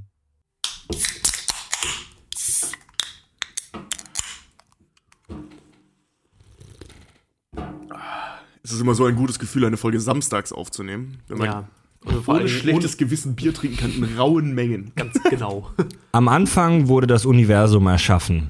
[8.66, 11.20] Es ist immer so ein gutes Gefühl, eine Folge samstags aufzunehmen.
[11.27, 11.70] Wenn man Ja.
[12.04, 14.91] Und vor ohne allem schlechtes Gewissen Bier trinken kann in rauen Mengen.
[14.96, 15.70] Ganz genau.
[16.12, 18.49] Am Anfang wurde das Universum erschaffen.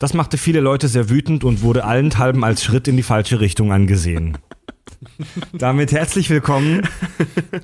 [0.00, 3.70] Das machte viele Leute sehr wütend und wurde allenthalben als Schritt in die falsche Richtung
[3.70, 4.36] angesehen.
[5.52, 6.82] Damit herzlich willkommen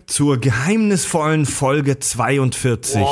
[0.06, 3.03] zur geheimnisvollen Folge 42.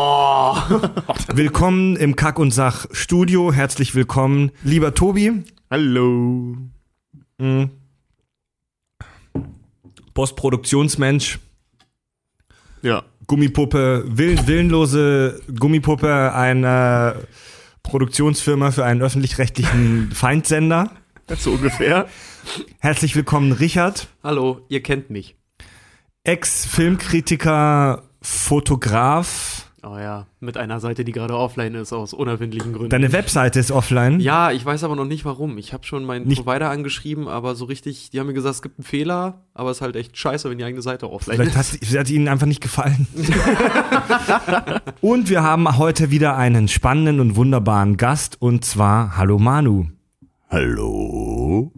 [1.35, 3.53] Willkommen im Kack- und Sach-Studio.
[3.53, 6.57] Herzlich willkommen, lieber Tobi, Hallo.
[10.15, 11.39] Postproduktionsmensch,
[12.83, 13.03] Ja.
[13.27, 17.17] Gummipuppe, will, willenlose Gummipuppe einer
[17.83, 20.91] Produktionsfirma für einen öffentlich-rechtlichen Feindsender.
[21.39, 22.07] So ungefähr.
[22.81, 25.37] Herzlich willkommen, Richard, Hallo, ihr kennt mich.
[26.25, 29.64] Ex-Filmkritiker, Fotograf.
[29.87, 32.89] Oh ja, mit einer Seite, die gerade offline ist, aus unerfindlichen Gründen.
[32.89, 34.19] Deine Webseite ist offline.
[34.19, 35.59] ja, ich weiß aber noch nicht warum.
[35.59, 38.63] Ich habe schon meinen Nicht- Provider angeschrieben, aber so richtig, die haben mir gesagt, es
[38.63, 41.57] gibt einen Fehler, aber es ist halt echt scheiße, wenn die eigene Seite offline Vielleicht
[41.57, 41.73] ist.
[41.83, 43.07] hat, sie- hat ihnen einfach nicht gefallen.
[45.03, 49.87] und wir haben heute wieder einen spannenden und wunderbaren Gast und zwar Hallo Manu.
[50.51, 51.73] Hallo.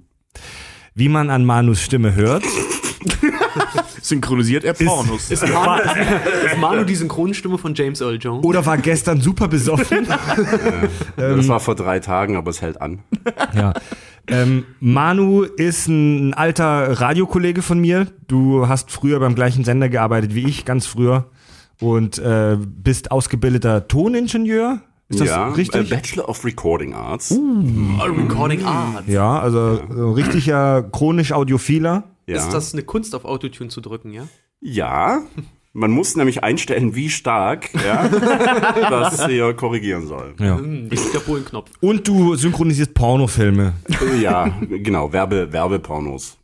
[0.95, 2.45] Wie man an Manus Stimme hört,
[4.03, 5.31] Synchronisiert er Pornos.
[5.31, 8.45] Ist Manu, ist Manu die Synchronstimme von James Earl Jones?
[8.45, 10.07] oder war gestern super besoffen.
[11.17, 13.01] Das war vor drei Tagen, aber es hält an.
[13.55, 13.73] Ja.
[14.29, 18.07] Ähm, Manu ist ein alter Radiokollege von mir.
[18.29, 21.27] Du hast früher beim gleichen Sender gearbeitet wie ich, ganz früher.
[21.81, 24.81] Und äh, bist ausgebildeter Toningenieur.
[25.09, 25.93] Ist das ja, richtig?
[25.93, 27.33] äh, Bachelor of Recording Arts.
[27.33, 29.07] Oh, Recording Art.
[29.07, 32.05] ja, also äh, richtiger chronisch Audiophiler.
[32.27, 32.37] Ja.
[32.37, 34.29] Ist das eine Kunst, auf Autotune zu drücken, ja?
[34.61, 35.23] ja.
[35.73, 40.35] Man muss nämlich einstellen, wie stark ja, das hier korrigieren soll.
[40.41, 40.57] Ja.
[40.57, 41.71] Hm, der Wiederholen-Knopf.
[41.81, 43.75] Und du synchronisierst Pornofilme.
[44.19, 46.39] Ja, genau, Werbe, Werbepornos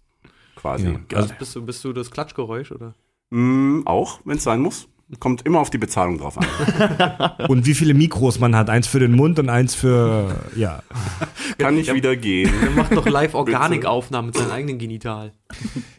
[0.62, 0.98] quasi.
[1.12, 2.94] Also bist du, bist du das Klatschgeräusch, oder?
[3.31, 4.88] Mm, auch, wenn es sein muss.
[5.18, 6.46] Kommt immer auf die Bezahlung drauf an.
[7.48, 8.70] Und wie viele Mikros man hat.
[8.70, 10.82] Eins für den Mund und eins für, ja.
[11.58, 12.50] Kann ich wieder gehen.
[12.62, 15.34] Er macht noch Live-Organikaufnahmen mit seinem eigenen Genital.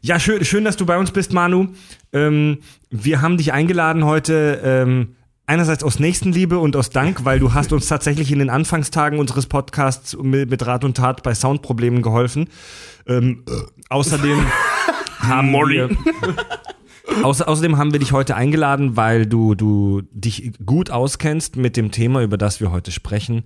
[0.02, 1.68] Ja, schön, schön, dass du bei uns bist, Manu.
[2.12, 2.60] Ähm,
[2.90, 5.16] wir haben dich eingeladen heute, ähm,
[5.46, 9.46] einerseits aus Nächstenliebe und aus Dank, weil du hast uns tatsächlich in den Anfangstagen unseres
[9.46, 12.50] Podcasts mit, mit Rat und Tat bei Soundproblemen geholfen.
[13.06, 13.52] Ähm, äh,
[13.90, 14.40] außerdem
[15.20, 15.90] haben wir...
[17.22, 21.92] Außer, außerdem haben wir dich heute eingeladen, weil du, du dich gut auskennst mit dem
[21.92, 23.44] Thema, über das wir heute sprechen,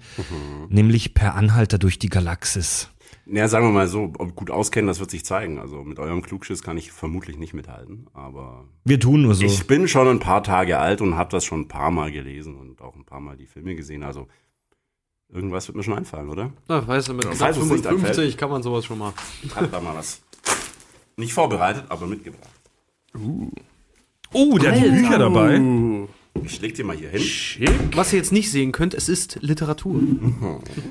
[0.70, 2.90] nämlich per Anhalter durch die Galaxis.
[3.26, 5.60] Naja, sagen wir mal so, ob gut auskennen, das wird sich zeigen.
[5.60, 9.44] Also mit eurem Klugschiss kann ich vermutlich nicht mithalten, aber Wir tun nur so.
[9.44, 12.56] Ich bin schon ein paar Tage alt und habe das schon ein paar Mal gelesen
[12.56, 14.04] und auch ein paar Mal die Filme gesehen.
[14.04, 14.28] Also
[15.30, 16.54] irgendwas wird mir schon einfallen, oder?
[16.70, 18.38] Na, weißt du, mit Ja, knapp falls es nicht 55 anfällt.
[18.38, 19.12] kann man sowas schon mal.
[19.44, 20.22] Ich habe da mal was
[21.18, 22.50] nicht vorbereitet, aber mitgebracht.
[24.34, 25.62] Oh, der hat die Bücher dabei.
[26.46, 27.24] Ich leg dir mal hier hin.
[27.94, 30.00] Was ihr jetzt nicht sehen könnt, es ist Literatur.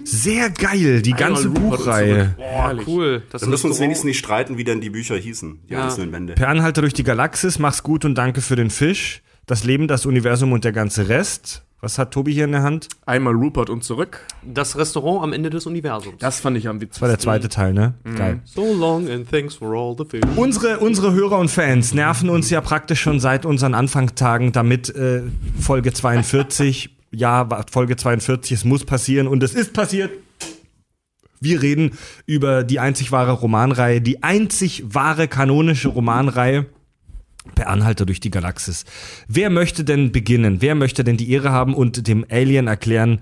[0.04, 2.34] Sehr geil, die ganze Rupert Buchreihe.
[2.36, 3.22] Boah, cool.
[3.30, 5.84] Das Dann müssen wir uns wenigstens nicht streiten, wie denn die Bücher hießen, die Ja.
[5.84, 6.34] einzelnen Bände.
[6.34, 9.22] Per Anhalter durch die Galaxis, mach's gut und danke für den Fisch.
[9.46, 11.62] Das Leben, das Universum und der ganze Rest.
[11.80, 12.88] Was hat Tobi hier in der Hand?
[13.04, 14.20] Einmal Rupert und zurück.
[14.42, 16.16] Das Restaurant am Ende des Universums.
[16.18, 17.22] Das fand ich am Das war der witzigsten.
[17.30, 17.94] zweite Teil, ne?
[18.16, 18.40] Geil.
[18.44, 20.22] So long and thanks for all the fish.
[20.36, 25.22] Unsere, unsere Hörer und Fans nerven uns ja praktisch schon seit unseren Anfangstagen, damit äh,
[25.60, 30.10] Folge 42, ja, Folge 42, es muss passieren und es ist passiert.
[31.40, 31.92] Wir reden
[32.24, 36.64] über die einzig wahre Romanreihe, die einzig wahre kanonische Romanreihe.
[37.54, 38.84] Per Anhalter durch die Galaxis.
[39.28, 40.60] Wer möchte denn beginnen?
[40.60, 43.20] Wer möchte denn die Ehre haben und dem Alien erklären,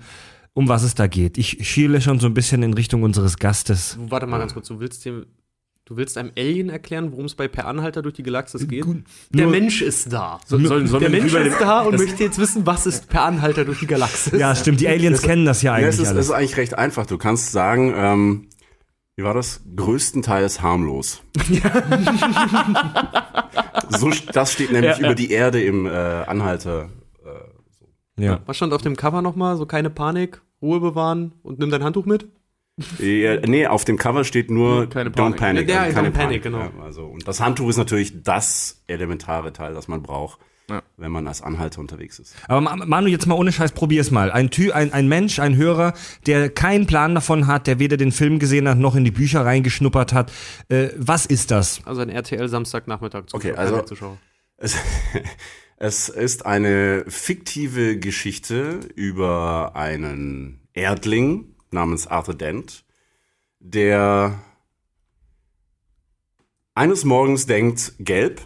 [0.53, 1.37] um was es da geht.
[1.37, 3.97] Ich schiele schon so ein bisschen in Richtung unseres Gastes.
[3.99, 5.25] Du, Warte mal ganz kurz, du willst dem,
[5.83, 8.85] du willst einem Alien erklären, worum es bei Per Anhalter durch die Galaxis geht?
[9.31, 10.39] Der nur- Mensch ist da.
[10.45, 13.65] So, sollen, sollen Der Mensch ist da und möchte jetzt wissen, was ist Per Anhalter
[13.65, 14.39] durch die Galaxis?
[14.39, 16.25] Ja, stimmt, die Aliens kennen das ja Ja, es eigentlich ist, es alles.
[16.27, 17.05] ist eigentlich recht einfach.
[17.05, 18.47] Du kannst sagen, ähm,
[19.15, 19.61] wie war das?
[19.75, 21.23] Größtenteils harmlos.
[23.89, 26.89] so, das steht nämlich über die Erde im äh, Anhalter.
[28.17, 28.41] Ja.
[28.45, 29.57] Was stand auf dem Cover nochmal?
[29.57, 32.27] So keine Panik, Ruhe bewahren und nimm dein Handtuch mit?
[32.99, 35.37] Ja, nee, auf dem Cover steht nur Keine Don't Panik.
[35.37, 35.69] Panic.
[35.69, 36.59] Ja, also Don't keine Panic, genau.
[36.59, 40.39] Ja, also, und das Handtuch ist natürlich das elementare Teil, das man braucht,
[40.69, 40.81] Ja.
[40.97, 42.35] wenn man als Anhalter unterwegs ist.
[42.47, 44.31] Aber Ma- Manu, jetzt mal ohne Scheiß, probier's mal.
[44.31, 45.93] Ein, Tü ein, ein Mensch, ein Hörer,
[46.25, 49.45] der keinen Plan davon hat, der weder den Film gesehen hat, noch in die Bücher
[49.45, 50.31] reingeschnuppert hat.
[50.69, 51.81] Äh, was ist das?
[51.85, 54.17] Also ein RTL Samstagnachmittag zu Okay, also- Zuschauer.
[54.57, 54.75] Es,
[55.77, 62.85] es ist eine fiktive Geschichte über einen Erdling namens Arthur Dent,
[63.59, 64.39] der
[66.73, 68.41] eines Morgens denkt, gelb.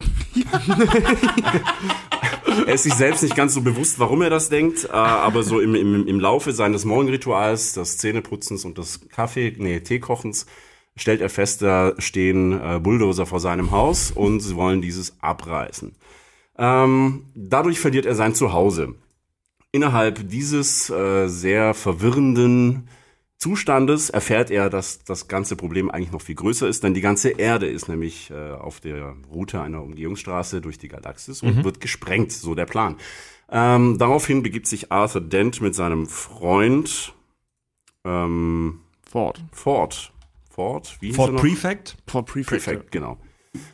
[2.66, 5.60] er ist sich selbst nicht ganz so bewusst, warum er das denkt, äh, aber so
[5.60, 10.46] im, im, im Laufe seines Morgenrituals, des Zähneputzens und des Kaffee, nee, Teekochens,
[10.96, 15.94] stellt er fest, da stehen äh, Bulldozer vor seinem Haus und sie wollen dieses abreißen.
[16.56, 18.94] Ähm, dadurch verliert er sein Zuhause.
[19.72, 22.88] Innerhalb dieses äh, sehr verwirrenden
[23.38, 27.30] Zustandes erfährt er, dass das ganze Problem eigentlich noch viel größer ist, denn die ganze
[27.30, 32.32] Erde ist nämlich äh, auf der Route einer Umgehungsstraße durch die Galaxis und wird gesprengt,
[32.32, 32.96] so der Plan.
[33.50, 37.14] Ähm, daraufhin begibt sich Arthur Dent mit seinem Freund
[38.04, 39.44] ähm, Ford.
[39.52, 40.12] Ford.
[40.50, 41.40] Ford, wie er noch?
[41.40, 41.96] Prefect?
[42.06, 42.64] Ford Prefect.
[42.64, 43.18] Perfekt, genau.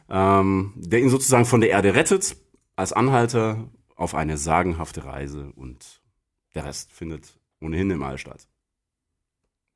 [0.09, 2.37] Ähm, der ihn sozusagen von der Erde rettet,
[2.77, 6.01] als Anhalter auf eine sagenhafte Reise und
[6.55, 8.49] der Rest findet ohnehin im All statt.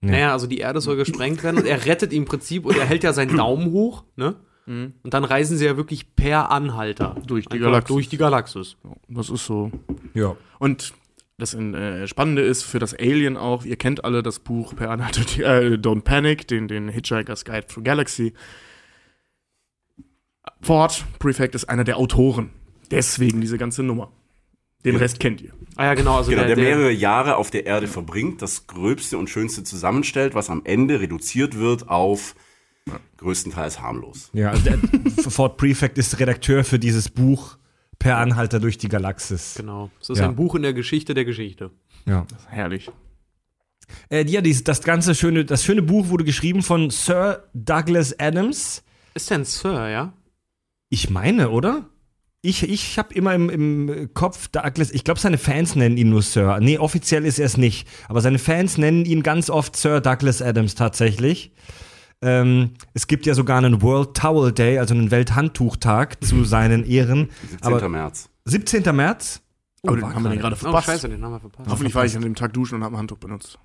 [0.05, 0.11] Ja.
[0.11, 3.05] Naja, also die Erde soll gesprengt werden und er rettet im Prinzip und er hält
[3.05, 4.37] ja seinen Daumen hoch, ne?
[4.67, 4.95] Mhm.
[5.03, 7.17] Und dann reisen sie ja wirklich per Anhalter.
[7.27, 7.95] Durch die Galaxis.
[7.95, 8.77] Durch die Galaxis.
[9.09, 9.71] Das ist so.
[10.15, 10.37] Ja.
[10.59, 10.95] Und
[11.37, 15.23] das äh, Spannende ist für das Alien auch, ihr kennt alle das Buch Per Anhalter,
[15.41, 18.33] äh, Don't Panic, den, den Hitchhiker's Guide Through Galaxy.
[20.61, 22.51] Ford Prefect ist einer der Autoren.
[22.91, 24.13] Deswegen diese ganze Nummer.
[24.85, 25.53] Den Rest kennt ihr.
[25.77, 26.17] Ah ja, genau.
[26.19, 29.65] Also Genau, der, der, der, mehrere Jahre auf der Erde verbringt, das Gröbste und Schönste
[29.65, 32.35] zusammenstellt, was am Ende reduziert wird auf
[33.17, 34.31] größtenteils harmlos.
[34.35, 34.79] Ja, also der
[35.31, 37.57] Fort Prefect ist Redakteur für dieses Buch
[37.99, 39.55] Per Anhalter durch die Galaxis.
[39.57, 39.91] Genau.
[40.01, 40.29] Es ist Ja.
[40.29, 41.71] ein Buch in der Geschichte der Geschichte.
[42.07, 42.27] Ja.
[42.49, 42.91] Herrlich.
[44.11, 48.83] Äh, ja, dieses, das ganze schöne, das schöne Buch wurde geschrieben von Sir Douglas Adams.
[49.15, 50.13] Ist denn Sir, ja?
[50.91, 51.89] Ich meine, oder?
[52.47, 56.21] Ich, ich habe immer im, im Kopf Douglas, ich glaube, seine Fans nennen ihn nur
[56.21, 56.59] Sir.
[56.61, 57.89] Nee, offiziell ist er es nicht.
[58.07, 61.53] Aber seine Fans nennen ihn ganz oft Sir Douglas Adams tatsächlich.
[62.21, 67.31] Ähm, es gibt ja sogar einen World Towel Day, also einen Welthandtuchtag zu seinen Ehren.
[67.51, 67.73] 17.
[67.73, 68.29] Aber März.
[68.45, 68.95] 17.
[68.95, 69.41] März?
[69.83, 70.55] Oh, Aber den haben wir den gerade.
[70.55, 70.87] gerade Oh, verpasst.
[70.87, 71.71] scheiße, den haben wir verpasst.
[71.71, 73.59] Hoffentlich war ich an dem Tag duschen und habe ein Handtuch benutzt.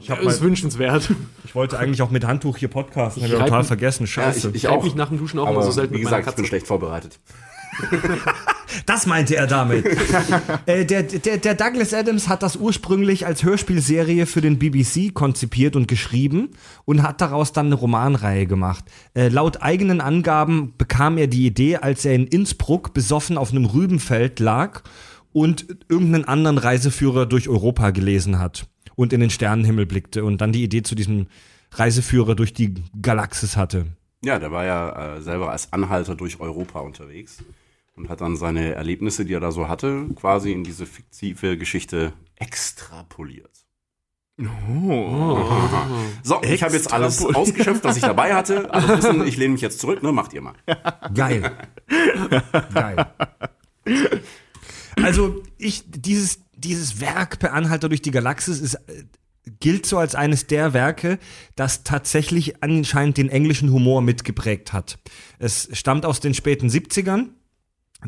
[0.00, 1.10] Ich hab ist wünschenswert.
[1.44, 4.06] Ich wollte eigentlich auch mit Handtuch hier podcasten, habe Ich total vergessen.
[4.06, 4.50] Scheiße.
[4.50, 6.34] ich, Ich halte mich nach dem Duschen auch immer aber so selten wie gesagt, ich
[6.36, 7.18] bin schlecht vorbereitet.
[8.86, 9.84] Das meinte er damit.
[10.66, 15.76] äh, der, der, der Douglas Adams hat das ursprünglich als Hörspielserie für den BBC konzipiert
[15.76, 16.50] und geschrieben
[16.84, 18.84] und hat daraus dann eine Romanreihe gemacht.
[19.14, 23.64] Äh, laut eigenen Angaben bekam er die Idee, als er in Innsbruck besoffen auf einem
[23.64, 24.82] Rübenfeld lag
[25.32, 30.52] und irgendeinen anderen Reiseführer durch Europa gelesen hat und in den Sternenhimmel blickte und dann
[30.52, 31.26] die Idee zu diesem
[31.72, 33.86] Reiseführer durch die Galaxis hatte.
[34.22, 37.38] Ja, der war ja äh, selber als Anhalter durch Europa unterwegs
[38.00, 42.12] und hat dann seine Erlebnisse, die er da so hatte, quasi in diese fiktive Geschichte
[42.36, 43.50] extrapoliert.
[44.40, 45.38] Oh.
[46.22, 48.72] So, ich habe jetzt alles ausgeschöpft, was ich dabei hatte.
[48.72, 50.12] Also wissen, ich lehne mich jetzt zurück, ne?
[50.12, 50.54] Macht ihr mal.
[51.14, 51.50] Geil.
[52.72, 53.06] Geil.
[55.02, 59.04] Also, ich, dieses, dieses Werk per Anhalter durch die Galaxis ist, äh,
[59.60, 61.18] gilt so als eines der Werke,
[61.56, 64.98] das tatsächlich anscheinend den englischen Humor mitgeprägt hat.
[65.38, 67.30] Es stammt aus den späten 70ern.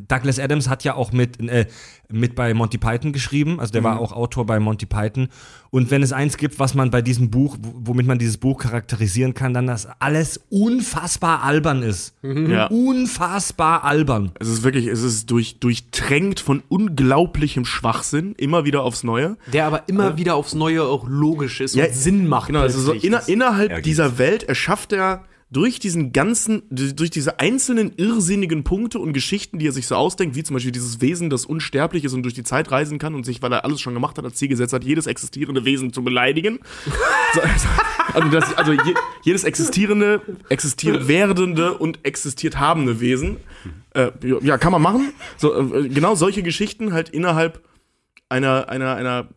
[0.09, 1.67] Douglas Adams hat ja auch mit, äh,
[2.11, 5.29] mit bei Monty Python geschrieben, also der war auch Autor bei Monty Python.
[5.71, 9.33] Und wenn es eins gibt, was man bei diesem Buch, womit man dieses Buch charakterisieren
[9.35, 12.15] kann, dann, dass alles unfassbar albern ist.
[12.23, 12.67] Ja.
[12.67, 14.33] Unfassbar albern.
[14.39, 19.37] Es ist wirklich, es ist durch, durchtränkt von unglaublichem Schwachsinn, immer wieder aufs Neue.
[19.53, 22.49] Der aber immer wieder aufs Neue auch logisch ist Ja, und Sinn macht.
[22.49, 23.87] Genau, also so inner, innerhalb ergibt.
[23.87, 29.69] dieser Welt erschafft er durch diesen ganzen, durch diese einzelnen irrsinnigen Punkte und Geschichten, die
[29.69, 32.43] er sich so ausdenkt, wie zum Beispiel dieses Wesen, das unsterblich ist und durch die
[32.43, 34.83] Zeit reisen kann und sich, weil er alles schon gemacht hat, als Ziel gesetzt hat,
[34.83, 36.61] jedes existierende Wesen zu beleidigen.
[37.35, 37.41] so,
[38.15, 38.95] also, das, also je,
[39.25, 43.37] jedes existierende, existiert werdende und existiert habende Wesen.
[43.91, 45.13] Äh, ja, kann man machen.
[45.37, 47.63] So, äh, genau solche Geschichten halt innerhalb
[48.31, 49.29] einer, einer, einer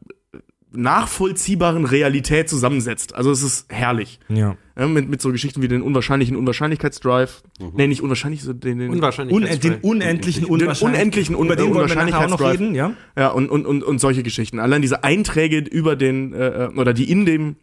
[0.75, 3.15] nachvollziehbaren Realität zusammensetzt.
[3.15, 4.20] Also es ist herrlich.
[4.29, 4.58] Ja.
[4.77, 7.44] Ja, mit, mit so Geschichten wie den unwahrscheinlichen Unwahrscheinlichkeitsdrive.
[7.75, 9.34] Nee, nicht unwahrscheinlich, so den, den, Unwahrscheinlich.
[9.34, 12.51] Un den unendlichen den Unwahrscheinlich- unendlichen Un Über den Unwahrscheinlichkeitsdrive.
[12.51, 12.94] reden, ja?
[13.17, 14.60] Ja, und, und, und, und solche Geschichten.
[14.60, 17.55] Allein diese Einträge über den, äh, oder die in dem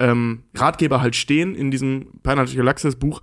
[0.00, 3.20] ähm, Ratgeber halt stehen, in diesem Pineapple Galaxis Buch,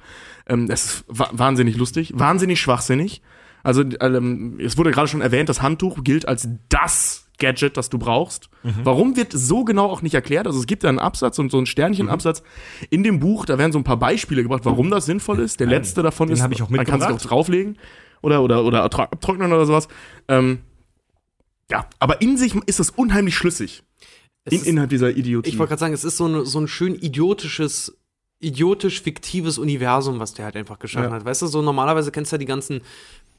[0.47, 3.21] ähm, das ist wa wahnsinnig lustig, wahnsinnig schwachsinnig.
[3.63, 7.97] Also, ähm, es wurde gerade schon erwähnt, das Handtuch gilt als das Gadget, das du
[7.97, 8.49] brauchst.
[8.63, 8.75] Mhm.
[8.85, 10.47] Warum wird so genau auch nicht erklärt?
[10.47, 12.43] Also es gibt da einen Absatz und so einen Sternchenabsatz
[12.89, 15.59] in dem Buch, da werden so ein paar Beispiele gebracht, warum das sinnvoll ist.
[15.59, 17.77] Der letzte davon den ist, ich auch man kann sich auch drauflegen
[18.21, 19.89] oder, oder, oder abtrocknen oder sowas.
[20.29, 20.59] Ähm,
[21.69, 23.83] ja, aber in sich ist das unheimlich schlüssig.
[24.43, 25.49] Es In, ist- innerhalb dieser Idiotie.
[25.49, 27.97] Ich wollte gerade sagen, es ist so, ein- so ein schön idiotisches,
[28.39, 31.15] idiotisch fiktives Universum, was der halt einfach geschaffen Ja.
[31.15, 31.25] hat.
[31.25, 32.81] Weißt du, so normalerweise kennst du ja die ganzen,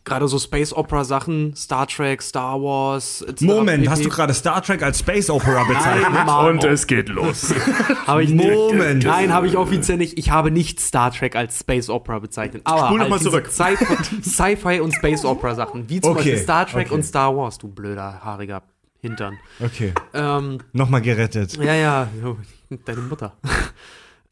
[0.05, 3.23] gerade so Space Opera Sachen, Star Trek, Star Wars.
[3.23, 3.43] etc.
[3.43, 6.09] Moment, hast du gerade Star Trek als Space Opera bezeichnet?
[6.13, 6.47] Nein, Mann.
[6.51, 7.55] und es geht los.
[8.07, 9.05] Habe ich Moment.
[9.05, 10.19] Nein, habe ich offiziell nicht.
[10.19, 12.63] Ich habe nicht Star Trek als Space Opera bezeichnet.
[12.65, 13.49] Aber Spul noch halt zurück.
[13.51, 16.95] Sci- Sci-Fi und Space Opera Sachen, wie zum Okay, Beispiel Star Trek okay.
[16.95, 18.63] und Star Wars, du blöder, haariger
[19.01, 19.39] Hintern.
[19.61, 21.57] Okay, Ähm, nochmal gerettet.
[21.57, 22.09] ja, ja,
[22.85, 23.35] deine Mutter.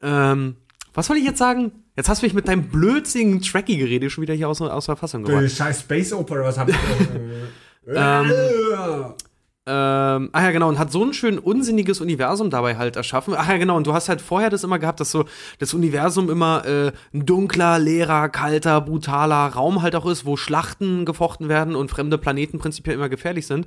[0.03, 0.57] ähm,
[0.95, 1.73] was soll ich jetzt sagen?
[1.97, 5.25] Jetzt hast du mich mit deinem blödsinnigen Tracky-Gerede schon wieder hier aus, aus der Fassung
[5.25, 5.51] gebracht.
[5.51, 6.77] scheiß Space Opera, was hab ich
[7.87, 8.31] Ähm,
[9.67, 13.35] Ähm, ach ja, genau, und hat so ein schön unsinniges Universum dabei halt erschaffen.
[13.37, 15.27] Ach ja, genau, und du hast halt vorher das immer gehabt, dass so
[15.59, 21.05] das Universum immer äh, ein dunkler, leerer, kalter, brutaler Raum halt auch ist, wo Schlachten
[21.05, 23.67] gefochten werden und fremde Planeten prinzipiell immer gefährlich sind.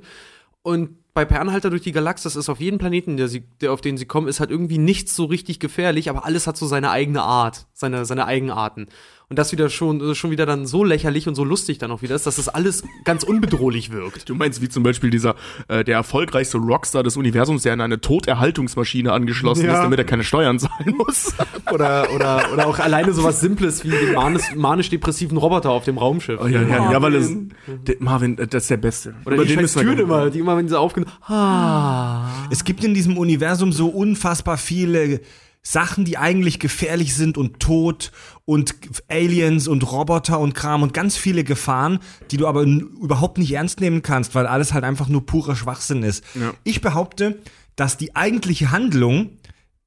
[0.62, 3.80] Und bei Per Anhalter durch die Galaxis ist auf jedem Planeten, der sie, der, auf
[3.80, 6.90] den sie kommen, ist halt irgendwie nichts so richtig gefährlich, aber alles hat so seine
[6.90, 8.88] eigene Art, seine, seine Eigenarten.
[9.34, 12.02] Und das wieder schon, das schon wieder dann so lächerlich und so lustig dann auch
[12.02, 14.28] wieder ist, dass das alles ganz unbedrohlich wirkt.
[14.28, 15.34] Du meinst wie zum Beispiel dieser,
[15.66, 19.72] äh, der erfolgreichste Rockstar des Universums, der an eine Toterhaltungsmaschine angeschlossen Ja.
[19.74, 21.34] ist, damit er keine Steuern zahlen muss.
[21.72, 26.38] Oder, oder, oder auch alleine sowas Simples wie den manisch- manisch-depressiven Roboter auf dem Raumschiff.
[26.40, 27.32] Oh, ja, ja, ja, weil es,
[27.66, 29.14] der, Marvin, äh, das ist der Beste.
[29.24, 31.06] Oder die scheiß Türen immer, die immer, wenn sie aufgehen.
[31.26, 32.28] Ah.
[32.50, 35.20] Es gibt in diesem Universum so unfassbar viele
[35.66, 38.12] Sachen, die eigentlich gefährlich sind und tot
[38.44, 38.76] und
[39.08, 43.80] Aliens und Roboter und Kram und ganz viele Gefahren, die du aber überhaupt nicht ernst
[43.80, 46.22] nehmen kannst, weil alles halt einfach nur purer Schwachsinn ist.
[46.34, 46.52] Ja.
[46.64, 47.40] Ich behaupte,
[47.76, 49.30] dass die eigentliche Handlung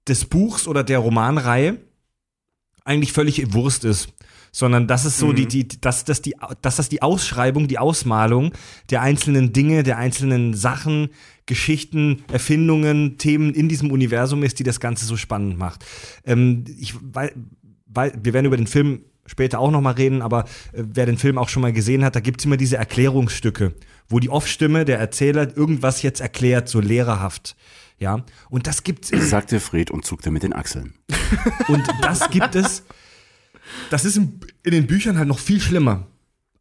[0.07, 1.77] des Buchs oder der Romanreihe
[2.83, 4.09] eigentlich völlig Wurst ist.
[4.51, 8.53] Sondern das ist so die, die, dass, dass, die, dass das die Ausschreibung, die Ausmalung
[8.89, 11.09] der einzelnen Dinge, der einzelnen Sachen,
[11.47, 15.83] Geschichten, Erfindungen, Themen in diesem Universum ist, die das Ganze so spannend macht.
[16.23, 17.33] Ähm, ich, weil,
[17.87, 21.17] weil, wir werden über den Film später auch noch mal reden, aber äh, wer den
[21.17, 23.73] Film auch schon mal gesehen hat, da gibt's immer diese Erklärungsstücke,
[24.09, 27.55] wo die Off-Stimme, der Erzähler, irgendwas jetzt erklärt, so lehrerhaft.
[27.99, 30.93] Ja, und das gibt's sagte Fred und zuckte mit den Achseln.
[31.67, 32.83] und das gibt es.
[33.89, 36.05] Das ist in, in den Büchern halt noch viel schlimmer.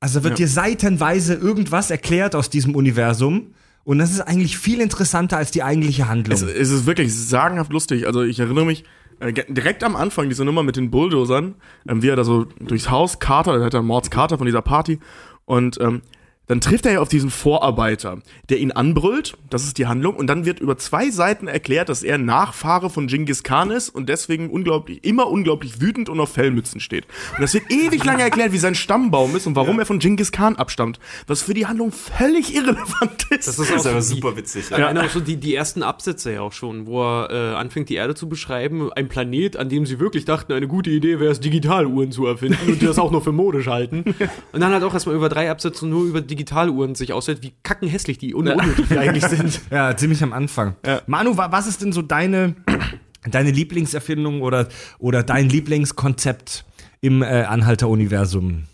[0.01, 3.55] Also wird dir seitenweise irgendwas erklärt aus diesem Universum.
[3.87, 6.35] Und das ist eigentlich viel interessanter als die eigentliche Handlung.
[6.35, 8.09] Es, es ist wirklich sagenhaft lustig.
[8.09, 8.83] Also ich erinnere mich
[9.21, 11.55] äh, direkt am Anfang diese Nummer mit den Bulldozern,
[11.89, 14.61] ähm, wie er da so durchs Haus Carter, der hat dann Mords Carter von dieser
[14.61, 14.99] Party
[15.45, 16.03] und ähm,
[16.49, 20.27] dann trifft er ja auf diesen Vorarbeiter, der ihn anbrüllt, das ist die Handlung, und
[20.29, 24.51] dann wird über zwei Seiten erklärt, dass er Nachfahre von Genghis Khan ist und deswegen
[24.51, 27.07] unglaublich, immer unglaublich wütend und auf Fellmützen steht.
[27.35, 30.31] Und das wird ewig lange erklärt, wie sein Stammbaum ist und warum er von Genghis
[30.33, 33.49] Khan abstammt, was für die Handlung völlig irrelevant ist.
[33.49, 34.71] Das ist Das auch ist aber die- super witzig.
[34.71, 34.93] Ja.
[34.93, 38.15] Genau, so die, die ersten Absätze ja auch schon, wo er äh, anfängt, die Erde
[38.15, 38.93] zu beschreiben.
[38.93, 42.59] Ein Planet, an dem sie wirklich dachten, eine gute Idee wäre es, Digitaluhren zu erfinden
[42.69, 44.05] und die das auch noch für modisch halten.
[44.53, 48.19] Und dann halt auch erstmal über drei Absätze nur über Digitaluhren sich aussieht, wie kackenhässlich
[48.19, 49.61] die und unnötig die eigentlich sind.
[49.71, 50.77] Ja, ziemlich am Anfang.
[50.85, 51.03] Ja.
[51.07, 52.55] Manu, wa- was ist denn so deine,
[53.31, 56.65] deine Lieblingserfindung oder, oder dein Lieblingskonzept
[57.01, 58.65] im äh, Anhalter-Universum?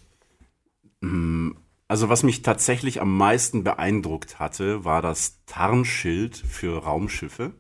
[1.89, 7.53] Also was mich tatsächlich am meisten beeindruckt hatte, war das Tarnschild für Raumschiffe,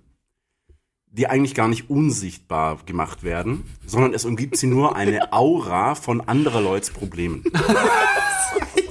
[1.09, 6.21] die eigentlich gar nicht unsichtbar gemacht werden, sondern es umgibt sie nur eine Aura von
[6.23, 7.44] anderer Leuts Problemen.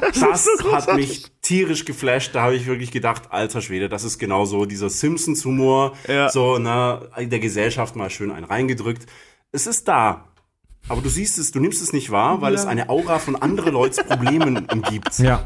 [0.00, 0.46] Das
[0.86, 2.34] hat mich tierisch geflasht.
[2.34, 6.28] Da habe ich wirklich gedacht, alter Schwede, das ist genau so dieser Simpsons-Humor, Ja.
[6.30, 9.06] so ne, der Gesellschaft mal schön einen reingedrückt.
[9.52, 10.28] Es ist da.
[10.88, 13.72] Aber du siehst es, du nimmst es nicht wahr, weil es eine Aura von anderen
[13.72, 15.18] Leuts Problemen umgibt.
[15.18, 15.42] Ja.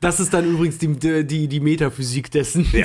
[0.00, 2.66] Das ist dann übrigens die, die, die Metaphysik dessen.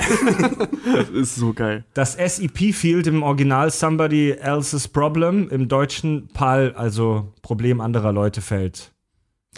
[0.88, 1.84] Das ist so geil.
[1.92, 8.92] Das SEP-Field im Original Somebody Else's Problem, im Deutschen PAL, also Problem anderer Leute fällt.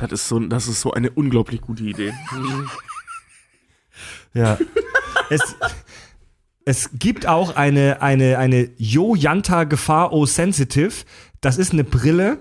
[0.00, 2.12] Das ist so, das ist so eine unglaublich gute Idee.
[4.33, 4.59] Ja.
[5.28, 5.57] es,
[6.64, 11.04] es gibt auch eine, eine, eine Yo Yanta Gefahr O Sensitive.
[11.40, 12.38] Das ist eine Brille,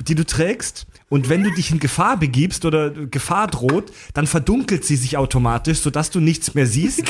[0.00, 0.86] die du trägst.
[1.08, 5.80] Und wenn du dich in Gefahr begibst oder Gefahr droht, dann verdunkelt sie sich automatisch,
[5.80, 7.00] sodass du nichts mehr siehst.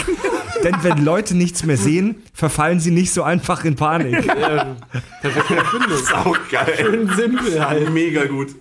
[0.64, 4.24] Denn wenn Leute nichts mehr sehen, verfallen sie nicht so einfach in Panik.
[4.24, 6.74] Sau geil.
[6.78, 7.92] Schön simpel halt.
[7.92, 8.54] Mega gut.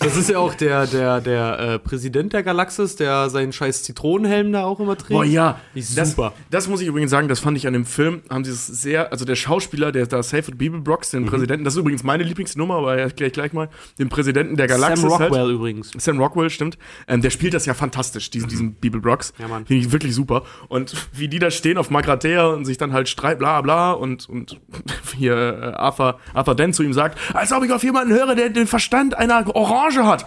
[0.00, 4.52] Das ist ja auch der, der, der äh, Präsident der Galaxis, der seinen scheiß Zitronenhelm
[4.52, 5.10] da auch immer trägt.
[5.10, 5.60] Boah, ja.
[5.74, 6.32] Das, super.
[6.50, 9.12] Das muss ich übrigens sagen, das fand ich an dem Film, haben sie es sehr,
[9.12, 12.24] also der Schauspieler, der da Safe at Beeble Brocks, den Präsidenten, das ist übrigens meine
[12.24, 15.52] Lieblingsnummer, aber erkläre ich gleich mal, den Präsidenten der Galaxis Sam Rockwell halt.
[15.52, 15.92] übrigens.
[15.96, 16.78] Sam Rockwell, stimmt.
[17.06, 19.32] Ähm, der spielt das ja fantastisch, diesen, diesen Beeble Brocks.
[19.38, 19.66] Ja, Mann.
[19.66, 20.42] Finde ich wirklich super.
[20.68, 24.28] Und wie die da stehen auf Magrathea und sich dann halt streiten, bla bla und,
[24.28, 24.60] und
[25.16, 28.50] hier äh, Arthur, Arthur Dent zu ihm sagt, als ob ich auf jemanden höre, der
[28.50, 30.26] den Verstand einer Orange hat.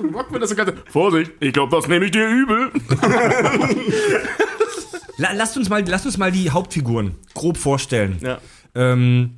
[0.00, 2.70] Und Rockwell das so ganz, Vorsicht, ich glaube, das nehme ich dir übel.
[5.16, 8.18] La lasst, uns mal, lasst uns mal die Hauptfiguren grob vorstellen.
[8.20, 8.38] Ja.
[8.74, 9.36] Ähm,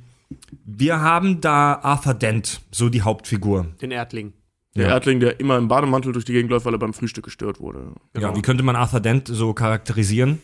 [0.65, 3.67] wir haben da Arthur Dent, so die Hauptfigur.
[3.81, 4.33] Den Erdling.
[4.75, 4.93] Der Ja.
[4.93, 7.93] Erdling, der immer im Bademantel durch die Gegend läuft, weil er beim Frühstück gestört wurde.
[8.17, 10.41] Ja, wie könnte man Arthur Dent so charakterisieren?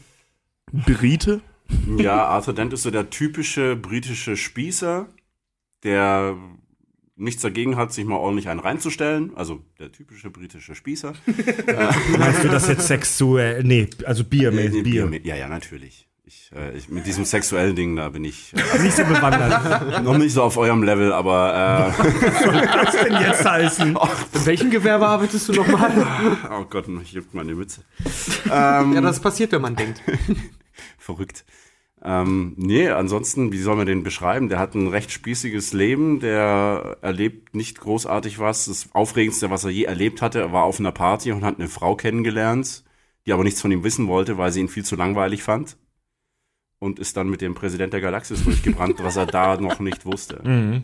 [0.72, 1.42] Brite?
[1.98, 5.08] Ja, Arthur Dent ist so der typische britische Spießer,
[5.84, 6.36] der
[7.20, 9.32] nichts dagegen hat, sich mal ordentlich einen reinzustellen.
[9.36, 11.14] Also der typische britische Spießer.
[12.18, 13.64] Meinst du das jetzt sexuell?
[13.64, 14.84] Nee, also Bier, Nee, Bier.
[14.84, 16.08] Bier mit- Ja, ja, natürlich.
[16.26, 20.04] Ich, äh, ich, mit diesem sexuellen Ding, da bin ich äh, Nicht so bewandert.
[20.04, 23.98] noch nicht so auf eurem Level, aber Was denn jetzt heißen?
[24.34, 25.90] In welchem Gewerbe arbeitest du nochmal?
[25.90, 27.82] äh, oh Gott, ich juckt meine Mütze.
[28.46, 30.02] ähm, ja, das passiert, wenn man denkt.
[31.00, 31.46] verrückt.
[32.02, 34.48] Ähm, nee, ansonsten, wie soll man den beschreiben?
[34.48, 38.66] Der hat ein recht spießiges Leben, der erlebt nicht großartig was.
[38.66, 41.68] Das Aufregendste, was er je erlebt hatte, er war auf einer Party und hat eine
[41.68, 42.84] Frau kennengelernt,
[43.26, 45.76] die aber nichts von ihm wissen wollte, weil sie ihn viel zu langweilig fand.
[46.82, 50.42] Und ist dann mit dem Präsident der Galaxis durchgebrannt, was er da noch nicht wusste.
[50.46, 50.84] Mhm.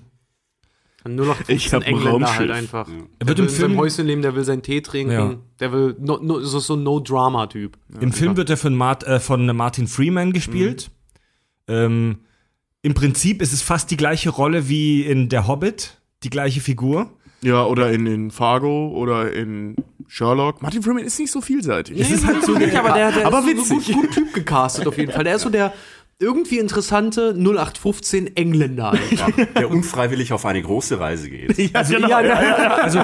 [1.07, 2.35] Nur noch Ich hab ein Engländer Raumschiff.
[2.39, 2.87] halt einfach.
[2.87, 2.95] Ja.
[2.95, 5.11] Er Der wird will im in seinem Film, Häuschen leben, der will seinen Tee trinken,
[5.13, 5.35] Ja.
[5.59, 7.77] der will no, no, so, so No-Drama-Typ.
[8.01, 10.89] Im Film wird er von, Mart, äh, von Martin Freeman gespielt.
[11.67, 12.19] Ähm,
[12.81, 17.11] Im Prinzip ist es fast die gleiche Rolle wie in Der Hobbit, die gleiche Figur.
[17.41, 19.75] Ja, oder in, in Fargo oder in
[20.07, 20.61] Sherlock.
[20.61, 21.99] Martin Freeman ist nicht so vielseitig.
[21.99, 23.93] Es ist halt so nicht, aber der, der aber ist so witzig.
[23.93, 25.23] gut, gut Typ gecastet auf jeden Fall.
[25.23, 25.73] Der ist so der
[26.17, 29.31] irgendwie interessante 0815 Engländer einfach.
[29.57, 31.73] Der unfreiwillig auf eine große Reise geht.
[31.75, 32.99] Also, ja, also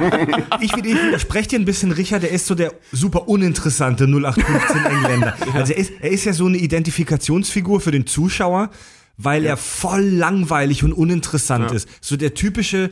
[0.62, 4.86] ich, will- ich widerspreche dir ein bisschen, Richard, der ist so der super uninteressante 0815
[4.86, 5.36] Engländer.
[5.54, 8.69] Also er ist, er ist ja so eine Identifikationsfigur für den Zuschauer,
[9.17, 11.76] weil er voll langweilig und uninteressant Ja.
[11.76, 11.89] ist.
[12.00, 12.91] So der typische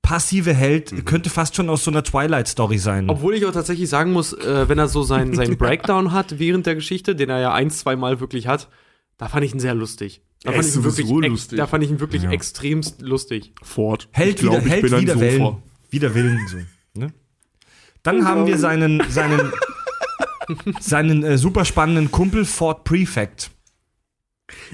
[0.00, 3.08] passive Held könnte fast schon aus so einer Twilight-Story sein.
[3.10, 6.66] Obwohl ich auch tatsächlich sagen muss, äh, wenn er so seinen seinen Breakdown hat während
[6.66, 8.68] der Geschichte, den er ja ein, zwei Mal wirklich hat,
[9.22, 10.20] da fand ich ihn sehr lustig.
[10.42, 11.56] Da fand ich ihn wirklich, ex- lustig.
[11.58, 13.52] da fand ich ihn wirklich extremst lustig.
[13.62, 14.08] Ford.
[14.10, 15.24] Held Ich glaub, wieder, ich Held bin ein wider Sofa.
[15.24, 15.56] Willen.
[15.90, 16.56] Wider Willen, so.
[17.00, 17.12] Ne?
[18.02, 19.52] Dann haben wir seinen, seinen,
[20.80, 23.52] seinen äh, super spannenden Kumpel Ford Prefect.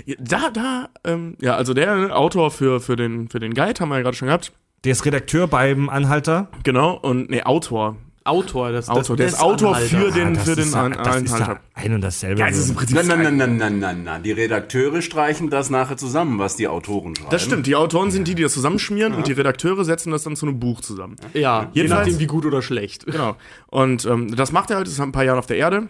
[0.07, 3.79] Ja, Da, da, ähm, ja, also der ne, Autor für, für, den, für den Guide
[3.81, 4.53] haben wir ja gerade schon gehabt.
[4.85, 6.49] Der ist Redakteur beim Anhalter.
[6.63, 7.97] Genau, und nee, Autor.
[8.29, 9.17] Autor, das, Autor.
[9.17, 9.89] Der des ist Autor Anhalter.
[9.99, 11.61] für den, Ah, für den ist ja, An- das ist ja Anhalter.
[11.75, 12.41] ein und dasselbe.
[12.41, 12.97] Ja, das ist im Prinzip.
[12.97, 14.23] Nein, nein, nein, nein, nein, nein, nein.
[14.23, 17.31] Die Redakteure streichen das nachher zusammen, was die Autoren schreiben.
[17.31, 20.37] Das stimmt, die Autoren sind die, die das zusammenschmieren und die Redakteure setzen das dann
[20.37, 21.17] zu einem Buch zusammen.
[21.35, 23.07] Ja, je nachdem, wie gut oder schlecht.
[23.07, 23.37] Genau.
[23.69, 25.89] Und ähm, das macht er halt, das ist ein paar Jahre auf der Erde.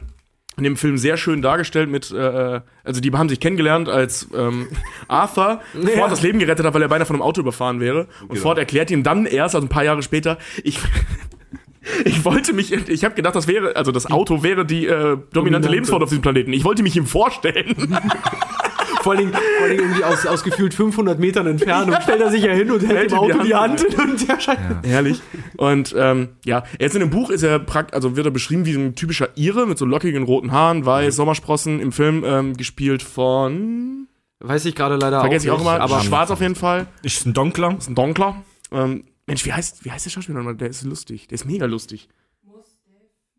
[0.57, 4.66] In dem Film sehr schön dargestellt mit, äh, also die haben sich kennengelernt, als ähm,
[5.07, 5.61] Arthur
[5.94, 8.09] Ford das Leben gerettet hat, weil er beinahe von einem Auto überfahren wäre.
[8.22, 8.40] Und Genau.
[8.40, 10.81] Ford erklärt ihm dann erst, also ein paar Jahre später, ich,
[12.05, 15.29] ich wollte mich, ich habe gedacht, das wäre, also das Auto wäre die äh, dominante,
[15.33, 15.68] Dominante.
[15.68, 16.53] Lebensform auf diesem Planeten.
[16.53, 17.98] Ich wollte mich ihm vorstellen.
[19.03, 22.31] Vor allen Dingen, vor allen Dingen irgendwie aus, aus gefühlt 500 Metern Entfernung stellt er
[22.31, 24.40] sich ja hin und hält Hält dem ihm die Auto die Hand, Hand und der
[24.40, 24.59] scheint.
[24.85, 25.22] Herrlich.
[25.57, 28.72] Und ähm, ja, jetzt in dem Buch ist er prakt, also wird er beschrieben wie
[28.72, 33.03] so ein typischer Ire mit so lockigen roten Haaren, weiß, Sommersprossen im Film ähm, gespielt
[33.03, 34.09] von
[34.40, 37.35] Weiß ich gerade leider vergesse ich auch immer, aber schwarz auf jeden Fall, Ist ein
[37.35, 37.77] Donkler.
[37.79, 38.42] ist ein Donkler.
[38.72, 40.57] Ähm, Mensch, wie heißt wie heißt der Schauspieler nochmal?
[40.57, 42.09] Der ist lustig, der ist mega lustig.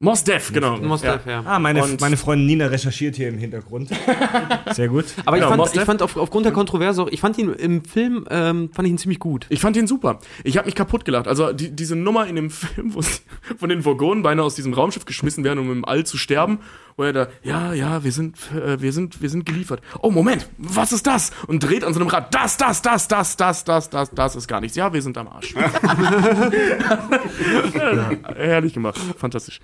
[0.01, 0.77] Mos Def, genau.
[0.77, 1.43] Mos Def, ja.
[1.45, 3.89] Ah, meine, Und- meine Freundin Nina recherchiert hier im Hintergrund.
[4.71, 5.03] Sehr gut.
[5.25, 7.83] Aber ich Genau, fand, ich fand auf, aufgrund der Kontroverse auch, ich fand ihn im
[7.83, 9.45] Film, ähm, fand ich ihn ziemlich gut.
[9.49, 10.19] Ich fand ihn super.
[10.45, 11.27] Ich habe mich kaputt gelacht.
[11.27, 13.19] Also die, diese Nummer in dem Film, wo sie
[13.57, 16.59] von den Vogonen beinahe aus diesem Raumschiff geschmissen werden, um im All zu sterben,
[16.95, 19.81] wo er da, ja, ja, wir sind, äh, wir sind, wir sind geliefert.
[20.01, 21.31] Oh Moment, was ist das?
[21.47, 22.33] Und dreht an so einem Rad.
[22.33, 24.77] Das, das, das, das, das, das, das, das ist gar nichts.
[24.77, 25.53] Ja, wir sind am Arsch.
[27.75, 29.59] ja, herrlich gemacht, fantastisch.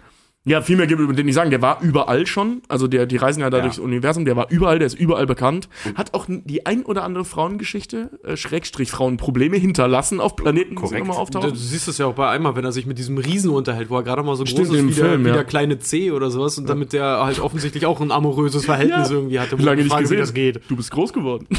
[0.48, 1.50] Ja, viel mehr gibt es über den nicht sagen.
[1.50, 2.62] Der war überall schon.
[2.68, 3.64] Also der, die reisen ja da Ja.
[3.64, 4.26] durchs Universum.
[4.26, 5.70] Der war überall, der ist überall bekannt.
[5.96, 11.02] Hat auch die ein oder andere Frauengeschichte, äh, Schrägstrich Frauenprobleme hinterlassen auf Planeten, Korrekt.
[11.02, 11.50] immer Du, auftauchen.
[11.50, 13.96] du siehst es ja auch bei einmal, wenn er sich mit diesem Riesen unterhält, wo
[13.98, 15.34] er gerade mal so Stimmt, groß ist wie, Film, der, wie ja.
[15.34, 19.16] der kleine C oder sowas und damit der halt offensichtlich auch ein amoröses Verhältnis Ja.
[19.16, 19.58] irgendwie hatte.
[19.60, 20.18] wo Lange ich nicht frage, gesehen.
[20.18, 20.62] Wie das geht.
[20.70, 21.48] Du bist groß geworden.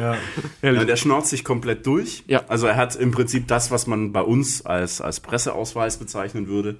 [0.00, 0.16] Ja.
[0.62, 2.24] Ja, der schnauzt sich komplett durch.
[2.26, 2.42] Ja.
[2.48, 6.78] Also er hat im Prinzip das, was man bei uns als, als Presseausweis bezeichnen würde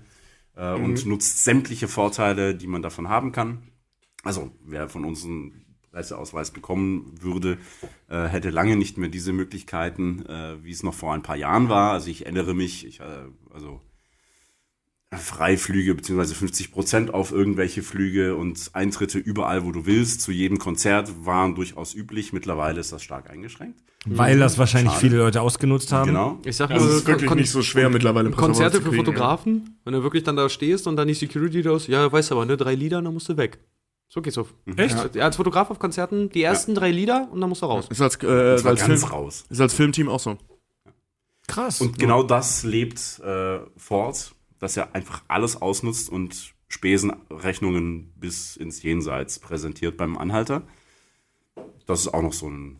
[0.57, 0.85] äh, Mhm.
[0.85, 3.59] und nutzt sämtliche Vorteile, die man davon haben kann.
[4.22, 7.59] Also wer von uns einen Presseausweis bekommen würde,
[8.09, 11.68] äh, hätte lange nicht mehr diese Möglichkeiten, äh, wie es noch vor ein paar Jahren
[11.68, 11.92] war.
[11.92, 13.80] Also ich erinnere mich, ich, äh, also
[15.16, 20.59] Freiflüge beziehungsweise 50 Prozent auf irgendwelche Flüge und Eintritte überall, wo du willst, zu jedem
[20.59, 22.33] Konzert waren durchaus üblich.
[22.33, 23.81] Mittlerweile ist das stark eingeschränkt.
[24.07, 25.07] Weil das wahrscheinlich Schade.
[25.07, 26.09] viele Leute ausgenutzt haben.
[26.09, 26.38] Genau.
[26.44, 28.31] Ich sag Also nur, es ist wirklich Kon- nicht so schwer mittlerweile.
[28.33, 31.87] Konzerte für Fotografen, wenn du wirklich dann da stehst und dann die Security da ist,
[31.88, 33.59] ja, weißt du aber, ne, drei Lieder, dann musst du weg.
[34.09, 34.53] So geht's auf.
[34.77, 35.14] Echt?
[35.14, 37.87] Ja, als Fotograf auf Konzerten die ersten drei Lieder und dann musst du raus.
[37.87, 37.92] Ja.
[37.92, 39.44] Ist als, äh, Das als, Film, raus.
[39.48, 40.37] ist als Filmteam auch so.
[41.46, 41.81] Krass.
[41.81, 44.34] Und genau das lebt äh, fort,
[44.64, 50.62] dass er einfach alles ausnutzt und Spesenrechnungen bis ins Jenseits präsentiert beim Anhalter.
[51.87, 52.79] Das ist auch noch so ein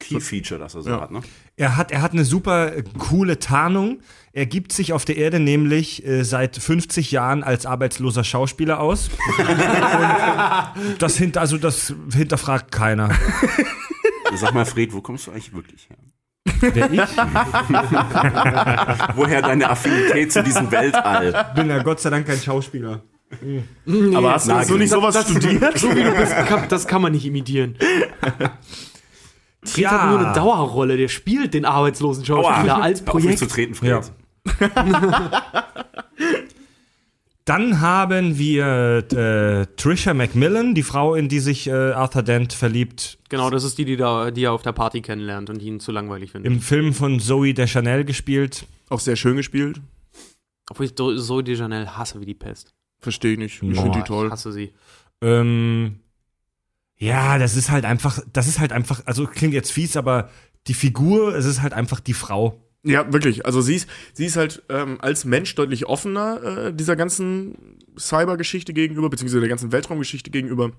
[0.00, 1.00] Key-Feature, das er so Ja.
[1.02, 1.12] hat.
[1.12, 1.20] Ne?
[1.54, 4.00] Er hat, er hat eine super coole Tarnung.
[4.32, 9.08] Er gibt sich auf der Erde nämlich äh, seit 50 Jahren als arbeitsloser Schauspieler aus.
[10.98, 13.10] Das, hinter, also das hinterfragt keiner.
[14.34, 15.96] Sag mal, Fred, wo kommst du eigentlich wirklich her?
[16.60, 17.00] Wer ich
[19.16, 21.46] Woher deine Affinität zu diesem Weltall?
[21.54, 23.02] bin ja Gott sei Dank kein Schauspieler.
[24.14, 25.78] Aber hast du so nicht das- sowas das- studiert?
[25.78, 27.76] So wie du bist, kann, das kann man nicht imitieren.
[29.64, 33.38] Fred hat nur eine Dauerrolle, der spielt den arbeitslosen Schauspieler als Hör auf mich Projekt.
[33.40, 34.12] zu treten, Fred.
[34.60, 34.70] Ja.
[37.46, 43.18] Dann haben wir äh, Trisha Macmillan, die Frau, in die sich äh, Arthur Dent verliebt,
[43.28, 45.90] Genau, das ist die, die, da, die er auf der Party kennenlernt und ihn zu
[45.92, 46.52] langweilig findet.
[46.52, 48.66] im Film von Zoe Deschanel gespielt.
[48.88, 49.80] Auch sehr schön gespielt.
[50.70, 52.74] Obwohl ich Zoe de Janelle hasse wie die Pest.
[52.98, 53.62] Verstehe ich nicht.
[53.62, 54.30] Ich finde die Ich toll.
[54.30, 54.72] hasse sie.
[55.22, 56.00] Ähm,
[56.98, 60.30] ja, das ist halt einfach, das ist halt einfach, also klingt jetzt fies, aber
[60.66, 62.60] die Figur, es ist halt einfach die Frau.
[62.86, 63.44] Ja, wirklich.
[63.44, 68.72] Also sie ist, sie ist halt ähm, als Mensch deutlich offener äh, dieser ganzen Cyber-Geschichte
[68.72, 70.70] gegenüber, beziehungsweise der ganzen Weltraumgeschichte gegenüber.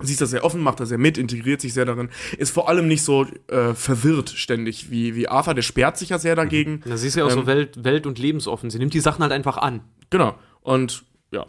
[0.00, 2.68] Sie ist da sehr offen, macht da sehr mit, integriert sich sehr darin, ist vor
[2.68, 6.82] allem nicht so äh, verwirrt ständig wie, wie Arthur, der sperrt sich ja sehr dagegen.
[6.84, 8.68] Na, sie ist ja auch so Ähm, welt-, welt- und lebensoffen.
[8.68, 9.80] Sie nimmt die Sachen halt einfach an.
[10.10, 10.34] Genau.
[10.60, 11.46] Und ja.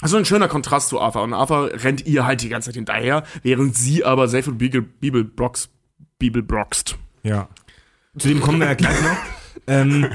[0.00, 1.22] Also ein schöner Kontrast zu Arthur.
[1.22, 4.80] Und Arthur rennt ihr halt die ganze Zeit hinterher, während sie aber sehr viel Bibel,
[4.80, 5.22] Bibel,
[6.42, 6.96] broxt.
[7.22, 7.50] Ja.
[8.18, 9.16] Zu dem kommen wir ja gleich noch.
[9.66, 10.06] ähm,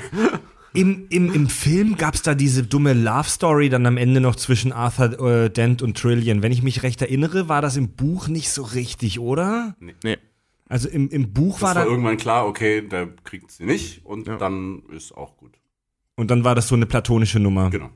[0.74, 4.72] im, im, Im Film gab es da diese dumme Love-Story dann am Ende noch zwischen
[4.72, 6.44] Arthur äh, Dent und Trillian.
[6.44, 9.76] Wenn ich mich recht erinnere, war das im Buch nicht so richtig, oder?
[9.80, 10.18] Nee.
[10.70, 11.90] Also im, im Buch Das war war da.
[11.90, 14.36] irgendwann klar, okay, der kriegt sie nicht und Ja.
[14.38, 15.54] dann ist auch gut.
[16.16, 17.70] Und dann war das so eine platonische Nummer.
[17.72, 17.90] Genau.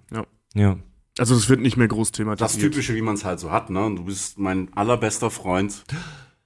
[0.55, 0.77] Ja.
[1.19, 2.71] Also das wird nicht mehr groß Das thematisiert.
[2.71, 3.83] Typische, wie man es halt so hat, ne?
[3.85, 5.83] Und Du bist mein allerbester Freund,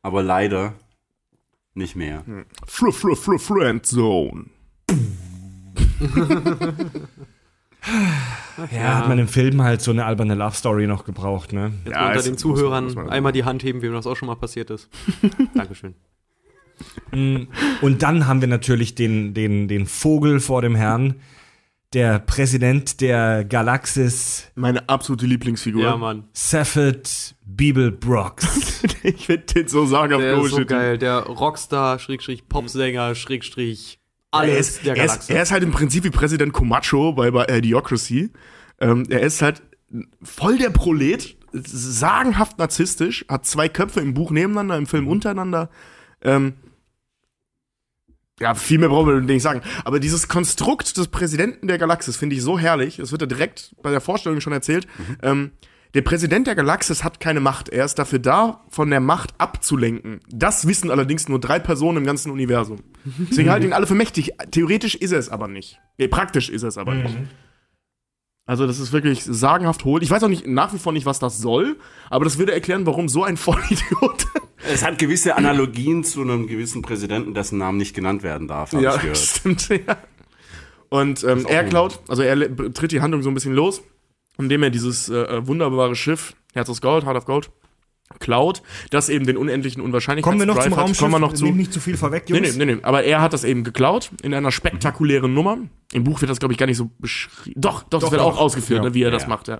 [0.02, 0.74] aber leider
[1.76, 2.24] nicht mehr.
[2.66, 4.46] Fl fl fl Friend Zone.
[8.72, 8.98] ja.
[9.00, 11.74] hat man im Film halt so eine alberne Love-Story noch gebraucht, ne?
[11.86, 14.08] Jetzt Ja, unter den muss man- Zuhörern muss man- einmal die Hand heben, wem das
[14.08, 14.90] auch schon mal passiert ist.
[15.54, 15.94] Dankeschön.
[17.12, 21.16] Und dann haben wir natürlich den, den, den Vogel vor dem Herrn,
[21.96, 25.82] der Präsident der Galaxis, Meine absolute Lieblingsfigur.
[25.82, 26.26] Ja, Mann.
[26.34, 28.84] Safford Beeblebrox.
[29.04, 30.98] ich finde den so sagenhaft Der ist so geil.
[30.98, 34.00] Der Rockstar, Schrägstrich, Popsänger, Schrägstrich,
[34.32, 35.34] Er alles ist, der er, ist, Galaxie.
[35.34, 38.32] er ist halt im Prinzip wie Präsident Comacho bei, bei Idiocracy.
[38.82, 39.64] Ähm, er ist halt
[40.22, 45.70] voll der Prolet, sagenhaft narzisstisch, hat zwei Köpfe im Buch nebeneinander, im Film untereinander.
[46.22, 46.56] Ähm,
[48.40, 49.62] ja, viel mehr brauchen wir nicht sagen.
[49.86, 52.98] Aber dieses Konstrukt des Präsidenten der Galaxis finde ich so herrlich.
[52.98, 54.88] Das wird ja direkt bei der Vorstellung schon erzählt.
[55.24, 55.52] Ähm,
[55.94, 57.70] Der Präsident der Galaxis hat keine Macht.
[57.70, 60.20] Er ist dafür da, von der Macht abzulenken.
[60.30, 62.80] Das wissen allerdings nur drei Personen im ganzen Universum.
[63.30, 64.34] Deswegen halten ihn alle für mächtig.
[64.52, 65.80] Theoretisch ist er es aber nicht.
[65.98, 67.16] Nee, praktisch ist er es aber nicht.
[68.48, 70.04] Also, das ist wirklich sagenhaft hohl.
[70.04, 71.78] Ich weiß auch nicht, nach wie vor nicht, was das soll,
[72.10, 74.26] aber das würde erklären, warum so ein Vollidiot.
[74.68, 78.84] Es hat gewisse Analogien zu einem gewissen Präsidenten, dessen Namen nicht genannt werden darf, habe
[78.86, 79.18] ich gehört.
[79.18, 79.98] stimmt, ja.
[80.90, 82.38] Und ähm, er klaut, also er
[82.74, 83.82] tritt die Handlung so ein bisschen los,
[84.38, 87.50] indem er dieses äh, äh, wunderbare Schiff, Herz aus Gold, Heart of Gold,
[88.20, 90.80] klaut, das eben den unendlichen Unwahrscheinlichkeitsdrive Kommen wir noch zum hat.
[90.84, 91.00] Raumschiff?
[91.00, 91.46] Kommen wir noch zu.
[91.48, 92.56] Nicht zu viel vorweg, Nee, Jungs.
[92.56, 92.82] nee, nee, nee.
[92.84, 95.58] Aber er hat das eben geklaut in einer spektakulären Nummer.
[95.92, 97.60] Im Buch wird das, glaube ich, gar nicht so beschrieben.
[97.60, 98.28] Doch, doch, das Doch, wird doch.
[98.28, 98.90] auch ausgeführt, Ja.
[98.90, 99.30] ne, wie er Ja, das ja.
[99.30, 99.60] macht, ja.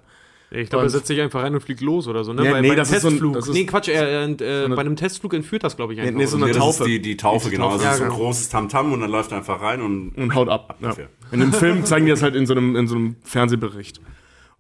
[0.56, 2.42] Ich glaube, er setzt sich einfach rein und fliegt los oder so, ne?
[2.44, 3.34] Nee, bei, nee, bei einem das ist so ein- Testflug.
[3.36, 6.14] das ist- nee, Quatsch, er, äh, eine- bei einem Testflug entführt das, glaube ich, einfach.
[6.16, 6.84] nee, so eine Nee, das Taufe.
[6.84, 7.70] ist die, die Taufe, genau.
[7.70, 8.22] Also Ja, es ist so ein genau.
[8.24, 10.76] großes Tamtam und dann läuft er einfach rein und und haut ab.
[10.82, 10.88] Ja.
[10.90, 11.10] dafür.
[11.32, 14.00] In dem Film zeigen die das halt in so einem, in so einem Fernsehbericht.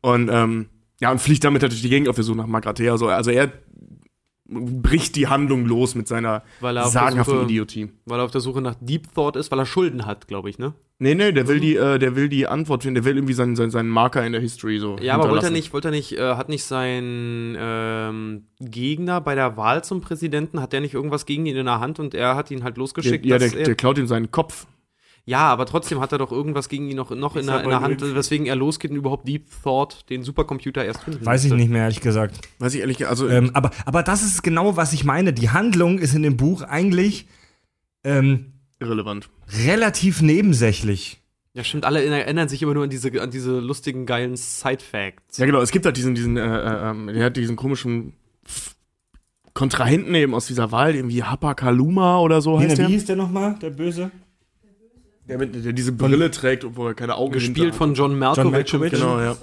[0.01, 0.67] Und ähm,
[1.01, 2.97] ja, und fliegt damit natürlich die Gegend auf der Suche nach Magrathea.
[2.97, 3.07] So.
[3.07, 3.51] Also er
[4.47, 7.89] bricht die Handlung los mit seiner er der sagenhaften Suche- Idiotie.
[8.05, 10.59] Weil er auf der Suche nach Deep Thought ist, weil er Schulden hat, glaube ich,
[10.59, 10.73] ne?
[10.97, 13.55] Nee, nee, der will die, äh, der will die Antwort finden, der will irgendwie seinen,
[13.57, 14.95] seinen, seinen Marker in der History so.
[15.01, 19.35] Ja, aber wollte er nicht, wollte er nicht, äh, hat nicht sein ähm, Gegner bei
[19.35, 22.35] der Wahl zum Präsidenten, hat der nicht irgendwas gegen ihn in der Hand und er
[22.35, 23.25] hat ihn halt Der, losgeschickt?
[23.25, 24.67] ja, der, dass er, der klaut ihm seinen Kopf.
[25.25, 27.81] Ja, aber trotzdem hat er doch irgendwas gegen ihn noch, noch in, der, in der
[27.81, 31.69] Hand, weswegen er losgeht und überhaupt Deep Thought, den Supercomputer erst finden Weiß ich nicht
[31.71, 32.39] mehr, ehrlich gesagt.
[32.59, 35.33] Weiß ich ehrlich, also Ähm, aber, aber das ist genau, was ich meine.
[35.33, 37.27] Die Handlung ist in dem Buch eigentlich
[38.03, 39.29] ähm, irrelevant.
[39.65, 41.21] relativ nebensächlich.
[41.53, 45.37] Ja, stimmt, alle erinnern sich immer nur an diese, an diese lustigen, geilen Side-Facts.
[45.37, 48.13] Ja, genau, es gibt halt diesen, diesen, äh, äh, ähm, der hat diesen komischen
[48.45, 48.75] F-
[49.53, 52.87] Kontrahenten eben aus dieser Wahl, irgendwie Hapakaluma oder so heißt Nina, der.
[52.89, 54.11] wie hieß der nochmal, der Böse?
[55.27, 57.75] Der, mit, der diese Brille trägt, obwohl er keine Augen Gespielt hat.
[57.75, 58.51] von John Malkovich.
[58.51, 58.91] Malkovich.
[58.93, 59.35] Genau, ja.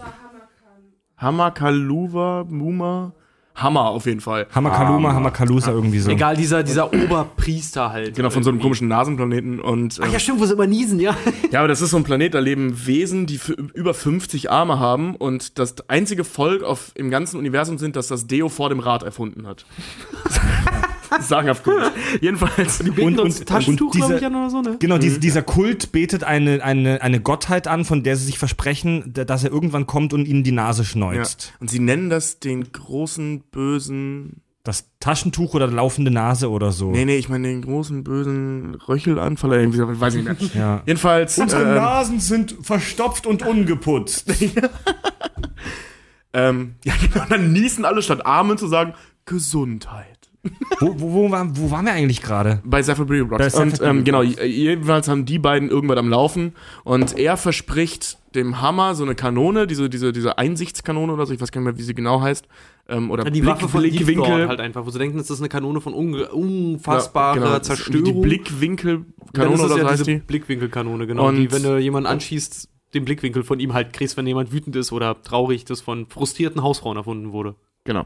[1.17, 3.13] Hamakaluva, Muma.
[3.55, 4.47] Hammer auf jeden Fall.
[4.55, 6.11] Hamakaluma, Ah, Hamakalusa irgendwie so.
[6.11, 8.15] Egal, dieser, dieser Oberpriester halt.
[8.17, 9.61] Genau, von so einem komischen Nasenplaneten.
[9.61, 11.15] Und, ähm, Ach ja, stimmt, wo sie immer niesen, ja.
[11.51, 14.79] Ja, aber das ist so ein Planet, da leben Wesen, die für über 50 Arme
[14.79, 18.81] haben und das einzige Volk auf, im ganzen Universum sind, das das Deo vor dem
[18.81, 19.67] Rad erfunden hat.
[21.21, 21.75] Sagenhaft gut.
[22.21, 22.79] Jedenfalls.
[22.79, 24.77] Die beten Und- uns und- Taschentuch, und diese- glaube ich, an oder so, ne?
[24.79, 29.13] Genau, dies, dieser Kult betet eine, eine, eine Gottheit an, von der sie sich versprechen,
[29.13, 30.89] dass er irgendwann kommt und ihnen die Nase Ja.
[30.89, 31.55] schneuzt.
[31.61, 34.43] Und sie nennen das den großen bösen.
[34.65, 36.93] Das Taschentuch oder laufende Nase oder so.
[36.93, 40.51] Nee, nee, ich meine den großen bösen Röchelanfall oder irgendwie, so, weiß ich nicht mehr.
[40.63, 40.83] Ja.
[40.87, 41.37] Jedenfalls.
[41.37, 44.33] Unsere ähm, Nasen sind verstopft und ungeputzt.
[46.33, 48.95] ähm, ja, genau, dann niesen alle statt Amen zu sagen,
[49.25, 50.12] Gesundheit.
[50.81, 52.61] Wo, wo, wo, war, wo waren wir eigentlich gerade?
[52.65, 53.53] Bei Zephyr Blocks.
[53.53, 58.61] Zephyr Und ähm, genau, jedenfalls haben die beiden irgendwann am Laufen und er verspricht dem
[58.61, 61.79] Hammer so eine Kanone, diese, diese, diese Einsichtskanone oder so, ich weiß gar nicht mehr,
[61.79, 62.47] wie sie genau heißt.
[62.89, 64.49] Ähm, oder Die Waffe von Blickwinkel.
[64.49, 68.05] halt einfach, wo sie denken, das ist eine Kanone von unge unfassbarer Ja, genau, Zerstörung.
[68.05, 70.17] Die Blickwinkelkanone oder so ja heißt diese die.
[70.19, 71.29] Blickwinkelkanone, genau.
[71.29, 74.75] Und- die, wenn du jemanden anschießt, den Blickwinkel von ihm halt kriegst, wenn jemand wütend
[74.77, 77.55] ist oder traurig, das von frustrierten Hausfrauen erfunden wurde.
[77.85, 78.05] Genau.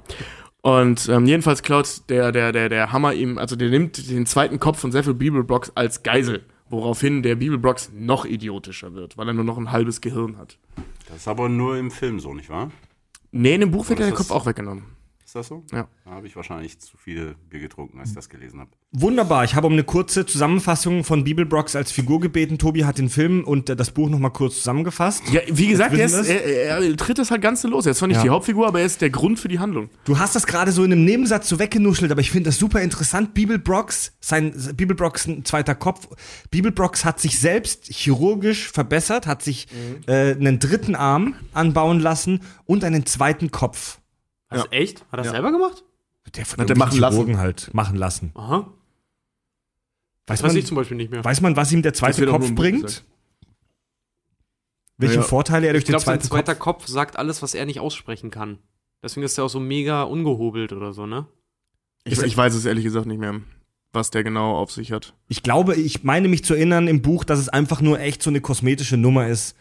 [0.66, 4.58] Und ähm, jedenfalls klaut der, der, der, der Hammer ihm, also der nimmt den zweiten
[4.58, 9.44] Kopf von Zephyr Bibelblocks als Geisel, woraufhin der Bibelblocks noch idiotischer wird, weil er nur
[9.44, 10.58] noch ein halbes Gehirn hat.
[11.06, 12.72] Das ist aber nur im Film so, nicht wahr?
[13.30, 14.86] Nee, in dem Buch wird der Kopf auch weggenommen.
[15.26, 15.64] Ist das so?
[15.72, 15.88] Ja.
[16.04, 18.70] Da habe ich wahrscheinlich zu viel Bier getrunken, als ich das gelesen habe.
[18.92, 22.58] Wunderbar, ich habe um eine kurze Zusammenfassung von Bibelbrox als Figur gebeten.
[22.58, 25.24] Tobi hat den Film und äh, das Buch nochmal kurz zusammengefasst.
[25.32, 27.86] Ja, wie gesagt, er, ist, er, er tritt das halt ganz los.
[27.86, 28.22] Er ist zwar nicht Ja.
[28.22, 29.90] die Hauptfigur, aber er ist der Grund für die Handlung.
[30.04, 32.80] Du hast das gerade so in einem Nebensatz so weggenuschelt, aber ich finde das super
[32.80, 33.34] interessant.
[33.34, 36.06] Bibelbrox, sein Bibelbrox ein zweiter Kopf.
[36.52, 39.66] Bibelbrox hat sich selbst chirurgisch verbessert, hat sich
[40.06, 43.98] äh, einen dritten Arm anbauen lassen und einen zweiten Kopf.
[44.48, 44.70] Was, Ja.
[44.70, 45.00] echt?
[45.02, 45.32] Hat er das Ja.
[45.32, 45.84] selber gemacht?
[46.34, 47.14] Der von Hat er irgendwelchen machen lassen.
[47.16, 48.30] Chirurgen halt machen lassen.
[48.34, 48.56] Aha.
[48.58, 48.66] Weiß
[50.26, 51.24] Das weiß man, ich zum Beispiel nicht mehr.
[51.24, 52.82] weiß man, was ihm der zweite Kopf bringt?
[52.82, 53.04] gesagt.
[54.98, 55.22] Welche Ja.
[55.22, 56.78] Vorteile er durch Ich den sein zweiten zweiter Kopf?
[56.84, 56.86] Kopf.
[56.88, 58.58] sagt alles, was er nicht aussprechen kann.
[59.02, 61.26] Deswegen ist er auch so mega ungehobelt oder so, ne?
[62.04, 63.40] Ich, ich weiß es ehrlich gesagt nicht mehr,
[63.92, 65.14] was der genau auf sich hat.
[65.28, 68.30] Ich glaube, ich meine mich zu erinnern im Buch, dass es einfach nur echt so
[68.30, 69.56] eine kosmetische Nummer ist.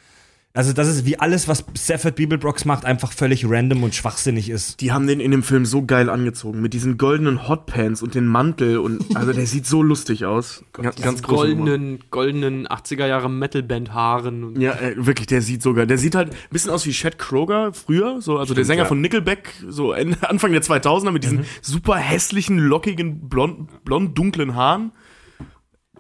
[0.56, 4.80] Also, dass es wie alles, was Stafford Bibelbrox macht, einfach völlig random und schwachsinnig ist.
[4.82, 8.26] Die haben den in dem Film so geil angezogen, mit diesen goldenen Hotpants und den
[8.26, 10.64] Mantel und also der sieht so lustig aus.
[10.72, 14.44] Ganz, ganz goldenen, goldenen 80er Jahre Metalband-Haaren.
[14.46, 15.88] und- Ja, äh, wirklich, der sieht so geil.
[15.88, 18.82] Der sieht halt ein bisschen aus wie Chad Kroger früher, so, also der Stimmt, Sänger
[18.84, 18.88] ja.
[18.88, 21.46] von Nickelback, so Ende, Anfang der 2000er mit diesen Mhm.
[21.62, 24.92] super hässlichen, lockigen, blond, blond dunklen Haaren.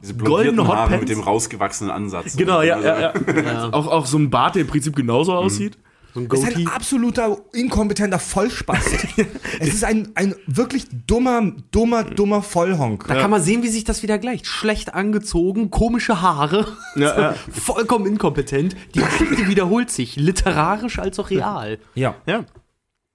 [0.05, 1.01] Diese Goldene blondierten Haare Hotpants?
[1.01, 2.37] mit dem rausgewachsenen Ansatz.
[2.37, 3.13] Genau, ja, Also, ja,
[3.43, 3.69] ja.
[3.73, 5.77] Auch, auch so ein Bart, der im Prinzip genauso aussieht.
[6.13, 6.61] So ein Es ist Goatee.
[6.61, 8.87] ein absoluter inkompetenter Vollspast.
[9.59, 13.05] es ist ein, ein wirklich dummer, dummer, dummer Vollhonk.
[13.07, 14.45] Da kann man sehen, wie sich das wieder gleicht.
[14.47, 17.33] Schlecht angezogen, komische Haare, Ja, ja.
[17.51, 18.75] vollkommen inkompetent.
[18.93, 21.79] Die Geschichte wiederholt sich, literarisch als auch real.
[21.95, 22.15] Ja.
[22.25, 22.45] ja.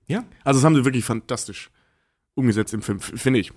[0.07, 0.25] Ja.
[0.45, 1.71] Also das haben sie wirklich fantastisch
[2.35, 3.53] umgesetzt im Film, finde ich.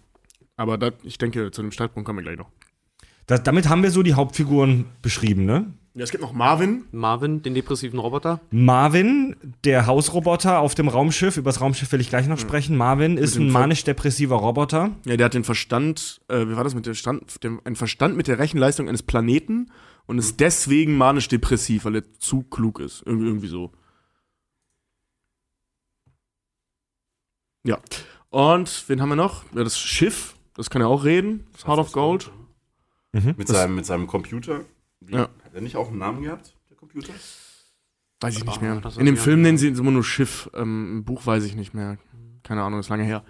[0.56, 2.50] Aber da, ich denke, zu dem Startpunkt kommen wir gleich noch.
[3.28, 5.74] Das, damit haben wir so die Hauptfiguren beschrieben, ne?
[5.96, 6.86] Ja, es gibt noch Marvin.
[6.92, 8.42] Marvin, den depressiven Roboter.
[8.50, 12.76] Marvin, der Hausroboter auf dem Raumschiff, über das Raumschiff will ich gleich noch sprechen.
[12.76, 14.90] Marvin ist ein Ver- manisch-depressiver Roboter.
[15.06, 18.18] Ja, der hat den Verstand, äh, wie war das mit dem Stand, dem, ein Verstand
[18.18, 19.72] mit der Rechenleistung eines Planeten
[20.08, 23.04] und ist deswegen manisch-depressiv, weil er zu klug ist.
[23.06, 23.72] Irgendwie, irgendwie so.
[27.64, 27.78] Ja.
[28.32, 29.44] Und wen haben wir noch?
[29.54, 31.46] Ja, das Schiff, das kann ja auch reden.
[31.54, 32.32] Das Heart of Gold.
[33.14, 34.62] Mit seinem, mit seinem Computer.
[35.00, 35.22] Wie, Ja.
[35.44, 37.14] Hat er nicht auch einen Namen gehabt, der Computer?
[38.22, 38.82] Weiß ich nicht mehr.
[38.98, 40.50] In dem ich Film nennen sie es immer nur Schiff.
[40.54, 41.98] Ähm, Im Buch weiß ich nicht mehr.
[42.44, 43.24] Keine Ahnung, ist lange her.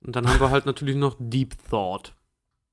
[0.00, 2.14] Und dann haben wir halt natürlich noch Deep Thought.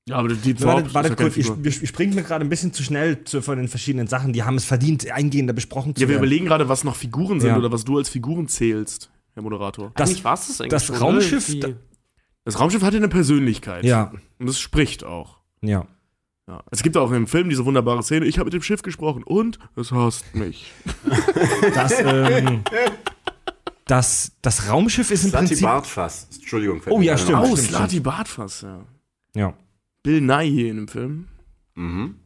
[0.08, 2.48] Ja, aber die Warte, warte ist ja keine kurz, ich, wir springen mir gerade ein
[2.48, 4.32] bisschen zu schnell zu, von den verschiedenen Sachen.
[4.32, 6.22] Die haben es verdient, eingehender besprochen zu Ja, wir werden.
[6.24, 7.56] überlegen gerade, was noch Figuren sind Ja.
[7.56, 9.92] oder was du als Figuren zählst, Herr Moderator.
[9.94, 11.68] Das- Eigentlich war's das eigentlich das schon, Raumschiff, da-
[12.44, 13.84] Das Raumschiff hatte eine Persönlichkeit.
[13.84, 15.38] Ja, Und das spricht auch.
[15.62, 15.86] ja.
[16.48, 16.62] Ja.
[16.70, 19.58] Es gibt auch im Film diese wunderbare Szene, ich habe mit dem Schiff gesprochen und
[19.76, 20.72] es hasst mich.
[21.74, 22.62] Das, ähm,
[23.86, 25.66] das, das Raumschiff ist im Slati Prinzip.
[25.66, 26.28] Bartfass.
[26.34, 26.82] Entschuldigung.
[26.88, 27.38] Oh ja, stimmt.
[27.38, 27.56] Oh, ein.
[27.56, 28.84] Slati Bartfass, ja.
[29.34, 29.54] Ja.
[30.02, 31.28] Bill Nye in dem Film.
[31.74, 32.16] Mhm.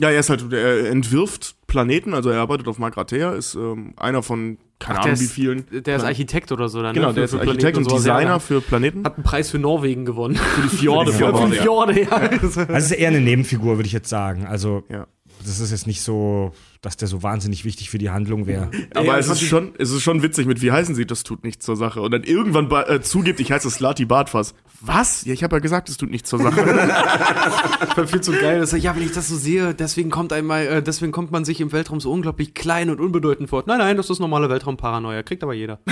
[0.00, 4.22] Ja, er ist halt, er entwirft Planeten, also er arbeitet auf Magratea, ist ähm, einer
[4.22, 5.64] von, keine Ach, der Ahnung wie ist- vielen.
[5.84, 6.94] Der ist Architekt oder so dann.
[6.94, 7.14] Genau, ne?
[7.14, 8.04] der Für- ist für Architekt Planeten und.
[8.06, 9.04] Ja, Designer für Planeten.
[9.04, 10.36] Hat einen Preis für Norwegen gewonnen.
[10.36, 11.12] Für die Fjorde.
[11.12, 11.52] Für für die.
[11.56, 12.08] Fjorde, ja.
[12.10, 14.46] Also ist eher eine Nebenfigur, würde ich jetzt sagen.
[14.46, 15.06] Also Ja.
[15.44, 18.68] das ist jetzt nicht so, dass der so wahnsinnig wichtig für die Handlung wäre.
[18.94, 21.44] Aber es, das ist schon, es ist schon witzig mit, wie heißen sie, das tut
[21.44, 22.00] nichts zur Sache.
[22.02, 24.54] Und dann irgendwann äh, zugibt, ich heiße Slati Bartfass.
[24.80, 25.24] Was?
[25.24, 26.62] Ja, ich habe ja gesagt, es tut nichts zur Sache.
[28.02, 28.58] Ich viel zu geil.
[28.58, 31.60] Das, ja, wenn ich das so sehe, deswegen kommt einmal, äh, deswegen kommt man sich
[31.60, 33.62] im Weltraum so unglaublich klein und unbedeutend vor.
[33.66, 35.22] Nein, nein, das ist normale Weltraumparanoia.
[35.22, 35.78] Kriegt aber jeder.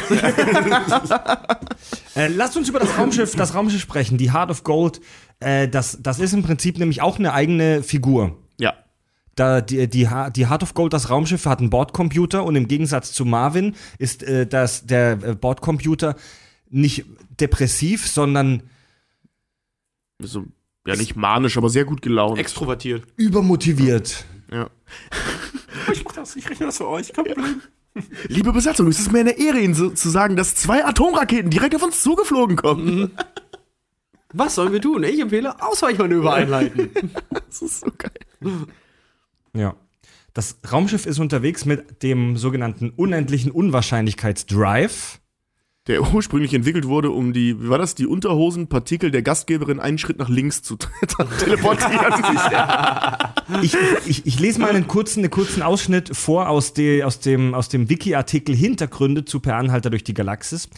[2.16, 4.18] Äh, lasst uns über das Raumschiff, das Raumschiff sprechen.
[4.18, 5.00] Die Heart of Gold.
[5.38, 8.36] Äh, das, das ist im Prinzip nämlich auch eine eigene Figur.
[9.36, 13.12] Da die, die, die Heart of Gold, das Raumschiff, hat einen Bordcomputer und im Gegensatz
[13.12, 16.16] zu Marvin ist äh, das, der äh, Bordcomputer
[16.68, 17.04] nicht
[17.40, 18.62] depressiv, sondern
[20.20, 20.44] So,
[20.86, 22.38] ja, nicht manisch, aber sehr gut gelaunt.
[22.38, 23.04] Extrovertiert.
[23.16, 24.24] übermotiviert.
[24.52, 24.68] Ja.
[25.92, 27.12] Ich, das, ich rechne das für euch.
[27.12, 27.62] Kein Problem.
[28.28, 31.74] Liebe Besatzung, es ist mir eine Ehre, Ihnen so, zu sagen, dass zwei Atomraketen direkt
[31.74, 33.10] auf uns zugeflogen kommen.
[34.32, 35.02] Was sollen wir tun?
[35.02, 36.90] Ich empfehle Ausweichmanöver einleiten.
[37.48, 38.12] Das ist so geil.
[39.54, 39.74] Ja.
[40.32, 45.18] Das Raumschiff ist unterwegs mit dem sogenannten unendlichen Unwahrscheinlichkeitsdrive.
[45.86, 50.18] Der ursprünglich entwickelt wurde, um die, wie war das, die Unterhosenpartikel der Gastgeberin einen Schritt
[50.18, 50.76] nach links zu
[51.38, 52.00] teleportieren.
[53.62, 57.52] Ich, ich, ich lese mal einen kurzen, einen kurzen Ausschnitt vor aus, de, aus dem,
[57.52, 60.68] aus dem Wiki-Artikel Hintergründe zu Per Anhalter durch die Galaxis.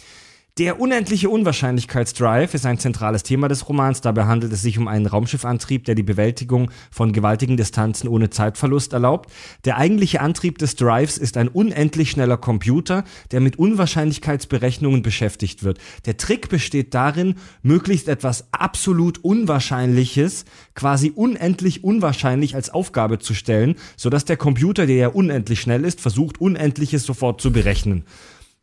[0.58, 4.02] Der unendliche Unwahrscheinlichkeitsdrive ist ein zentrales Thema des Romans.
[4.02, 8.92] Dabei handelt es sich um einen Raumschiffantrieb, der die Bewältigung von gewaltigen Distanzen ohne Zeitverlust
[8.92, 9.32] erlaubt.
[9.64, 15.78] Der eigentliche Antrieb des Drives ist ein unendlich schneller Computer, der mit Unwahrscheinlichkeitsberechnungen beschäftigt wird.
[16.04, 23.76] Der Trick besteht darin, möglichst etwas absolut Unwahrscheinliches, quasi unendlich unwahrscheinlich als Aufgabe zu stellen,
[23.96, 28.04] sodass der Computer, der ja unendlich schnell ist, versucht, Unendliches sofort zu berechnen.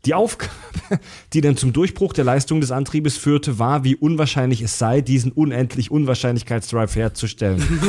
[0.05, 0.51] Die Aufgabe,
[1.33, 5.31] die dann zum Durchbruch der Leistung des Antriebes führte, war, wie unwahrscheinlich es sei, diesen
[5.31, 7.61] unendlich Unwahrscheinlichkeitsdrive herzustellen.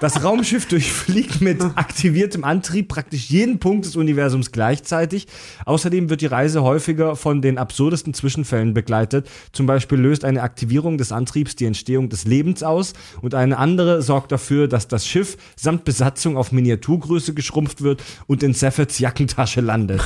[0.00, 5.26] Das Raumschiff durchfliegt mit aktiviertem Antrieb praktisch jeden Punkt des Universums gleichzeitig.
[5.66, 9.28] Außerdem wird die Reise häufiger von den absurdesten Zwischenfällen begleitet.
[9.52, 14.00] Zum Beispiel löst eine Aktivierung des Antriebs die Entstehung des Lebens aus und eine andere
[14.00, 19.60] sorgt dafür, dass das Schiff samt Besatzung auf Miniaturgröße geschrumpft wird und in Seffords Jackentasche
[19.60, 20.00] landet.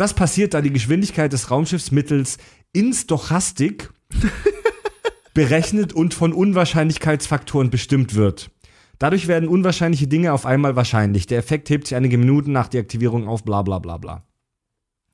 [0.00, 2.38] Das passiert, da die Geschwindigkeit des Raumschiffs mittels
[2.72, 3.90] Instochastik
[5.34, 8.50] berechnet und von Unwahrscheinlichkeitsfaktoren bestimmt wird.
[8.98, 11.26] Dadurch werden unwahrscheinliche Dinge auf einmal wahrscheinlich.
[11.26, 14.24] Der Effekt hebt sich einige Minuten nach der Aktivierung auf, bla bla bla bla.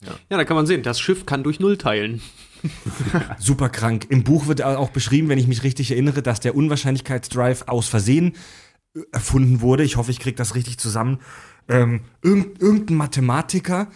[0.04, 2.22] Ja, da kann man sehen, das Schiff kann durch Null teilen.
[3.40, 4.06] Super krank.
[4.10, 8.34] Im Buch wird auch beschrieben, wenn ich mich richtig erinnere, dass der Unwahrscheinlichkeitsdrive aus Versehen
[8.94, 9.82] äh, erfunden wurde.
[9.82, 11.18] Ich hoffe, ich kriege das richtig zusammen.
[11.68, 13.88] Ähm, irgend, irgendein Mathematiker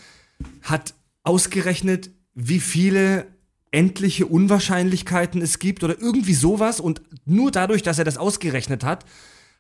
[0.63, 3.27] hat ausgerechnet, wie viele
[3.71, 9.05] endliche Unwahrscheinlichkeiten es gibt oder irgendwie sowas und nur dadurch, dass er das ausgerechnet hat,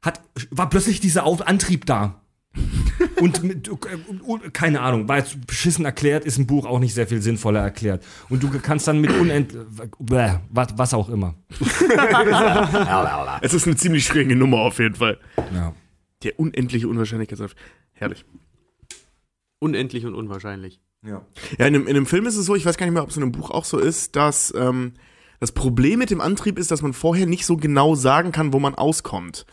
[0.02, 0.20] hat
[0.50, 2.20] war plötzlich dieser Auf Antrieb da.
[3.20, 3.72] Und mit, äh,
[4.26, 7.60] und- keine Ahnung, war jetzt beschissen erklärt, ist ein Buch auch nicht sehr viel sinnvoller
[7.60, 8.04] erklärt.
[8.28, 9.54] Und du kannst dann mit unend,
[9.98, 11.34] was, was auch immer.
[13.42, 15.18] Es ist eine ziemlich schräge Nummer auf jeden Fall.
[15.54, 15.74] Ja.
[16.24, 17.54] Der unendliche Unwahrscheinlichkeitsgrad.
[17.92, 18.24] Herrlich.
[19.60, 20.80] Unendlich und unwahrscheinlich.
[21.06, 21.24] Ja.
[21.58, 23.10] Ja, in dem, in dem Film ist es so, ich weiß gar nicht mehr, ob
[23.10, 24.92] es in einem Buch auch so ist, dass ähm,
[25.38, 28.58] das Problem mit dem Antrieb ist, dass man vorher nicht so genau sagen kann, wo
[28.58, 29.46] man auskommt.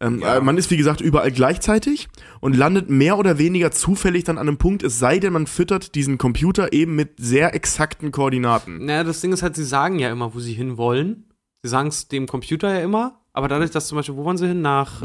[0.00, 0.36] Ähm, Ja.
[0.36, 2.08] äh, man ist, wie gesagt, überall gleichzeitig
[2.40, 5.94] und landet mehr oder weniger zufällig dann an einem Punkt, es sei denn, man füttert
[5.94, 8.84] diesen Computer eben mit sehr exakten Koordinaten.
[8.84, 11.24] Naja, das Ding ist halt, sie sagen ja immer, wo sie hin wollen.
[11.62, 14.48] Sie sagen es dem Computer ja immer, aber dadurch, dass zum Beispiel, wo wollen sie
[14.48, 14.60] hin?
[14.60, 15.04] Nach äh,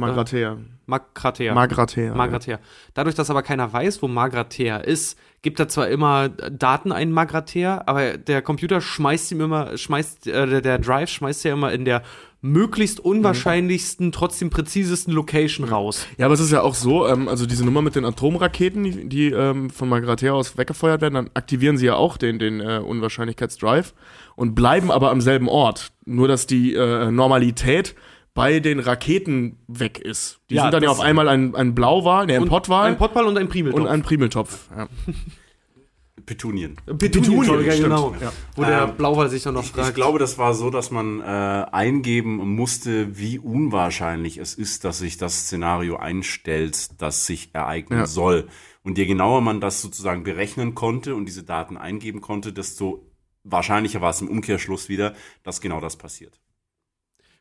[0.88, 1.54] Magrathea.
[1.54, 1.54] Magrathea.
[1.54, 2.16] Magrathea.
[2.16, 2.60] Magrathea.
[2.94, 7.84] Dadurch, dass aber keiner weiß, wo Magrathea ist, gibt er zwar immer Daten ein Magrathea,
[7.86, 11.86] aber der Computer schmeißt ihm immer, schmeißt, äh, der, der Drive schmeißt ja immer in
[11.86, 12.04] der
[12.42, 16.06] möglichst unwahrscheinlichsten, trotzdem präzisesten Location raus.
[16.18, 19.10] Ja, aber es ist ja auch so, ähm, also diese Nummer mit den Atomraketen, die,
[19.10, 22.80] die ähm, von Magrathea aus weggefeuert werden, dann aktivieren sie ja auch den, den äh,
[22.80, 23.94] Unwahrscheinlichkeitsdrive
[24.36, 25.92] und bleiben aber am selben Ort.
[26.06, 27.96] Nur, dass die äh, Normalität
[28.38, 30.40] bei den Raketen weg ist.
[30.50, 32.98] Die Ja, sind dann ja auf einmal ein, ein Blauwal, ne, ein Und Pottwal Ein
[32.98, 33.82] Pottball und ein Primeltopf.
[33.82, 34.70] und ein Primeltopf.
[34.76, 34.88] Ja.
[36.26, 36.76] Petunien.
[36.98, 37.84] Petunien, stimmt.
[37.84, 38.14] genau.
[38.20, 38.34] Ja.
[38.56, 39.90] Wo der Ähm, Blauwal sich dann noch Ich, fragt.
[39.90, 45.00] ich glaube, das war so, dass man äh, eingeben musste, wie unwahrscheinlich es ist, dass
[45.00, 48.06] sich das Szenario einstellt, das sich ereignen Ja.
[48.08, 48.48] soll.
[48.84, 53.06] Und je genauer man das sozusagen berechnen konnte und diese Daten eingeben konnte, desto
[53.44, 55.14] wahrscheinlicher war es im Umkehrschluss wieder,
[55.44, 56.40] dass genau das passiert.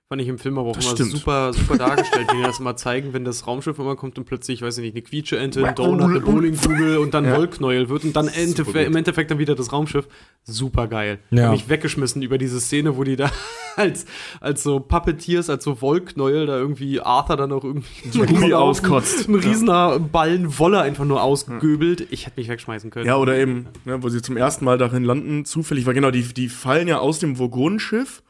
[0.09, 1.11] Fand ich im Film aber auch Das immer stimmt.
[1.11, 4.63] super, super dargestellt, wie die das immer zeigen, wenn das Raumschiff immer kommt und plötzlich,
[4.63, 7.37] weiß ich nicht, eine Quietscheente, ein Donut, eine Bowlingkugel und dann Ja.
[7.37, 8.87] Wollknäuel wird und dann Endeffekt, gut.
[8.87, 10.07] im Endeffekt dann wieder das Raumschiff.
[10.45, 11.19] Super geil.
[11.33, 11.47] Ja.
[11.47, 13.33] Hab mich weggeschmissen über diese Szene, wo die da
[13.77, 14.07] als,
[14.41, 19.29] als so Puppeteers, als so Wollknäuel da irgendwie Arthur dann auch irgendwie Gummi Riesenhaufen- auskotzt.
[19.29, 22.07] Ein riesener Ballen Wolle einfach nur ausgegöbelt.
[22.13, 23.07] Ich hätte mich wegschmeißen können.
[23.07, 26.23] Ja, oder eben, ne, wo sie zum ersten Mal darin landen, zufällig, weil genau, die,
[26.23, 28.23] die fallen ja aus dem Vogonenschiff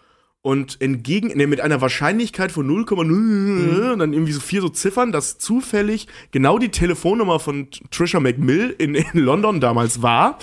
[0.47, 5.11] und entgegen, ne, mit einer Wahrscheinlichkeit von 0,0 und dann irgendwie so vier so Ziffern,
[5.11, 10.38] dass zufällig genau die Telefonnummer von Trisha McMill in, in London damals war.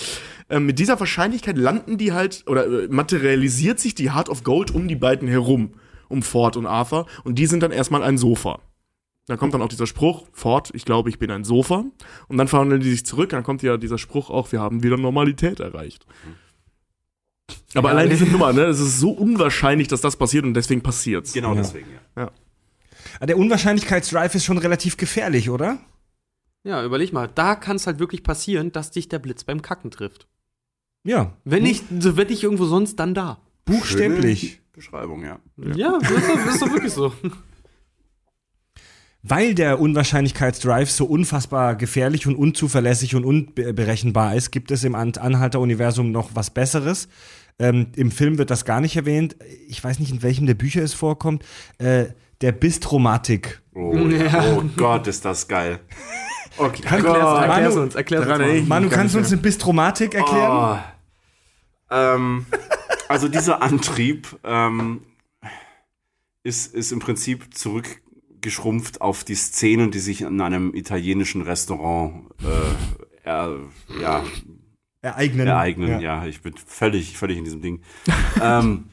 [0.49, 4.75] Ähm, mit dieser Wahrscheinlichkeit landen die halt, oder äh, materialisiert sich die Heart of Gold
[4.75, 5.71] um die beiden herum,
[6.09, 8.59] um Ford und Arthur, und die sind dann erstmal ein Sofa.
[9.27, 11.85] Dann kommt dann auch dieser Spruch, Ford, ich glaube, ich bin ein Sofa.
[12.27, 14.97] Und dann verwandeln die sich zurück, dann kommt ja dieser Spruch auch, wir haben wieder
[14.97, 16.05] Normalität erreicht.
[17.75, 20.81] Aber Ja, allein diese Nummer, ne, es ist so unwahrscheinlich, dass das passiert und deswegen
[20.81, 21.33] passiert's.
[21.33, 21.61] Genau Ja.
[21.61, 22.31] deswegen, ja.
[23.19, 25.79] Ah, Der Unwahrscheinlichkeitsdrive ist schon relativ gefährlich, oder?
[26.63, 29.91] Ja, überleg mal, da kann es halt wirklich passieren, dass dich der Blitz beim Kacken
[29.91, 30.27] trifft.
[31.03, 31.33] Ja.
[31.43, 33.39] Wenn nicht, so wenn nicht irgendwo sonst, dann da.
[33.65, 34.39] Buchstäblich.
[34.41, 35.39] Schöne Beschreibung, ja.
[35.75, 37.13] Ja, das ist doch wirklich so.
[39.25, 45.13] Weil der Unwahrscheinlichkeitsdrive so unfassbar gefährlich und unzuverlässig und unberechenbar ist, gibt es im An
[45.13, 47.07] Anhalter-Universum noch was Besseres.
[47.57, 49.37] Ähm, Im Film wird das gar nicht erwähnt.
[49.69, 51.45] Ich weiß nicht, in welchem der Bücher es vorkommt.
[51.77, 52.07] Äh,
[52.41, 53.61] der Bistromatik.
[53.73, 54.57] Oh, ja.
[54.57, 55.79] oh Gott, ist das geil.
[56.57, 56.83] Okay.
[56.83, 60.15] Erklär's, Manu- erklär's uns, erklär's uns Manu, mich gar kannst du nicht uns eine Bistromatik
[60.15, 60.81] erklären?
[61.89, 61.95] Oh.
[61.95, 62.45] Ähm,
[63.07, 65.03] also dieser Antrieb ähm,
[66.43, 67.55] ist, ist im Prinzip
[68.43, 73.57] zurückgeschrumpft auf die Szenen, die sich in einem italienischen Restaurant äh, er,
[74.01, 74.23] ja,
[75.01, 75.47] Ereignen.
[75.47, 76.01] ereignen.
[76.01, 76.25] Ja.
[76.25, 77.81] ich bin völlig, völlig in diesem Ding.
[78.41, 78.85] ähm,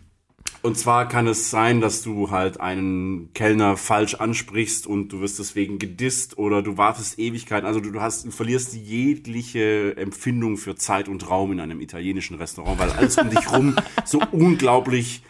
[0.62, 5.38] und zwar kann es sein, dass du halt einen Kellner falsch ansprichst und du wirst
[5.38, 7.66] deswegen gedisst oder du wartest Ewigkeiten.
[7.66, 12.36] Also du, du hast, du verlierst jegliche Empfindung für Zeit und Raum in einem italienischen
[12.36, 13.74] Restaurant, weil alles um dich rum
[14.04, 15.22] so unglaublich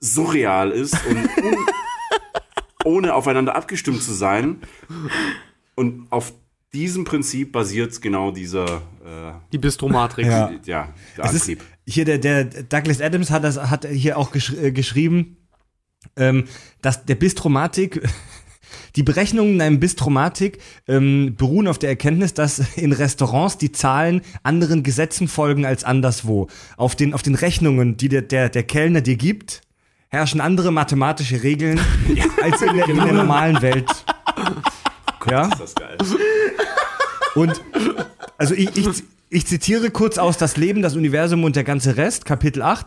[0.00, 1.56] surreal ist und un
[2.84, 4.58] ohne aufeinander abgestimmt zu sein.
[5.74, 6.32] Und auf
[6.72, 10.28] diesem Prinzip basiert genau dieser, äh, Die Bistromatrix.
[10.28, 10.52] Ja.
[10.64, 11.64] ja, der Es ist, Antrieb.
[11.86, 15.36] hier der, der Douglas Adams hat das hat hier auch gesch äh, geschrieben,
[16.16, 16.44] ähm,
[16.80, 18.02] dass der Bistromatik
[18.96, 20.58] die Berechnungen in einem Bistromatik
[20.88, 26.48] ähm, beruhen auf der Erkenntnis, dass in Restaurants die Zahlen anderen Gesetzen folgen als anderswo.
[26.76, 29.61] Auf den, auf den Rechnungen, die der, der, der Kellner dir gibt,
[30.12, 31.80] herrschen andere mathematische Regeln
[32.42, 33.88] als in der, in der normalen Welt.
[35.28, 35.46] Ja?
[35.46, 35.96] Ist das geil.
[37.34, 37.62] Und
[38.36, 38.88] also ich, ich,
[39.30, 42.86] ich zitiere kurz aus Das Leben, das Universum und der ganze Rest, Kapitel 8.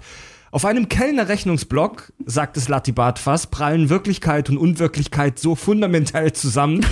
[0.51, 6.85] Auf einem Kellner-Rechnungsblock, sagt es Latibat-Fass, prallen Wirklichkeit und Unwirklichkeit so fundamental zusammen,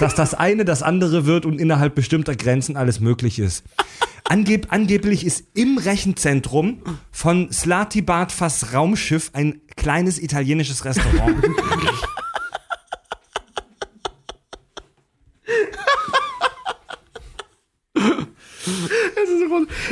[0.00, 3.64] dass das eine das andere wird und innerhalb bestimmter Grenzen alles möglich ist.
[4.26, 6.80] Angeb angeblich ist im Rechenzentrum
[7.12, 11.44] von Slatibat-Fass Raumschiff ein kleines italienisches Restaurant.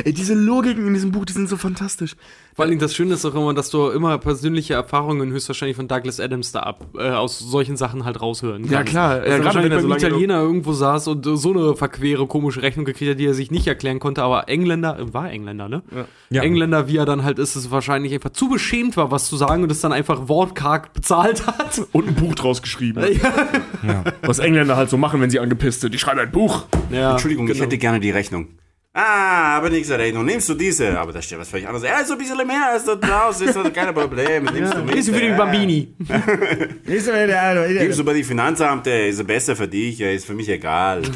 [0.04, 2.16] Diese Logiken in diesem Buch, die sind so fantastisch.
[2.55, 5.88] Vor allen Dingen das Schöne ist auch immer, dass du immer persönliche Erfahrungen höchstwahrscheinlich von
[5.88, 8.72] Douglas Adams da ab, äh, aus solchen Sachen halt raushören kannst.
[8.72, 9.20] Ja, klar.
[9.20, 12.26] Dass Ja, er gerade wenn er beim so Italiener irgendwo saß und so eine verquere,
[12.26, 15.68] komische Rechnung gekriegt hat, die er sich nicht erklären konnte, aber Engländer, äh, war Engländer,
[15.68, 15.82] ne?
[16.30, 16.42] Ja.
[16.42, 19.62] Engländer, wie er dann halt ist, es wahrscheinlich einfach zu beschämt war, was zu sagen
[19.62, 21.80] und es dann einfach wortkarg bezahlt hat.
[21.92, 23.03] Und ein Buch draus geschrieben.
[24.22, 25.92] Was Engländer halt so machen, wenn sie angepisst sind.
[25.94, 26.64] Die schreiben ein Buch.
[26.90, 27.64] Ja, Entschuldigung, ich genau.
[27.64, 28.48] hätte gerne die Rechnung.
[28.95, 30.26] Ah, aber nichts Rechnung.
[30.26, 30.99] Nimmst du diese?
[31.01, 31.88] Aber da steht was völlig anderes.
[31.88, 34.45] Ja, so ein bisschen mehr als da draußen, ist doch kein Problem.
[34.45, 34.97] Nimmst du mit.
[34.97, 35.36] Ist für die Ja.
[35.36, 35.88] Bambini.
[36.86, 41.01] Gibst du bei die Finanzamt, ist besser für dich, ist für mich egal.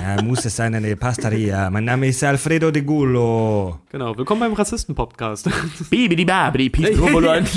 [0.00, 1.70] Ja, muss es sein eine Pastaria.
[1.70, 3.78] Mein Name ist Alfredo de Gullo.
[3.90, 5.48] Genau, willkommen beim Rassisten-Podcast.
[5.90, 6.70] Bibidi babidi,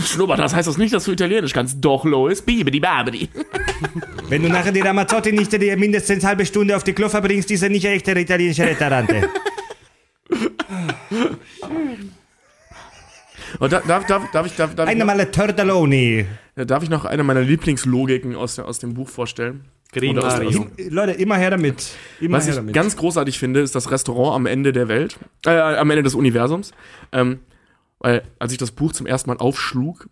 [0.06, 1.78] schnuppert hast, heißt das nicht, dass du Italienisch kannst.
[1.84, 3.28] Doch, Lois, bibidi babidi.
[4.30, 7.62] Wenn du nachher die Ramazzotti nicht die mindestens halbe Stunde auf die Klo verbringst, ist
[7.62, 8.70] er nicht ein echter italienischer
[10.30, 12.12] Restaurante.
[13.60, 16.26] Und da, darf, darf, darf, ich, darf, darf, ich Eine noch, Male Tortelloni.
[16.56, 19.66] darf ich noch eine meiner Lieblingslogiken aus, aus dem Buch vorstellen?
[20.18, 20.40] Aus,
[20.90, 21.92] Leute, immer her damit.
[22.20, 22.74] Immer Was her ich damit.
[22.74, 26.72] ganz großartig finde, ist das Restaurant am Ende der Welt, äh, am Ende des Universums.
[27.12, 27.42] Ähm,
[28.00, 30.08] weil, als ich das Buch zum ersten Mal aufschlug,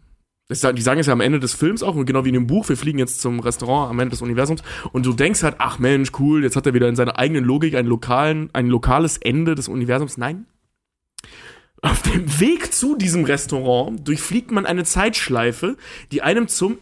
[0.51, 2.77] die sagen es ja am Ende des Films auch, genau wie in dem Buch, wir
[2.77, 6.43] fliegen jetzt zum Restaurant am Ende des Universums, und du denkst halt, ach Mensch, cool,
[6.43, 10.17] jetzt hat er wieder in seiner eigenen Logik einen lokalen, ein lokales Ende des Universums.
[10.17, 10.45] Nein.
[11.81, 15.77] Auf dem Weg zu diesem Restaurant durchfliegt man eine Zeitschleife,
[16.11, 16.77] die einem zum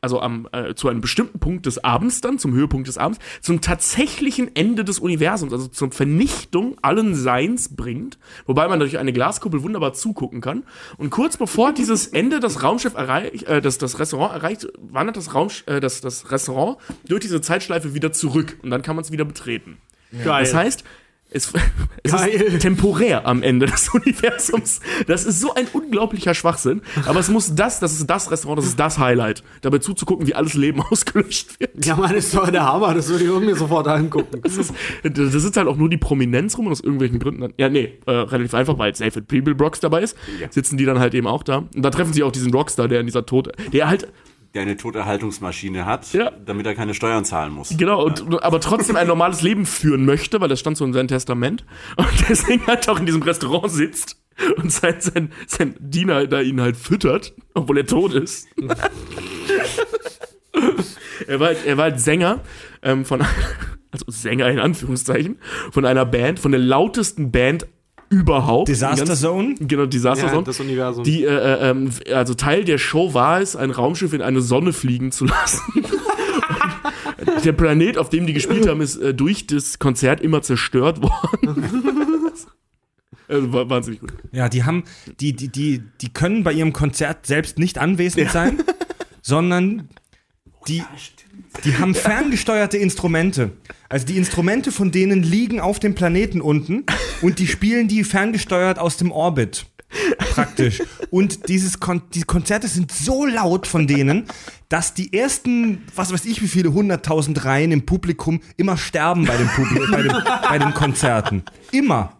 [0.00, 3.60] also am, äh, zu einem bestimmten Punkt des Abends dann, zum Höhepunkt des Abends, zum
[3.60, 9.62] tatsächlichen Ende des Universums, also zur Vernichtung allen Seins bringt, wobei man durch eine Glaskuppel
[9.62, 10.64] wunderbar zugucken kann.
[10.96, 15.34] Und kurz bevor dieses Ende das Raumschiff erreicht, äh, das, das Restaurant erreicht, wandert das,
[15.34, 19.12] Raumsch äh, das, das Restaurant durch diese Zeitschleife wieder zurück und dann kann man es
[19.12, 19.78] wieder betreten.
[20.24, 20.42] Geil.
[20.42, 20.84] Das heißt,
[21.30, 21.52] es,
[22.02, 24.80] es ist temporär am Ende des Universums.
[25.06, 26.82] Das ist so ein unglaublicher Schwachsinn.
[27.06, 29.42] Aber es muss das, das ist das Restaurant, das ist das Highlight.
[29.62, 31.84] Dabei zuzugucken, wie alles Leben ausgelöscht wird.
[31.84, 34.40] ja, Mann, ist doch der Hammer, das würde ich irgendwie sofort angucken.
[34.42, 37.54] Das ist, da sitzt halt auch nur die Prominenz rum und aus irgendwelchen Gründen dann,
[37.56, 40.16] ja, nee, äh, relativ einfach, weil David People Brocks dabei ist,
[40.50, 41.58] sitzen die dann halt eben auch da.
[41.74, 44.08] Und da treffen sie auch diesen Rockstar, der in dieser Tod, der halt,
[44.54, 46.32] Der eine Toterhaltungsmaschine hat, Ja.
[46.44, 47.72] damit er keine Steuern zahlen muss.
[47.76, 51.06] genau, und, aber trotzdem ein normales Leben führen möchte, weil das stand so in seinem
[51.08, 51.64] Testament.
[51.96, 54.20] Und deswegen halt auch in diesem Restaurant sitzt
[54.56, 58.48] und sein, sein, sein Diener da ihn halt füttert, obwohl er tot ist.
[61.26, 62.40] er, war halt, er war halt Sänger
[62.82, 63.20] ähm, von,
[63.90, 65.38] also Sänger in Anführungszeichen,
[65.70, 67.66] von einer Band, von der lautesten Band
[68.10, 68.68] überhaupt.
[68.68, 69.54] Disaster Ganz- Zone?
[69.58, 70.44] Genau, Disaster Ja, Zone.
[70.44, 71.04] das Universum.
[71.04, 74.72] Die, äh, äh, ähm, also Teil der Show war es, ein Raumschiff in eine Sonne
[74.74, 75.62] fliegen zu lassen.
[77.44, 81.70] Der Planet, auf dem die gespielt haben, ist äh, durch das Konzert immer zerstört worden.
[83.28, 84.12] also, wahnsinnig gut.
[84.32, 84.84] Ja, die haben,
[85.20, 88.58] die, die, die, die können bei ihrem Konzert selbst nicht anwesend sein,
[89.22, 89.88] sondern
[90.68, 90.82] die,
[91.64, 93.52] die haben ferngesteuerte Instrumente.
[93.88, 96.84] Also die Instrumente von denen liegen auf dem Planeten unten
[97.22, 99.66] und die spielen die ferngesteuert aus dem Orbit.
[100.18, 100.82] Praktisch.
[101.10, 104.26] Und dieses Kon die Konzerte sind so laut von denen,
[104.68, 109.36] dass die ersten, was weiß ich, wie viele hunderttausend Reihen im Publikum immer sterben bei
[109.36, 110.12] den, Publi bei den,
[110.48, 111.42] bei den Konzerten.
[111.72, 112.12] Immer.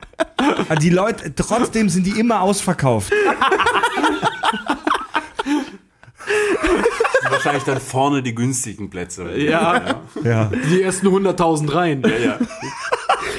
[0.69, 3.13] Also die Leute, trotzdem sind die immer ausverkauft.
[7.31, 9.31] Wahrscheinlich dann vorne die günstigen Plätze.
[9.37, 10.51] ja, Ja.
[10.71, 12.03] die ersten 100.000 Reihen.
[12.03, 12.39] Ja, ja.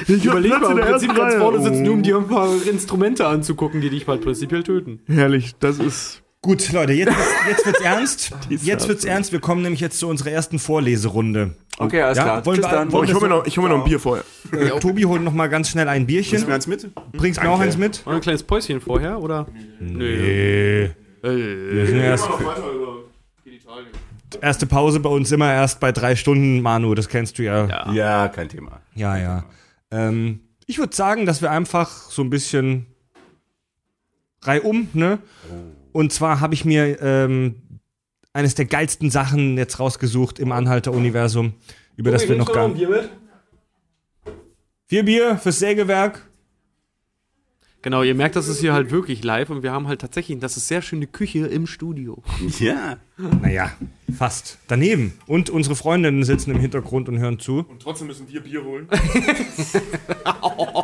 [0.08, 3.26] Ich überlege mal, im der Prinzip ganz vorne sitzen, nur um dir ein paar Instrumente
[3.26, 5.00] anzugucken, die dich bald prinzipiell töten.
[5.06, 6.22] Herrlich, das ist.
[6.40, 8.30] Gut, Leute, jetzt, wird's- jetzt wird's ernst.
[8.48, 9.30] Jetzt wird's ernst.
[9.30, 11.54] Wir kommen nämlich jetzt zu unserer ersten Vorleserunde.
[11.78, 12.46] Okay, alles Ja, klar.
[12.46, 12.90] wollen Tschüss wir- dann.
[12.92, 14.24] wollen ich hole mir, noch- ich hol mir noch ein Bier vorher.
[14.50, 16.30] Äh, Tobi holt noch mal ganz schnell ein Bierchen.
[16.30, 17.12] Bringst du mir eins mit?
[17.12, 18.04] Bringst mir auch eins mit?
[18.06, 19.46] War ein kleines Päuschen vorher, oder?
[19.78, 20.90] Nee.
[21.22, 22.28] Wir sind erst,
[24.40, 27.66] erste Pause bei uns immer erst bei drei Stunden, Manu, das kennst du ja.
[27.66, 28.80] Ja, Ja, kein Thema.
[29.16, 29.44] ja.
[29.90, 32.86] Ähm, ich würde sagen, dass wir einfach so ein bisschen
[34.42, 35.18] reihum, ne?
[35.92, 37.62] Und zwar habe ich mir ähm,
[38.32, 41.54] eines der geilsten Sachen jetzt rausgesucht im Anhalter-Universum,
[41.96, 42.88] über das wir noch gar nicht.
[44.86, 46.26] Vier Bier fürs Sägewerk.
[47.82, 50.56] Genau, ihr merkt, das ist hier halt wirklich live und wir haben halt tatsächlich, das
[50.56, 52.22] ist sehr schöne Küche im Studio.
[52.60, 52.98] Ja.
[53.40, 53.72] Naja,
[54.16, 54.58] fast.
[54.68, 55.14] Daneben.
[55.26, 57.66] Und unsere Freundinnen sitzen im Hintergrund und hören zu.
[57.68, 58.88] Und trotzdem müssen wir Bier holen.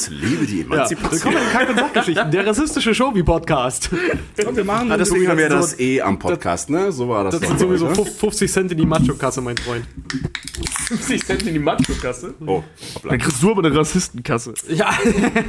[0.00, 1.10] Ich liebe die Emanzipation.
[1.10, 3.90] Willkommen in Kack- und Sachgeschichten, der rassistische Show-Podcast.
[4.46, 6.92] Und wir machen Ah, deswegen haben wir das eh am Podcast, ne?
[6.92, 7.40] So war das.
[7.40, 7.94] Das sind sowieso ne?
[8.06, 9.84] 50 Cent in die Macho-Kasse, mein Freund.
[10.86, 12.32] 50 Cent in die Macho-Kasse.
[12.46, 12.62] Oh,
[12.94, 13.10] hoppla.
[13.10, 14.54] Dann kriegst du aber eine Rassistenkasse.
[14.68, 14.96] Ja.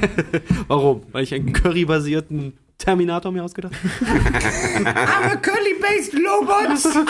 [0.67, 1.03] Warum?
[1.11, 4.19] Weil ich einen currybasierten Terminator mir ausgedacht habe?
[4.89, 7.05] I'm a curly-based robot.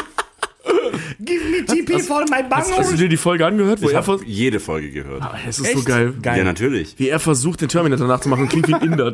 [1.20, 3.82] Give me TP for my Hast du dir die Folge angehört?
[3.82, 5.22] Wo Ich habe jede Folge gehört.
[5.22, 6.14] Ah, es ist so geil.
[6.24, 6.96] Ja, natürlich.
[6.98, 9.08] Wie er versucht, den Terminator nachzumachen, klingt wie ein Inder.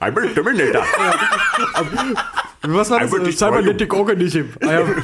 [0.00, 0.84] I'm a Terminator.
[2.62, 3.86] Was war I will destroy you.
[3.92, 4.50] organism?
[4.62, 5.02] I have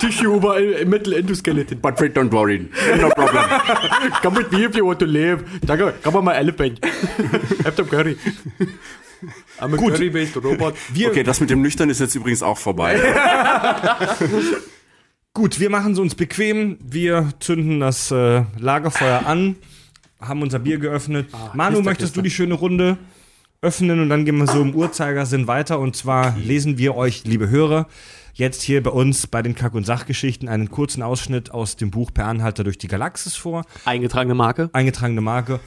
[0.00, 1.80] tissue over a metal endoskeleton.
[1.80, 2.68] But wait, don't worry.
[2.96, 3.44] No problem.
[4.22, 5.44] Come with me if you want to live.
[5.60, 6.84] Danke, come on my elephant.
[7.64, 8.16] Have some curry.
[9.60, 10.74] I'm a curry-based robot.
[10.92, 12.98] Wir, Okay, das mit dem Nüchtern ist jetzt übrigens auch vorbei.
[15.34, 16.78] Gut, wir machen es uns bequem.
[16.82, 19.56] Wir zünden das äh, Lagerfeuer an,
[20.20, 21.28] haben unser Bier geöffnet.
[21.54, 22.22] Manu, Knister, möchtest du Knister.
[22.22, 22.98] die schöne Runde
[23.62, 25.78] öffnen und dann gehen wir so im Uhrzeigersinn weiter.
[25.78, 27.86] Und zwar lesen wir euch, liebe Hörer,
[28.34, 32.12] jetzt hier bei uns bei den Kack- und Sachgeschichten einen kurzen Ausschnitt aus dem Buch
[32.12, 33.64] Per Anhalter durch die Galaxis vor.
[33.84, 34.70] Eingetragene Marke.
[34.72, 35.60] Eingetragene Marke.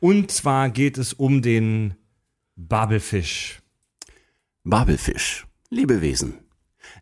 [0.00, 1.94] Und zwar geht es um den
[2.56, 3.62] Babelfisch.
[4.62, 5.46] Babelfisch.
[5.70, 6.34] Lebewesen.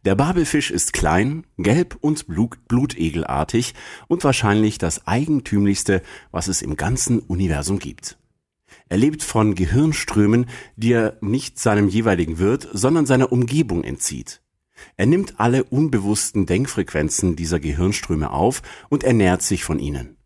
[0.05, 3.75] Der Babelfisch ist klein, gelb und blut blutegelartig
[4.07, 8.17] und wahrscheinlich das eigentümlichste, was es im ganzen Universum gibt.
[8.89, 10.47] Er lebt von Gehirnströmen,
[10.77, 14.43] die er nicht seinem jeweiligen Wirt, sondern seiner Umgebung entzieht.
[14.97, 20.17] Er nimmt alle unbewussten Denkfrequenzen dieser Gehirnströme auf und ernährt sich von ihnen.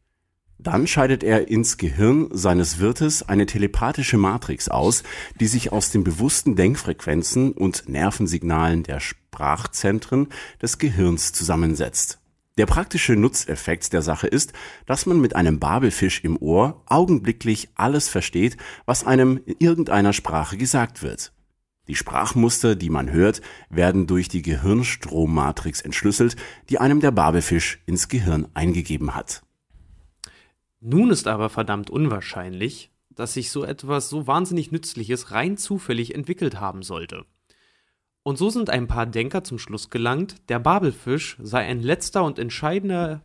[0.64, 5.02] Dann scheidet er ins Gehirn seines Wirtes eine telepathische Matrix aus,
[5.38, 10.28] die sich aus den bewussten Denkfrequenzen und Nervensignalen der Sprachzentren
[10.62, 12.18] des Gehirns zusammensetzt.
[12.56, 14.54] Der praktische Nutzeffekt der Sache ist,
[14.86, 18.56] dass man mit einem Babelfisch im Ohr augenblicklich alles versteht,
[18.86, 21.34] was einem in irgendeiner Sprache gesagt wird.
[21.88, 26.36] Die Sprachmuster, die man hört, werden durch die Gehirnstrommatrix entschlüsselt,
[26.70, 29.43] die einem der Babelfisch ins Gehirn eingegeben hat.
[30.86, 36.60] Nun ist aber verdammt unwahrscheinlich, dass sich so etwas so wahnsinnig Nützliches rein zufällig entwickelt
[36.60, 37.24] haben sollte.
[38.22, 42.38] Und so sind ein paar Denker zum Schluss gelangt, der Babelfisch sei ein letzter und
[42.38, 43.22] entscheidender,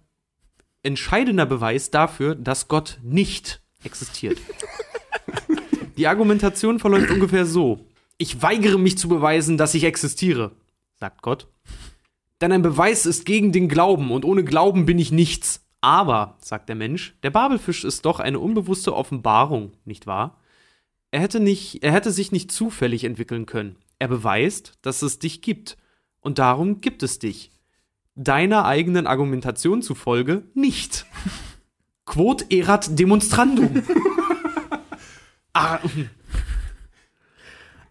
[0.84, 4.38] entscheidender Beweis dafür, dass Gott nicht existiert.
[5.97, 7.86] Die Argumentation verläuft ungefähr so.
[8.18, 10.53] Ich weigere mich zu beweisen, dass ich existiere,
[10.95, 11.49] sagt Gott.
[12.39, 15.66] Denn ein Beweis ist gegen den Glauben und ohne Glauben bin ich nichts.
[15.82, 20.39] Aber, sagt der Mensch, der Babelfisch ist doch eine unbewusste Offenbarung, nicht wahr?
[21.11, 23.77] Er hätte, nicht, er hätte sich nicht zufällig entwickeln können.
[23.97, 25.77] Er beweist, dass es dich gibt.
[26.19, 27.51] Und darum gibt es dich.
[28.15, 31.05] Deiner eigenen Argumentation zufolge nicht.
[32.05, 33.84] Quod erat demonstrandum.
[35.53, 35.80] ah,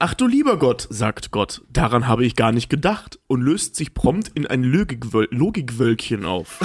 [0.00, 3.94] Ach du lieber Gott, sagt Gott, daran habe ich gar nicht gedacht und löst sich
[3.94, 6.60] prompt in ein Logikwöl Logikwölkchen auf.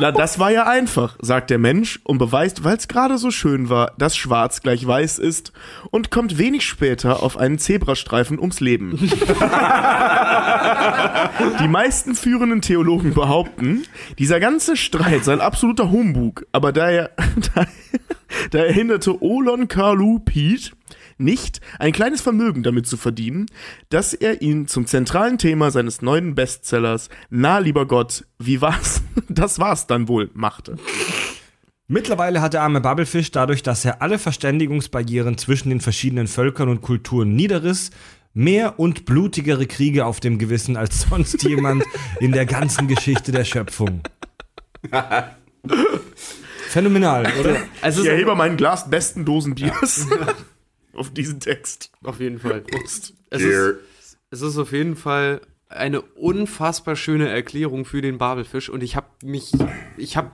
[0.00, 3.68] Na, das war ja einfach, sagt der Mensch und beweist, weil es gerade so schön
[3.68, 5.52] war, dass schwarz gleich weiß ist
[5.90, 8.96] und kommt wenig später auf einen Zebrastreifen ums Leben.
[11.60, 13.84] Die meisten führenden Theologen behaupten,
[14.18, 17.10] dieser ganze Streit sei ein absoluter Humbug, aber da er,
[17.54, 17.66] da,
[18.52, 20.72] da er hinderte Olon Karlu Piet
[21.18, 23.46] nicht, ein kleines Vermögen damit zu verdienen,
[23.88, 29.02] dass er ihn zum zentralen Thema seines neuen Bestsellers Na, lieber Gott, wie war's?
[29.28, 30.76] Das war's dann wohl, machte.
[31.86, 36.82] Mittlerweile hat der arme Babelfisch dadurch, dass er alle Verständigungsbarrieren zwischen den verschiedenen Völkern und
[36.82, 37.90] Kulturen niederriss,
[38.34, 41.84] mehr und blutigere Kriege auf dem Gewissen als sonst jemand
[42.20, 44.02] in der ganzen Geschichte der Schöpfung.
[46.68, 47.56] Phänomenal, oder?
[47.80, 50.06] also Ich erhebe mein Glas besten Dosenbiers
[50.98, 51.90] auf diesen Text.
[52.02, 52.64] Auf jeden Fall.
[53.30, 58.82] Es ist, es ist auf jeden Fall eine unfassbar schöne Erklärung für den Babelfisch und
[58.82, 59.52] ich habe mich,
[59.96, 60.30] ich habe,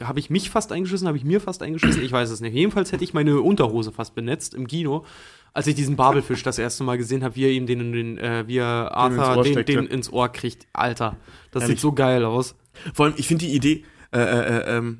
[0.00, 2.54] habe ich mich fast eingeschissen, habe ich mir fast eingeschissen, ich weiß es nicht.
[2.54, 5.04] Jedenfalls hätte ich meine Unterhose fast benetzt im Kino,
[5.54, 8.44] als ich diesen Babelfisch das erste Mal gesehen habe, wie er ihm den, den äh,
[8.46, 9.90] wie er ins Arthur den, steckt, den ja.
[9.90, 10.66] ins Ohr kriegt.
[10.72, 11.16] Alter,
[11.50, 11.78] das Ehrlich.
[11.78, 12.54] sieht so geil aus.
[12.94, 14.98] Vor allem, ich finde die Idee, äh, äh, äh, ähm,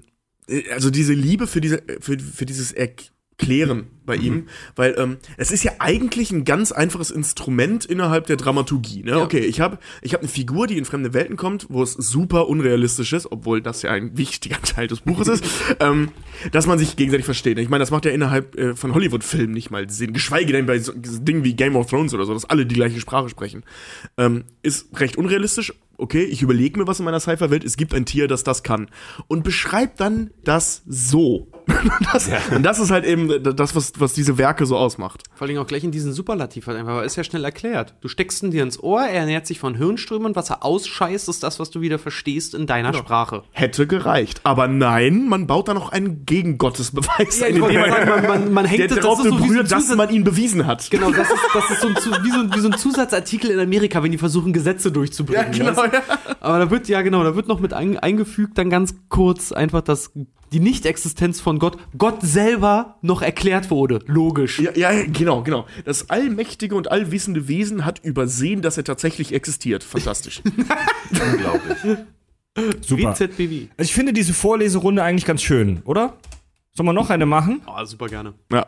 [0.48, 5.50] äh, also diese Liebe für diese, für, für dieses Erklären bei ihm, weil ähm, es
[5.50, 9.02] ist ja eigentlich ein ganz einfaches Instrument innerhalb der Dramaturgie.
[9.02, 9.18] Ne?
[9.18, 12.48] Okay, ich habe ich hab eine Figur, die in fremde Welten kommt, wo es super
[12.48, 15.44] unrealistisch ist, obwohl das ja ein wichtiger Teil des Buches ist,
[15.80, 16.10] ähm,
[16.50, 17.58] dass man sich gegenseitig versteht.
[17.58, 20.78] Ich meine, das macht ja innerhalb äh, von Hollywood-Filmen nicht mal Sinn, geschweige denn bei
[20.78, 23.64] so Dingen wie Game of Thrones oder so, dass alle die gleiche Sprache sprechen.
[24.16, 25.72] Ähm, ist recht unrealistisch.
[25.98, 27.64] Okay, ich überlege mir was in meiner Cypher-Welt.
[27.64, 28.88] Es gibt ein Tier, das das kann.
[29.28, 31.48] Und beschreibt dann das so.
[32.12, 35.22] das, Und das ist halt eben das, was, was diese Werke so ausmacht.
[35.34, 37.94] Vor allem auch gleich in diesen Superlativ halt einfach, weil ist ja schnell erklärt.
[38.00, 41.42] Du steckst ihn dir ins Ohr, er ernährt sich von Hirnströmen was er ausscheißt, ist
[41.42, 43.42] das, was du wieder verstehst in deiner Sprache.
[43.52, 44.40] Hätte gereicht.
[44.44, 48.80] Aber nein, man baut da noch einen Gegengottesbeweis Ja, ein, sagen, man- man- man hängt
[48.80, 50.90] der das- das so berührt, dass man ihn bewiesen hat.
[50.90, 53.58] Genau, das ist, das ist so, ein, wie, so ein, wie so ein Zusatzartikel in
[53.60, 55.52] Amerika, wenn die versuchen, Gesetze durchzubringen.
[55.52, 56.02] Ja, genau, ja.
[56.40, 59.82] Aber da wird, ja genau, da wird noch mit ein, eingefügt, dann ganz kurz einfach,
[59.82, 60.12] dass
[60.52, 64.00] die Nichtexistenz von Gott, Gott selber noch erklärt wurde.
[64.06, 64.60] Logisch.
[64.60, 65.66] Ja, ja, genau, genau.
[65.84, 69.82] Das allmächtige und allwissende Wesen hat übersehen, dass er tatsächlich existiert.
[69.82, 70.42] Fantastisch.
[71.10, 71.98] Unglaublich.
[72.82, 73.18] Super.
[73.18, 73.68] WZBW.
[73.76, 76.18] Also ich finde diese Vorleserunde eigentlich ganz schön, oder?
[76.74, 77.62] Sollen wir noch eine machen?
[77.66, 78.34] Oh, super gerne.
[78.52, 78.66] ja.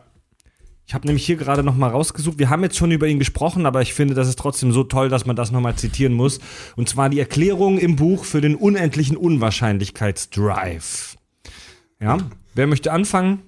[0.87, 2.37] Ich habe nämlich hier gerade noch mal rausgesucht.
[2.37, 5.09] Wir haben jetzt schon über ihn gesprochen, aber ich finde, das ist trotzdem so toll,
[5.09, 6.39] dass man das noch mal zitieren muss.
[6.75, 11.14] Und zwar die Erklärung im Buch für den unendlichen Unwahrscheinlichkeitsdrive.
[12.05, 12.17] Ja,
[12.53, 13.41] wer möchte anfangen?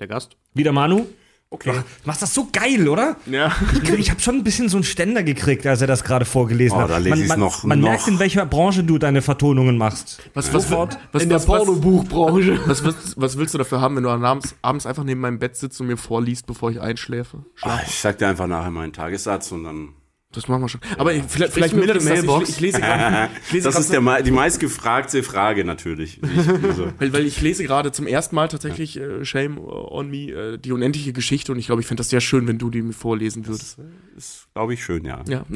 [0.00, 0.36] Der Gast.
[0.54, 1.06] Wieder Manu?
[1.50, 1.70] Okay.
[1.72, 3.16] Du machst das so geil, oder?
[3.26, 3.54] Ja.
[3.80, 6.76] Ich, ich habe schon ein bisschen so einen Ständer gekriegt, als er das gerade vorgelesen
[6.78, 6.90] Oh, hat.
[6.90, 7.88] da lese man man, noch- man noch.
[7.90, 10.20] merkt, in welcher Branche du deine Vertonungen machst.
[10.34, 12.58] Was, was, was, was, in der Pornobuchbranche.
[12.66, 15.54] was, was, was willst du dafür haben, wenn du abends, abends einfach neben meinem Bett
[15.54, 17.44] sitzt und mir vorliest, bevor ich einschläfe?
[17.62, 19.90] Ah, Ich sag dir einfach nachher meinen Tagessatz und dann.
[20.34, 20.80] Das machen wir schon.
[20.98, 22.04] Aber ich- vielleicht, vielleicht das.
[22.04, 22.48] Mailbox.
[22.48, 23.30] Ich, ich lese gerade.
[23.62, 26.20] Das ist der, die meistgefragte Frage natürlich.
[26.22, 30.30] Ich, also, Weil, weil ich lese gerade zum ersten Mal tatsächlich äh, Shame on Me,
[30.30, 32.82] äh, die unendliche Geschichte und ich glaube, ich fände das sehr schön, wenn du die
[32.82, 33.78] mir vorlesen würdest.
[34.16, 35.20] ist, glaube ich, schön, ja.
[35.28, 35.44] Ja.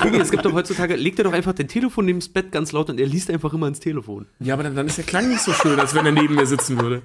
[0.00, 2.72] Guck, es gibt doch heutzutage, legt er doch einfach dein Telefon neben das Bett ganz
[2.72, 4.26] laut und er liest einfach immer ins Telefon.
[4.40, 6.46] ja, aber dann, dann ist der Klang nicht so schön, als wenn er neben mir
[6.46, 7.02] sitzen würde.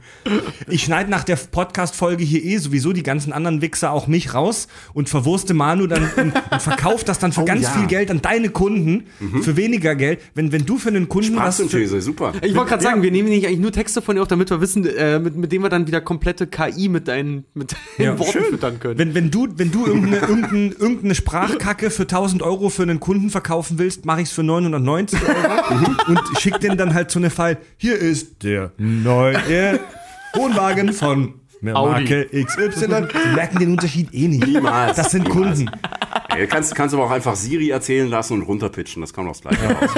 [0.67, 4.67] Ich schneide nach der Podcast-Folge hier eh sowieso die ganzen anderen Wichser auch mich raus
[4.93, 7.69] und verwurste Manu dann und, und verkauft das dann für ganz ja.
[7.71, 9.05] viel Geld an deine Kunden,
[9.41, 10.19] für weniger Geld.
[10.35, 12.33] Wenn, wenn du für einen Kunden was für, super.
[12.41, 14.61] Ich wollte gerade sagen, wir nehmen nicht eigentlich nur Texte von dir auf, damit wir
[14.61, 18.19] wissen, äh, mit, mit dem wir dann wieder komplette KI mit deinen, mit deinen Ja,
[18.19, 18.43] Worten schön.
[18.45, 18.97] füttern können.
[18.97, 23.29] Wenn, wenn du, wenn du irgendeine, irgendeine, irgendeine Sprachkacke für 1000 Euro für einen Kunden
[23.29, 27.29] verkaufen willst, mache ich es für 990 Euro und schick den dann halt so eine
[27.29, 27.57] File.
[27.77, 29.79] Hier ist der neue
[30.33, 31.33] Wohnwagen von
[31.63, 31.91] Audi.
[31.91, 32.87] Marke XY.
[32.87, 34.45] Die merken den Unterschied eh nicht.
[34.45, 34.95] Niemals.
[34.97, 35.57] Das sind Niemals.
[35.57, 35.71] Kunden.
[36.29, 39.31] Ey, du kannst, kannst aber auch einfach Siri erzählen lassen und runterpitchen, das kann auch
[39.31, 39.89] das gleiche raus.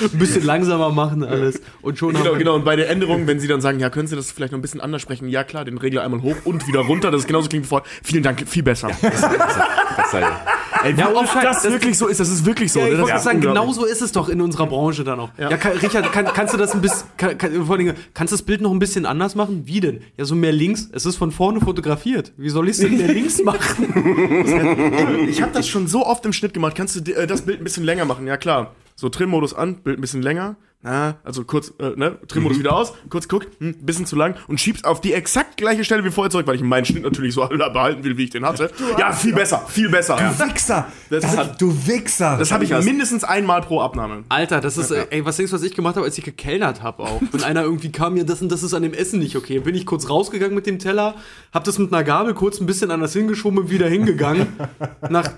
[0.00, 1.60] Ein bisschen langsamer machen alles.
[1.82, 2.54] Und schon Genau, genau.
[2.54, 4.62] Und bei der Änderung, wenn sie dann sagen, ja, können Sie das vielleicht noch ein
[4.62, 5.28] bisschen anders sprechen?
[5.28, 7.10] Ja, klar, den Regler einmal hoch und wieder runter.
[7.10, 7.88] Das ist genauso klingt wie vorher.
[8.02, 8.90] Vielen Dank, viel besser.
[9.00, 10.40] Das sei ja.
[10.84, 12.80] Ey, wie Ja, oft das, das- wirklich so ist, das ist wirklich so.
[12.80, 13.02] Ja, ich ne?
[13.02, 15.30] wollte sagen, genau so ist es doch in unserer Branche dann auch.
[15.38, 18.36] Ja, kann, Richard, kann, kannst du das ein bisschen, kann, kann, vor allem, kannst du
[18.36, 19.62] das Bild noch ein bisschen anders machen?
[19.64, 20.02] Wie denn?
[20.18, 20.88] Ja, so mehr links.
[20.92, 22.32] Es ist von vorne fotografiert.
[22.36, 25.26] Wie soll ich es denn mehr links machen?
[25.28, 26.74] Ich habe das schon so oft im Schnitt gemacht.
[26.76, 28.26] Kannst du äh, das Bild ein bisschen länger machen?
[28.26, 28.74] Ja, klar.
[28.96, 30.56] So, Trimmodus an, Bild ein bisschen länger.
[30.82, 34.60] Na, also kurz, äh, ne, Trimmodus wieder aus, kurz guck, hm, bisschen zu lang und
[34.60, 37.44] schiebst auf die exakt gleiche Stelle wie vorher zurück, weil ich meinen Schnitt natürlich so
[37.48, 38.70] behalten will, wie ich den hatte.
[38.96, 40.16] Ja, viel besser, viel besser.
[40.16, 40.32] Ja.
[40.32, 40.86] Du Wichser.
[41.10, 42.36] Das Das hat- du Wichser.
[42.38, 44.22] Das habe ich hab ich mindestens einmal pro Abnahme.
[44.28, 46.82] Alter, das ist, äh, ey, was denkst du, was ich gemacht habe, als ich gekellnert
[46.82, 47.20] habe auch?
[47.32, 49.58] Wenn einer irgendwie kam, mir das und das ist an dem Essen nicht okay.
[49.58, 51.14] Bin ich kurz rausgegangen mit dem Teller,
[51.52, 54.46] hab das mit einer Gabel kurz ein bisschen anders hingeschoben und wieder hingegangen.
[55.10, 55.30] nach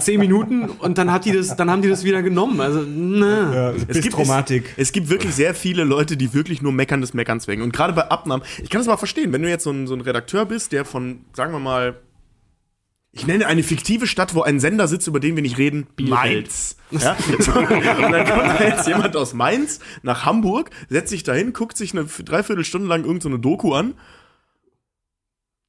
[0.00, 2.60] zehn Minuten und dann hat die das, dann haben die das wieder genommen.
[2.60, 3.74] Also, ne.
[3.86, 4.69] es gibt Traumatik.
[4.76, 7.62] Es, gibt wirklich sehr viele Leute, die wirklich nur meckern des Meckerns wegen.
[7.62, 9.94] Und gerade bei Abnahmen, ich kann das mal verstehen, wenn du jetzt so ein, so
[9.94, 12.00] ein Redakteur bist, der von, sagen wir mal,
[13.12, 16.76] ich nenne eine fiktive Stadt, wo ein Sender sitzt, über den wir nicht reden, Mainz.
[16.90, 17.16] Ja?
[17.28, 21.92] Und dann kommt da jetzt jemand aus Mainz nach Hamburg, setzt sich dahin, guckt sich
[21.92, 23.94] eine Dreiviertelstunde lang irgendeine so eine Doku an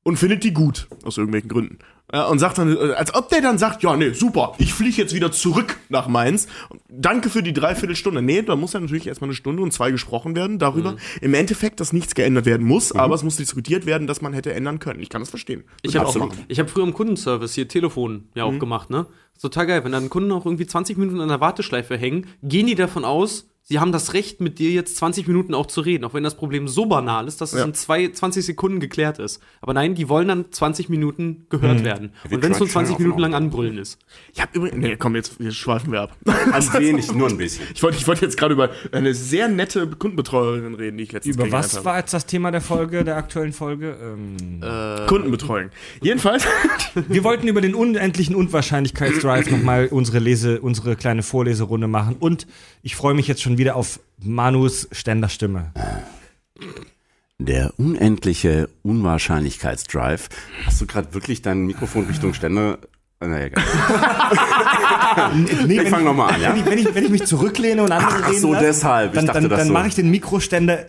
[0.03, 1.79] und findet die gut, aus irgendwelchen Gründen.
[2.13, 4.97] Ja, und sagt dann, äh, als ob der dann sagt, ja, nee, super, ich fliege
[4.97, 6.47] jetzt wieder zurück nach Mainz.
[6.89, 8.21] Danke für die Dreiviertelstunde.
[8.21, 10.95] Nee, da muss ja natürlich erstmal eine Stunde und zwei gesprochen werden darüber.
[11.21, 14.53] Im Endeffekt, dass nichts geändert werden muss, aber es muss diskutiert werden, dass man hätte
[14.53, 14.99] ändern können.
[14.99, 15.63] Ich kann das verstehen.
[15.81, 19.07] Ich Würde habe auch ich hab früher im Kundenservice hier Telefon ja auch gemacht, ne?
[19.35, 19.83] Ist total geil.
[19.83, 23.50] Wenn dann Kunden auch irgendwie 20 Minuten an der Warteschleife hängen, gehen die davon aus,
[23.71, 26.35] sie haben das Recht, mit dir jetzt 20 Minuten auch zu reden, auch wenn das
[26.35, 27.63] Problem so banal ist, dass es Ja.
[27.65, 29.41] in zwei, 20 Sekunden geklärt ist.
[29.61, 32.11] Aber nein, die wollen dann 20 Minuten gehört werden.
[32.27, 33.97] Wir Und wenn es nur tratschen 20 auch Minuten lang anbrüllen ist.
[34.33, 36.17] Ich habe übrigens, nee, komm, jetzt, jetzt schweifen wir ab.
[36.25, 37.65] Ein wenig, nur ein bisschen.
[37.73, 41.35] Ich wollte ich wollte jetzt gerade über eine sehr nette Kundenbetreuerin reden, die ich letztens
[41.35, 41.85] Über kennengelernt was habe.
[41.85, 43.95] war jetzt das Thema der Folge, der aktuellen Folge?
[44.03, 44.61] Ähm,
[45.07, 45.69] Kundenbetreuung.
[46.01, 46.43] Jedenfalls,
[47.07, 52.17] wir wollten über den unendlichen Unwahrscheinlichkeitsdrive nochmal unsere Lese, unsere kleine Vorleserunde machen.
[52.19, 52.47] Und
[52.83, 55.71] ich freue mich jetzt schon wieder auf Manus Ständerstimme.
[57.39, 60.29] Der unendliche Unwahrscheinlichkeitsdrive.
[60.65, 62.79] Hast du gerade wirklich dein Mikrofon Richtung Ständer
[63.27, 63.63] naja, egal.
[65.67, 66.49] Nee, Ich fang noch mal an, ja?
[66.53, 69.11] Wenn ich, wenn, ich, wenn ich mich zurücklehne und andere Ach reden so, lasse, deshalb.
[69.11, 69.73] Ich dann, dachte, dann, das dann so.
[69.73, 70.85] mache ich den Mikroständer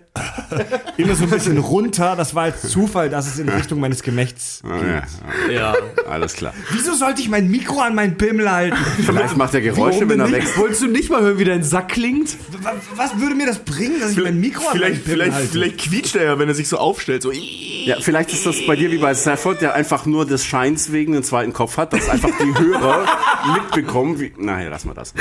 [0.97, 2.15] immer so ein bisschen runter.
[2.17, 5.03] Das war jetzt Zufall, dass es in Richtung meines Gemächts Ah,
[5.51, 5.75] ja, Ja.
[6.09, 6.53] alles klar.
[6.71, 8.77] Wieso sollte ich mein Mikro an meinen Pimmel halten?
[9.05, 10.57] Vielleicht macht er Geräusche, wenn er wächst.
[10.59, 12.37] Wolltest du nicht mal hören, wie dein Sack klingt?
[12.63, 15.35] Was, was würde mir das bringen, dass ich mein Mikro an meinen Vielleicht, Pimmel vielleicht,
[15.35, 15.49] halte?
[15.49, 17.23] vielleicht quietscht er ja, wenn er sich so aufstellt.
[17.23, 17.33] So.
[17.33, 21.15] Ja, vielleicht ist das bei dir wie bei Stafford, der einfach nur des Scheins wegen
[21.15, 23.07] einen zweiten Kopf hat, dass einfach die Hörer
[23.55, 24.21] mitbekommen.
[24.21, 25.15] Wie, naja, lass mal das.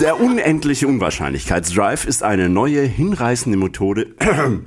[0.00, 4.14] Der unendliche Unwahrscheinlichkeitsdrive ist eine neue, hinreißende Methode.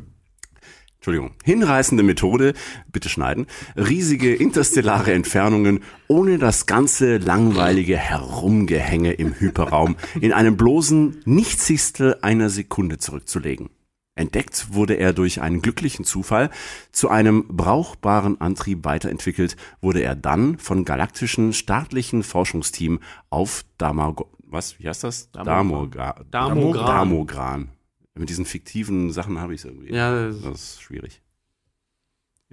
[0.96, 2.54] Entschuldigung, hinreißende Methode,
[2.90, 11.22] bitte schneiden, riesige interstellare Entfernungen ohne das ganze langweilige Herumgehänge im Hyperraum in einem bloßen
[11.26, 13.70] Nichtsigstel einer Sekunde zurückzulegen.
[14.16, 16.52] Entdeckt wurde er durch einen glücklichen Zufall.
[16.92, 23.00] Zu einem brauchbaren Antrieb weiterentwickelt wurde er dann von galaktischen staatlichen Forschungsteam
[23.30, 25.32] auf Damago was, wie heißt das?
[25.32, 26.86] Damogra Damogran.
[26.86, 27.70] Damogran.
[28.14, 29.92] Mit diesen fiktiven Sachen habe ich es irgendwie.
[29.92, 31.23] Ja, das- das ist schwierig.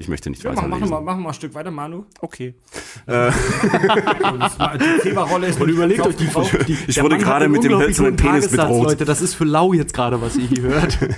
[0.00, 0.90] Ich möchte nicht Ja, weiter mach, mach, lesen.
[0.90, 2.06] mal, mach mal ein Stück weiter, Manu.
[2.22, 2.54] Okay.
[3.06, 6.26] War- Die Zeberrolle ist Und überlegt euch die,
[6.66, 8.84] die Ich wurde Mann gerade mit dem hölzernen Penis bedroht.
[8.88, 10.98] Leute, das ist für lau jetzt gerade, was ihr hier hört.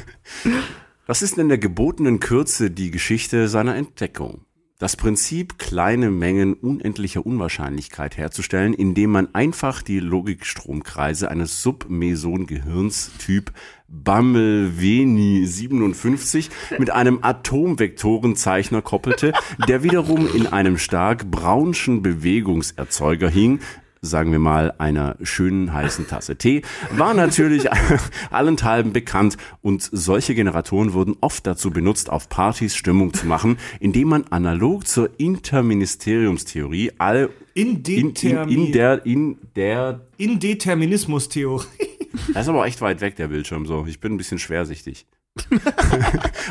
[1.04, 4.46] Das ist in der gebotenen Kürze die Geschichte seiner Entdeckung.
[4.78, 13.52] Das Prinzip, kleine Mengen unendlicher Unwahrscheinlichkeit herzustellen, indem man einfach die Logikstromkreise eines Submeson-Gehirns Typ
[13.92, 19.32] Bumblebee 57 mit einem Atomvektorenzeichner koppelte,
[19.68, 23.60] der wiederum in einem stark braunschen Bewegungserzeuger hing,
[24.00, 27.68] sagen wir mal, einer schönen heißen Tasse Tee, war natürlich
[28.30, 34.08] allenthalben bekannt und solche Generatoren wurden oft dazu benutzt, auf Partys Stimmung zu machen, indem
[34.08, 41.66] man analog zur Interministeriumstheorie alle in, in, in der, in der, Indeterminismus-Theorie.
[42.34, 43.86] das ist aber echt weit weg, der Bildschirm, so.
[43.86, 45.06] Ich bin ein bisschen schwersichtig.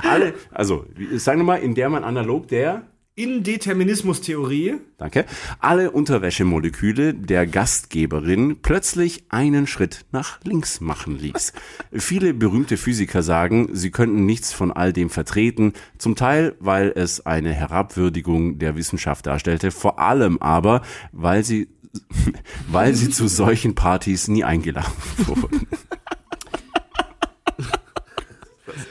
[0.04, 4.76] alle, also, sagen wir mal, in der man analog der, Indeterminismus-Theorie.
[4.98, 5.26] Danke.
[5.60, 11.52] Alle Unterwäschemoleküle der Gastgeberin plötzlich einen Schritt nach links machen ließ.
[11.92, 17.26] Viele berühmte Physiker sagen, sie könnten nichts von all dem vertreten, zum Teil, weil es
[17.26, 20.82] eine Herabwürdigung der Wissenschaft darstellte, vor allem aber,
[21.12, 21.68] weil sie
[22.72, 24.92] weil sie zu solchen Partys nie eingeladen
[25.26, 25.68] wurden.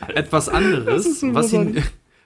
[0.08, 1.82] Etwas anderes, was sie,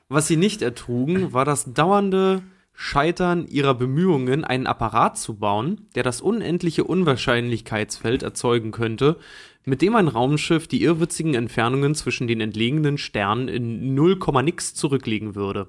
[0.09, 6.03] was sie nicht ertrugen, war das dauernde Scheitern ihrer Bemühungen, einen Apparat zu bauen, der
[6.03, 9.17] das unendliche Unwahrscheinlichkeitsfeld erzeugen könnte,
[9.65, 15.35] mit dem ein Raumschiff die irrwitzigen Entfernungen zwischen den entlegenen Sternen in 0, nix zurücklegen
[15.35, 15.69] würde.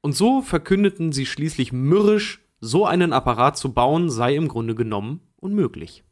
[0.00, 5.20] Und so verkündeten sie schließlich mürrisch, so einen Apparat zu bauen sei im Grunde genommen
[5.36, 6.04] unmöglich.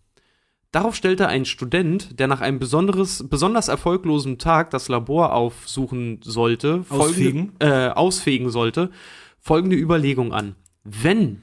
[0.73, 7.53] Darauf stellte ein Student, der nach einem besonders erfolglosen Tag das Labor aufsuchen sollte, Ausfegen?
[7.53, 8.91] folgende, äh, ausfegen sollte,
[9.39, 10.57] folgende Überlegung an.
[10.83, 11.43] Wenn,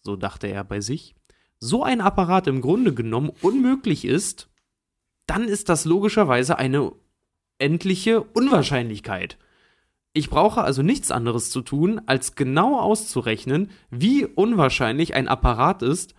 [0.00, 1.14] so dachte er bei sich,
[1.58, 4.48] so ein Apparat im Grunde genommen unmöglich ist,
[5.26, 6.92] dann ist das logischerweise eine
[7.58, 9.36] endliche Unwahrscheinlichkeit.
[10.16, 16.14] Ich brauche also nichts anderes zu tun, als genau auszurechnen, wie unwahrscheinlich ein Apparat ist,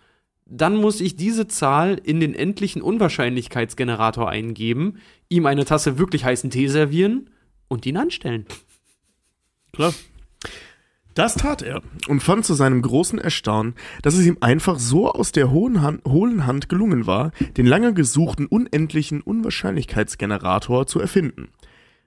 [0.45, 6.51] dann muss ich diese Zahl in den endlichen Unwahrscheinlichkeitsgenerator eingeben, ihm eine Tasse wirklich heißen
[6.51, 7.31] Tee servieren
[7.69, 8.45] und ihn anstellen.
[9.73, 9.95] Klar.
[11.15, 13.73] Das tat er und fand zu seinem großen Erstaunen,
[14.03, 17.95] dass es ihm einfach so aus der hohen Hand, hohlen Hand gelungen war, den lange
[17.95, 21.49] gesuchten unendlichen Unwahrscheinlichkeitsgenerator zu erfinden.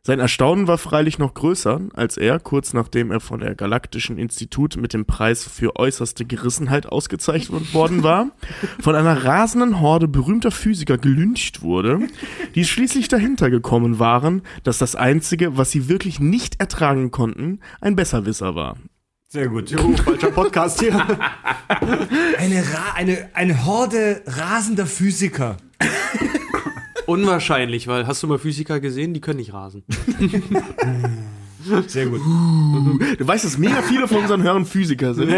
[0.03, 4.79] Sein Erstaunen war freilich noch größer, als er, kurz nachdem er von der Galaktischen Institut
[4.79, 8.31] mit dem Preis für äußerste Gerissenheit ausgezeichnet worden war,
[8.81, 12.01] von einer rasenden Horde berühmter Physiker gelyncht wurde,
[12.55, 17.95] die schließlich dahinter gekommen waren, dass das Einzige, was sie wirklich nicht ertragen konnten, ein
[17.95, 18.79] Besserwisser war.
[19.29, 19.71] Sehr gut.
[19.71, 20.95] falscher Podcast hier.
[22.39, 25.59] Eine, Ra eine, eine Horde rasender Physiker.
[27.11, 29.15] Unwahrscheinlich, weil hast du mal Physiker gesehen?
[29.15, 29.83] Die können nicht rasen.
[31.89, 32.21] Sehr gut.
[33.19, 35.31] Du weißt, dass mega viele von unseren Hörern Physiker sind.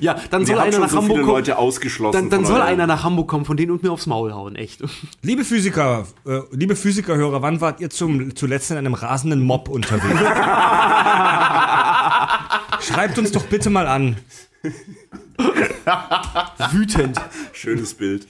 [0.00, 1.36] Ja, dann soll einer nach so Hamburg viele kommen.
[1.36, 2.12] Leute ausgeschlossen.
[2.12, 4.56] Dann, dann von soll einer nach Hamburg kommen von denen und mir aufs Maul hauen,
[4.56, 4.82] echt.
[5.22, 10.04] Liebe Physiker, äh, liebe Physikerhörer, wann wart ihr zum, zuletzt in einem rasenden Mob unterwegs?
[12.80, 14.16] Schreibt uns doch bitte mal an.
[16.72, 17.18] Wütend.
[17.52, 18.26] Schönes Bild.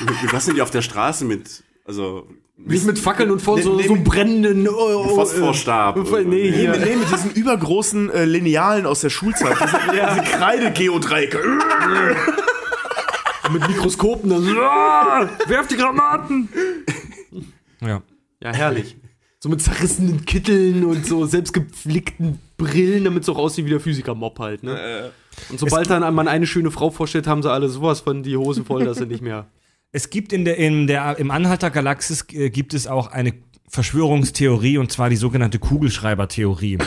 [0.32, 2.26] Was sind die auf der Straße mit Also
[2.56, 5.96] Nicht mit Fackeln und vor so, nee, so mit- brennenden oh, oh, Phosphorstab.
[5.96, 6.70] äh, Nee, Nee, hier.
[6.70, 9.56] mit, nee, mit diesen übergroßen äh, Linealen aus der Schulzeit.
[9.60, 11.38] Diese, diese Kreide-Geodreiecke.
[13.52, 14.56] mit Mikroskopen dann.
[14.58, 16.48] Ah, werf die Granaten!
[17.80, 18.02] Ja.
[18.42, 18.96] Ja, herrlich.
[19.42, 24.38] So mit zerrissenen Kitteln und so selbstgepflegten Brillen, damit es auch aussieht wie der Physiker-Mob
[24.38, 25.10] halt, ne?
[25.48, 28.66] Und sobald dann man eine schöne Frau vorstellt, haben sie alle sowas von die Hosen
[28.66, 29.46] voll, dass sie nicht mehr.
[29.92, 33.34] Es gibt in der, in der, im Anhalter Galaxis äh, gibt es auch eine
[33.68, 36.78] Verschwörungstheorie und zwar die sogenannte Kugelschreiber-Theorie.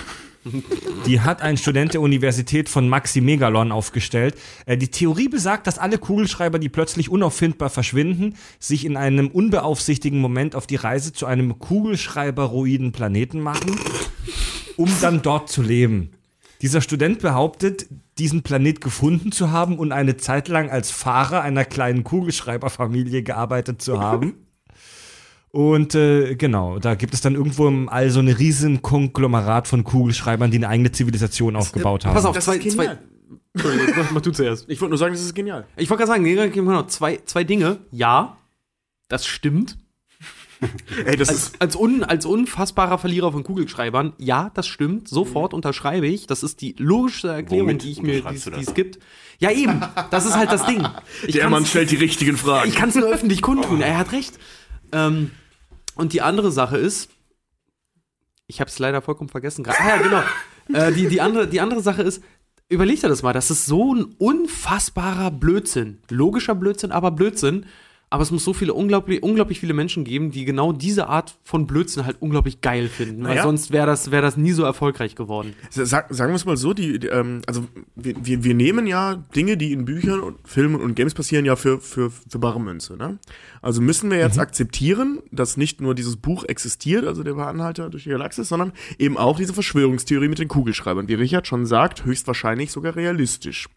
[1.05, 4.35] Die hat ein Student der Universität von Maxi Megalon aufgestellt.
[4.65, 10.21] Äh, die Theorie besagt, dass alle Kugelschreiber, die plötzlich unauffindbar verschwinden, sich in einem unbeaufsichtigten
[10.21, 13.77] Moment auf die Reise zu einem Kugelschreiberoiden Planeten machen,
[14.77, 16.11] um dann dort zu leben.
[16.61, 17.87] Dieser Student behauptet,
[18.17, 23.81] diesen Planet gefunden zu haben und eine Zeit lang als Fahrer einer kleinen Kugelschreiberfamilie gearbeitet
[23.81, 24.35] zu haben.
[25.55, 29.83] Und äh, genau, da gibt es dann irgendwo im All so eine riesen Konglomerat von
[29.83, 32.15] Kugelschreibern, die eine eigene Zivilisation aufgebaut haben.
[32.15, 32.85] Pass auf, Das zwei, ist zwei.
[32.85, 32.99] genial.
[33.53, 34.67] Entschuldigung, mach, mach du zuerst.
[34.67, 35.67] Ich wollte nur sagen, das ist genial.
[35.77, 37.77] Ich wollte gerade sagen, genau, zwei, zwei Dinge.
[37.91, 38.37] Ja,
[39.09, 39.77] das stimmt.
[41.05, 41.61] Ey, das Als, ist.
[41.61, 45.07] als, un, als unfassbarer Verlierer von Kugelschreibern, ja, das stimmt.
[45.07, 46.27] Sofort unterschreibe ich.
[46.27, 48.99] Das ist die logischste Erklärung, Womit die ich mir, die es gibt.
[49.39, 49.81] Ja, eben.
[50.11, 50.87] Das ist halt das Ding.
[51.27, 52.69] Ich Der Mann stellt die richtigen Fragen.
[52.69, 53.81] Ich kann es nur öffentlich kundtun.
[53.81, 54.37] Er hat recht.
[54.91, 55.31] Ähm,
[55.95, 57.09] und die andere Sache ist,
[58.47, 59.79] ich habe es leider vollkommen vergessen gerade.
[59.79, 60.23] Ah ja, genau.
[60.73, 62.23] äh, die, die, andere, die andere Sache ist,
[62.69, 65.99] überleg dir das mal, das ist so ein unfassbarer Blödsinn.
[66.09, 67.65] Logischer Blödsinn, aber Blödsinn.
[68.13, 71.65] Aber es muss so viele unglaublich, unglaublich viele Menschen geben, die genau diese Art von
[71.65, 73.23] Blödsinn halt unglaublich geil finden.
[73.23, 75.55] Weil sonst wäre das, wär das nie so erfolgreich geworden.
[75.71, 79.15] Sag, sagen wir es mal so, die, die, ähm, also wir, wir, wir nehmen ja
[79.35, 82.97] Dinge, die in Büchern und Filmen und Games passieren, ja für, für, für bare Münze.
[82.97, 83.17] Ne?
[83.63, 88.03] Also müssen wir jetzt akzeptieren, dass nicht nur dieses Buch existiert, also der Anhalter durch
[88.03, 91.07] die Galaxis, sondern eben auch diese Verschwörungstheorie mit den Kugelschreibern.
[91.07, 93.69] Wie Richard schon sagt, höchstwahrscheinlich sogar realistisch.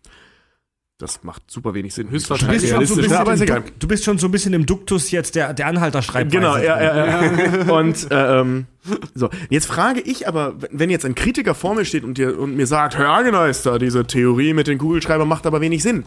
[0.99, 2.07] Das macht super wenig Sinn.
[2.07, 3.73] Du Höchstwahrscheinlich bist, schon so aber ist bisschen im egal.
[3.79, 6.35] Du bist schon so ein bisschen im Duktus jetzt der, der Anhalterschreibweise.
[6.35, 7.73] Genau, ja, ja, ja.
[7.79, 8.67] Und äh, ähm,
[9.15, 12.57] so, jetzt frage ich aber, wenn jetzt ein Kritiker vor mir steht und, dir, und
[12.57, 16.05] mir sagt, Herr Ageneister, diese Theorie mit den Kugelschreibern macht aber wenig Sinn.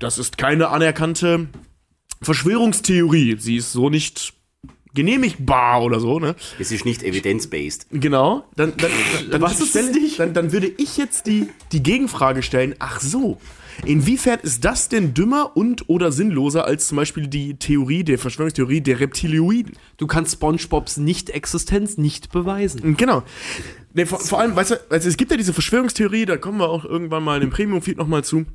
[0.00, 1.46] Das ist keine anerkannte
[2.20, 3.36] Verschwörungstheorie.
[3.38, 4.32] Sie ist so nicht
[4.92, 6.34] genehmigbar oder so, ne?
[6.58, 7.86] Es ist nicht evidence-based.
[7.92, 8.44] Genau.
[8.56, 10.18] Dann, dann, dann, dann, Was ist nicht?
[10.18, 13.38] Dann, dann würde ich jetzt die, die Gegenfrage stellen, ach so,
[13.84, 18.80] inwiefern ist das denn dümmer und oder sinnloser als zum Beispiel die Theorie, der Verschwörungstheorie
[18.80, 19.72] der Reptilioiden?
[19.96, 22.96] Du kannst SpongeBobs Nicht-Existenz nicht beweisen.
[22.96, 23.22] Genau.
[23.92, 26.68] Nee, vor, vor allem, weißt du, also es gibt ja diese Verschwörungstheorie, da kommen wir
[26.68, 28.46] auch irgendwann mal in dem Premium-Feed nochmal zu,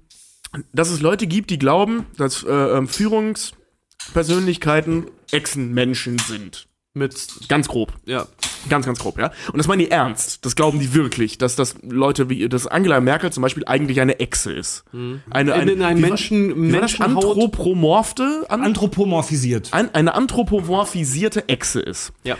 [0.74, 6.68] dass es Leute gibt, die glauben, dass äh, ähm, Führungspersönlichkeiten Echsenmenschen sind.
[6.96, 7.94] Mit, Ganz grob.
[8.06, 8.26] ja,
[8.68, 9.32] Ganz, ganz grob, ja.
[9.52, 10.44] Und das meinen die ernst.
[10.44, 14.20] Das glauben die wirklich, dass das Leute wie, dass Angela Merkel zum Beispiel eigentlich eine
[14.20, 14.86] Echse ist.
[15.30, 19.72] Eine, In- in einem Menschen- Anthropomorphe, an, Anthropomorphisiert.
[19.72, 22.12] an, eine anthropomorphisierte Echse ist.
[22.24, 22.38] ja.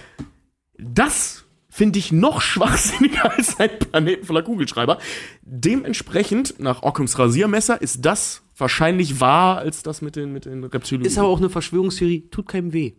[0.78, 4.98] Das finde ich noch schwachsinniger als ein Planeten voller Kugelschreiber.
[5.42, 11.06] Dementsprechend, nach Occams Rasiermesser, ist das wahrscheinlich wahr als das mit den, mit den Reptilien.
[11.06, 12.94] Ist aber auch eine Verschwörungstheorie, tut keinem weh.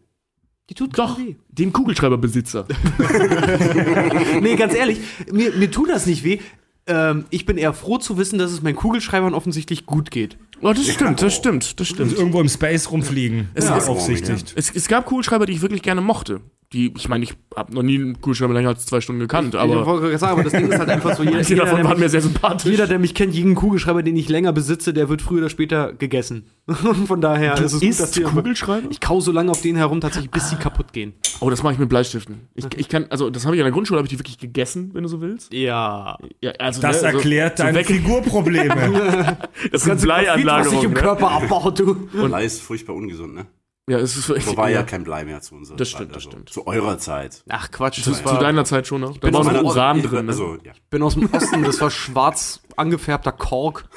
[0.68, 1.36] Die tut Doch, weh.
[1.48, 2.66] dem Kugelschreiberbesitzer.
[4.40, 4.98] Nee, ganz ehrlich,
[5.32, 6.38] mir, mir tut das nicht weh.
[6.86, 10.36] Ähm, ich bin eher froh zu wissen, dass es meinen Kugelschreibern offensichtlich gut geht.
[10.62, 12.12] Oh, das stimmt, das stimmt, das Und stimmt.
[12.18, 13.48] irgendwo im Space rumfliegen.
[13.54, 14.52] Es Ja, ist- aufsichtigt.
[14.56, 16.40] Es, es gab Kugelschreiber, die ich wirklich gerne mochte.
[16.72, 19.60] Die, ich meine, ich habe noch nie einen Kugelschreiber länger als zwei Stunden gekannt, ich
[19.60, 22.00] aber wollte gerade sagen, aber das Ding ist halt einfach so, jeder, jeder, davon waren
[22.00, 22.68] mir sehr sympathisch.
[22.68, 25.92] jeder, der mich kennt, jeden Kugelschreiber, den ich länger besitze, der wird früher oder später
[25.92, 26.46] gegessen.
[27.06, 28.88] Von daher ist es gut, dass die Kugelschreiber?
[28.90, 31.12] Ich kau so lange auf denen herum, tatsächlich, bis sie kaputt gehen.
[31.38, 32.40] Oh, das mache ich mit Bleistiften.
[32.56, 34.90] Ich, ich kann, also das habe ich in der Grundschule, habe ich die wirklich gegessen,
[34.92, 35.52] wenn du so willst.
[35.54, 36.18] Ja.
[36.42, 39.38] Ja, also, Das ne, also, erklärt so deine weg- Figurprobleme.
[39.72, 40.64] Das sind Bleianlagerungen.
[40.66, 41.00] was sich im ne?
[41.00, 41.94] Körper abbaut, du.
[41.94, 43.46] Blei ist furchtbar ungesund, ne?
[43.88, 45.96] Ja, es ist So war ja kein Blei mehr zu unserer Das Zeit.
[45.98, 46.48] stimmt, das stimmt.
[46.50, 47.44] Zu eurer Zeit.
[47.48, 49.16] Ach Quatsch, zu, das zu war, deiner Zeit schon noch.
[49.18, 50.26] Da war noch Uran Ich- drin.
[50.26, 50.32] Ne?
[50.32, 50.72] Also, ja.
[50.90, 53.84] bin aus dem Osten, das war schwarz angefärbter Kork.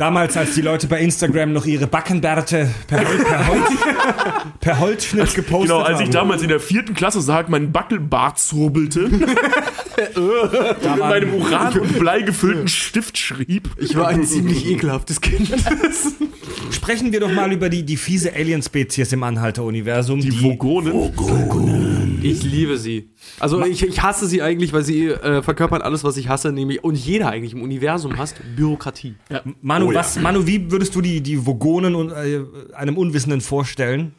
[0.00, 3.70] Damals, als die Leute bei Instagram noch ihre Backenbärte per, Hol per, Holz,
[4.60, 6.12] per Holzschnitt gepostet Genau, als ich haben.
[6.12, 9.10] damals in der vierten Klasse sag, mein Backelbart zurbelte,
[10.16, 13.68] mit meinem Uran und Blei gefüllten Stift schrieb.
[13.78, 15.50] Ich war ein ziemlich ekelhaftes Kind.
[16.70, 20.20] Sprechen wir doch mal über die, die fiese Alien-Spezies im Anhalter-Universum.
[20.20, 22.20] Die Vogonen.
[22.22, 23.10] Ich liebe sie.
[23.38, 26.84] Also ich, ich hasse sie eigentlich, weil sie äh, verkörpern alles, was ich hasse, nämlich
[26.84, 29.14] und jeder eigentlich im Universum hasst Bürokratie.
[29.62, 30.00] Manu, Oh ja.
[30.00, 32.40] was, Manu, wie würdest du die, die Vogonen und, äh,
[32.74, 34.12] einem Unwissenden vorstellen?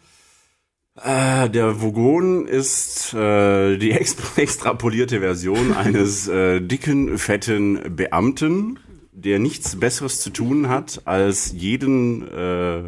[0.95, 3.91] Äh, der Vogon ist äh, die
[4.35, 8.79] extrapolierte Version eines äh, dicken, fetten Beamten,
[9.13, 12.83] der nichts Besseres zu tun hat, als jeden äh,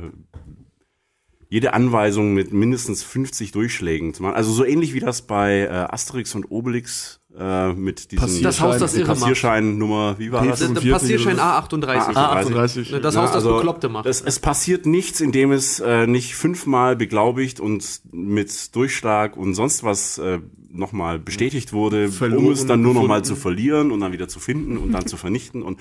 [1.54, 4.34] jede Anweisung mit mindestens 50 Durchschlägen zu machen.
[4.34, 8.78] Also so ähnlich wie das bei äh, Asterix und Obelix äh, mit diesem Das Haus,
[8.78, 9.08] das irre.
[9.08, 10.60] Passierschein-Nummer, wie war das?
[10.60, 12.14] Der, der 45 Passierschein oder A38.
[12.14, 12.92] A38.
[12.92, 14.06] Ne, Das Haus, das also, Bekloppte macht.
[14.06, 19.84] Es, es passiert nichts, indem es äh, nicht fünfmal beglaubigt und mit Durchschlag und sonst
[19.84, 20.40] was äh,
[20.72, 24.40] nochmal bestätigt wurde, Verloren um es dann nur nochmal zu verlieren und dann wieder zu
[24.40, 25.80] finden und dann zu vernichten und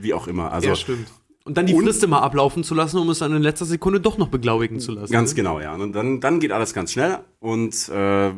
[0.00, 0.52] wie auch immer.
[0.52, 1.06] Also ja, stimmt.
[1.44, 3.98] Und dann die Und- Frist immer ablaufen zu lassen, um es dann in letzter Sekunde
[4.00, 5.12] doch noch beglaubigen zu lassen.
[5.12, 5.74] ganz genau, ja.
[5.74, 8.30] Und dann, dann geht alles ganz schnell und äh,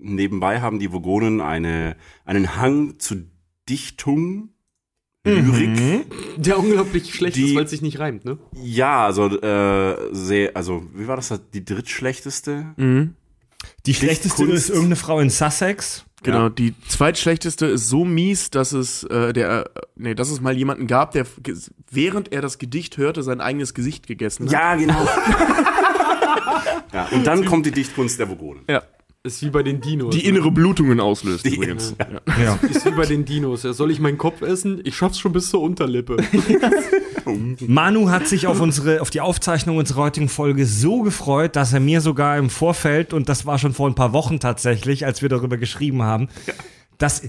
[0.00, 3.26] nebenbei haben die Vogonen eine, einen Hang zu
[3.68, 4.50] Dichtung,
[5.24, 6.06] Lyrik.
[6.38, 8.38] Der unglaublich schlecht Die- ist, weil es sich nicht reimt, ne?
[8.54, 11.32] Ja, also äh, sehr, also wie war das?
[11.52, 12.74] Die drittschlechteste?
[13.86, 14.54] Die schlechteste Kunst.
[14.56, 16.04] ist irgendeine Frau in Sussex.
[16.22, 16.48] Genau, Ja.
[16.50, 20.86] die zweitschlechteste ist so mies, dass es äh, der äh, nee, dass es mal jemanden
[20.86, 21.26] gab, der
[21.90, 24.52] während er das Gedicht hörte, sein eigenes Gesicht gegessen hat.
[24.52, 25.04] Ja, genau.
[26.92, 28.64] ja, und dann kommt die Dichtkunst der Vogonen.
[28.68, 28.82] Ja.
[29.22, 30.14] Ist wie bei den Dinos.
[30.14, 31.94] Die innere Blutungen auslöst Die- übrigens.
[32.38, 32.42] Ja.
[32.42, 32.58] Ja.
[32.66, 33.64] ist wie bei den Dinos.
[33.64, 34.80] Ja, soll ich meinen Kopf essen?
[34.84, 36.16] Ich schaff's schon bis zur Unterlippe.
[37.66, 41.80] Manu hat sich auf unsere, auf die Aufzeichnung unserer heutigen Folge so gefreut, dass er
[41.80, 45.28] mir sogar im Vorfeld, und das war schon vor ein paar Wochen tatsächlich, als wir
[45.28, 46.28] darüber geschrieben haben,
[46.96, 47.22] dass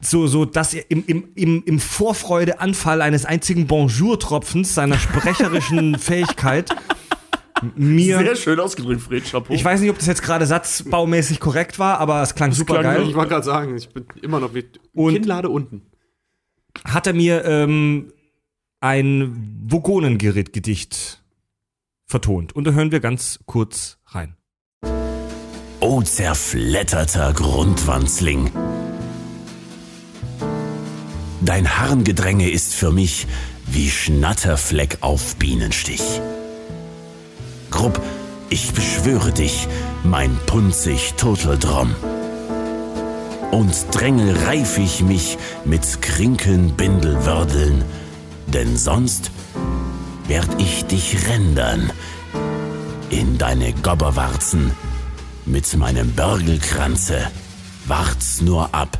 [0.00, 6.70] so, so, dass er im, im, im, im Vorfreudeanfall eines einzigen Bonjour-Tropfens seiner sprecherischen Fähigkeit
[7.76, 8.18] mir.
[8.18, 9.52] Sehr schön ausgedrückt, Fred Chapeau.
[9.54, 12.94] Ich weiß nicht, ob das jetzt gerade satzbaumäßig korrekt war, aber es klang super klang
[12.96, 13.06] geil.
[13.08, 15.82] ich wollte gerade sagen, ich bin immer noch mit Und- Kinnlade unten.
[16.84, 18.12] Hat er mir ähm,
[18.80, 21.22] ein Vogonengedicht
[22.06, 22.54] vertont.
[22.54, 24.36] Und da hören wir ganz kurz rein.
[25.80, 28.50] O zerfletterter Grundwanzling.
[31.42, 33.26] Dein Harngedränge ist für mich
[33.66, 36.02] wie Schnatterfleck auf Bienenstich.
[37.74, 38.00] Grupp,
[38.50, 39.66] ich beschwöre dich,
[40.04, 41.92] mein punzig Turteldrom.
[43.50, 47.84] Und drängel reif ich mich mit Krinkenbindelwördeln,
[48.46, 49.32] denn sonst
[50.28, 51.90] werd ich dich rändern
[53.10, 54.70] in deine Gobberwarzen
[55.44, 57.26] mit meinem Börgelkranze.
[57.86, 58.96] Wart's nur ab.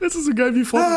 [0.00, 0.88] Das ist so geil wie vorhin.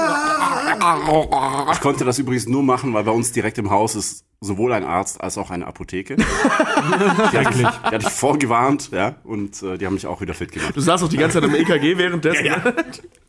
[1.71, 4.83] Ich konnte das übrigens nur machen, weil bei uns direkt im Haus ist sowohl ein
[4.83, 6.15] Arzt als auch eine Apotheke.
[6.17, 10.33] die, hatte ich, die hatte ich vorgewarnt, ja, und äh, die haben mich auch wieder
[10.33, 10.75] fit gemacht.
[10.75, 12.45] Du saßt auch die ganze Zeit im EKG währenddessen.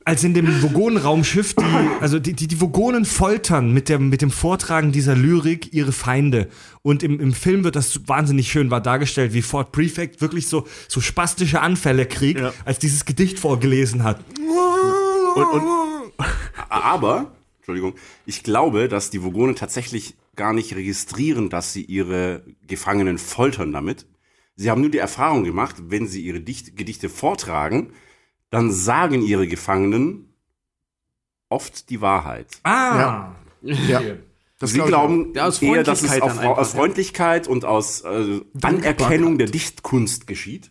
[0.05, 1.65] Als in dem Vogonenraumschiff, die,
[2.01, 6.49] also die, die, die Vogonen foltern mit dem, mit dem Vortragen dieser Lyrik ihre Feinde.
[6.83, 10.67] Und im, im Film wird das wahnsinnig schön war dargestellt, wie Fort Prefect wirklich so,
[10.87, 12.53] so spastische Anfälle kriegt, Ja.
[12.65, 14.21] als dieses Gedicht vorgelesen hat.
[15.37, 16.13] Und, und
[16.69, 23.19] Aber, Entschuldigung, ich glaube, dass die Vogone tatsächlich gar nicht registrieren, dass sie ihre Gefangenen
[23.19, 24.07] foltern damit.
[24.55, 27.93] Sie haben nur die Erfahrung gemacht, wenn sie ihre Dicht Gedichte vortragen,
[28.51, 30.33] dann sagen ihre Gefangenen
[31.49, 32.49] oft die Wahrheit.
[32.63, 33.35] Ah!
[33.63, 34.01] ja.
[34.59, 36.79] Das Sie glauben Ja, aus eher, dass es auf, einfach, aus ja.
[36.79, 40.71] Freundlichkeit und aus äh, Anerkennung der Dichtkunst geschieht.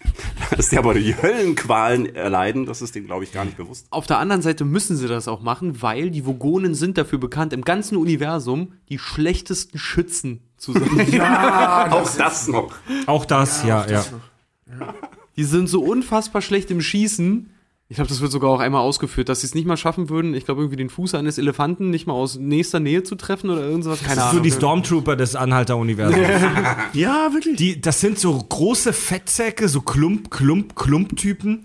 [0.55, 3.87] dass die aber die Höllenqualen erleiden, das ist denen, glaube ich, gar nicht bewusst.
[3.89, 7.53] Auf der anderen Seite müssen sie das auch machen, weil die Vogonen sind dafür bekannt,
[7.53, 10.81] im ganzen Universum die schlechtesten Schützen zu sein.
[11.91, 12.75] Auch das noch.
[13.05, 14.03] Auch das, ja, ja.
[15.35, 17.49] Die sind so unfassbar schlecht im Schießen.
[17.89, 20.33] Ich glaube, das wird sogar auch einmal ausgeführt, dass sie es nicht mal schaffen würden,
[20.33, 23.61] ich glaube, irgendwie den Fuß eines Elefanten nicht mal aus nächster Nähe zu treffen oder
[23.61, 24.01] irgendwas.
[24.01, 24.43] Keine Das ist so Ahnung.
[24.43, 26.27] die Stormtrooper des Anhalter-Universums.
[26.93, 27.55] Ja, wirklich.
[27.55, 31.63] Die, das sind so große Fettsäcke, so Klump, Klump, Klump-Typen.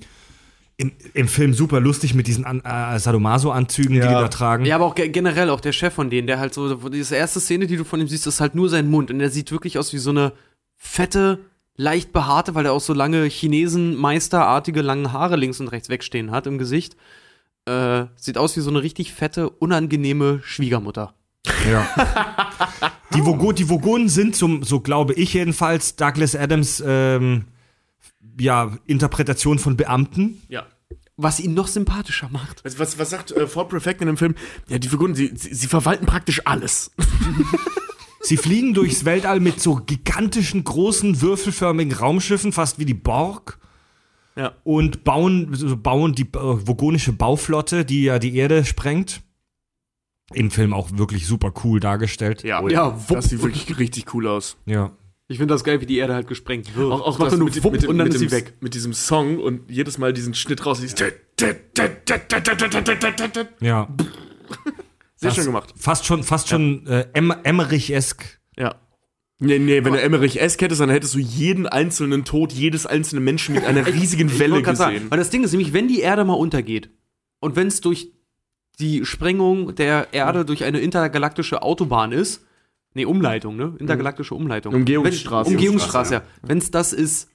[0.76, 4.64] Im, Im Film super lustig mit diesen An äh, Sadomaso-Anzügen, die die da tragen.
[4.64, 7.40] Ja, aber auch ge- generell auch der Chef von denen, der halt so, diese erste
[7.40, 9.78] Szene, die du von ihm siehst, ist halt nur sein Mund und der sieht wirklich
[9.78, 10.32] aus wie so eine
[10.76, 11.40] fette,
[11.82, 16.46] leicht behaarte, weil er auch so lange Chinesen-Meisterartige lange Haare links und rechts wegstehen hat
[16.46, 16.96] im Gesicht.
[17.66, 21.14] Äh, sieht aus wie so eine richtig fette, unangenehme Schwiegermutter.
[23.14, 27.46] Die, Vogo die Vogonen sind, so, so glaube ich jedenfalls, Douglas Adams ähm,
[28.38, 30.40] ja, Interpretation von Beamten.
[30.48, 30.66] Ja.
[31.16, 32.64] Was ihn noch sympathischer macht.
[32.64, 34.34] Was, was, was sagt äh, Ford Prefect in dem Film?
[34.68, 36.92] Ja, die Figuren, sie, sie, sie verwalten praktisch alles.
[38.22, 43.58] Sie fliegen durchs Weltall mit so gigantischen, großen, würfelförmigen Raumschiffen, fast wie die Borg.
[44.36, 44.54] Ja.
[44.64, 46.26] Und bauen, so bauen die äh,
[46.66, 49.22] vogonische Bauflotte, die ja die Erde sprengt.
[50.32, 52.42] Im Film auch wirklich super cool dargestellt.
[52.42, 53.16] Ja, Ja, wupp.
[53.16, 54.56] das sieht wirklich richtig cool aus.
[54.64, 54.92] Ja.
[55.28, 56.90] Ich finde das geil, wie die Erde halt gesprengt wird.
[56.92, 58.54] Auch, auch Das nur mit, wupp mit, und dann mit ist sie weg.
[58.60, 60.80] Mit diesem Song und jedes Mal diesen Schnitt raus.
[60.80, 60.98] Dieses
[63.60, 63.88] Ja.
[65.22, 65.72] Sehr Das- schön gemacht.
[65.76, 68.40] Fast schon, fast schon äh, em Emmerich-esk.
[68.58, 68.74] Ja.
[69.38, 73.24] Nee, nee, wenn du Emmerich S hättest, dann hättest du jeden einzelnen Tod jedes einzelnen
[73.24, 74.76] Menschen mit einer riesigen Welle gesehen.
[74.76, 76.90] Sagen, weil das Ding ist nämlich, wenn die Erde mal untergeht
[77.40, 78.12] und wenn es durch
[78.78, 82.44] die Sprengung der Erde durch eine intergalaktische Autobahn ist,
[82.94, 83.74] nee, Umleitung, ne?
[83.78, 84.74] Intergalaktische Umleitung.
[84.74, 85.50] Umgehungsstraße.
[85.50, 86.48] Wenn, Umgehungsstraße, Umgehungsstraße, ja.
[86.48, 87.28] Wenn es das ist,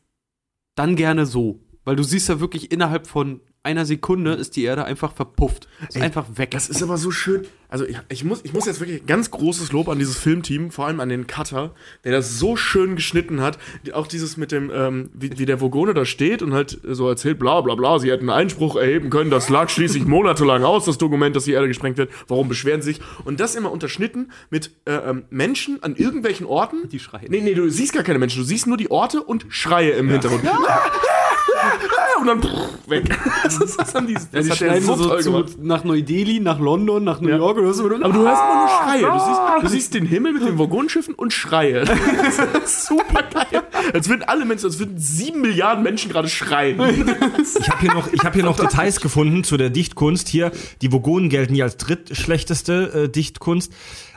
[0.75, 1.59] dann gerne so.
[1.83, 5.67] Weil du siehst ja wirklich innerhalb von einer Sekunde ist die Erde einfach verpufft.
[5.89, 6.51] Ist Ey, einfach weg.
[6.51, 7.45] Das ist aber so schön.
[7.67, 10.87] Also ich, ich, muss, ich muss jetzt wirklich ganz großes Lob an dieses Filmteam, vor
[10.87, 11.75] allem an den Cutter,
[12.05, 13.59] der das so schön geschnitten hat.
[13.91, 17.39] Auch dieses mit dem, ähm, wie, wie der Vogone da steht und halt so erzählt,
[17.39, 21.35] bla bla bla, sie hätten Einspruch erheben können, das lag schließlich monatelang aus, das Dokument,
[21.35, 22.09] dass die Erde gesprengt wird.
[22.29, 23.01] Warum beschweren sie sich?
[23.25, 26.87] Und das immer unterschnitten mit äh, ähm, Menschen an irgendwelchen Orten.
[26.87, 27.27] Die schreien.
[27.29, 30.07] Nee, nee, du siehst gar keine Menschen, du siehst nur die Orte und Schreie im
[30.09, 30.43] Hintergrund.
[32.19, 33.03] und dann pff, weg.
[33.43, 36.59] Das, ist, das, haben die, das ja, die schneiden so so zu, nach Neu-Delhi, nach
[36.59, 37.57] London, nach New York.
[37.57, 39.11] Du hörst immer nur, Aber du hörst immer nur Schreie.
[39.11, 41.85] Du siehst, du siehst den Himmel mit den Waggonschiffen und Schreie.
[41.85, 43.63] Das ist super geil.
[43.93, 46.77] Als würden alle Menschen, als würden sieben Milliarden Menschen gerade schreien.
[47.59, 50.27] Ich habe hier noch, ich hab hier noch Details gefunden zu der Dichtkunst.
[50.27, 50.51] Hier,
[50.81, 53.71] die Vogonen gelten hier als drittschlechteste äh, Dichtkunst.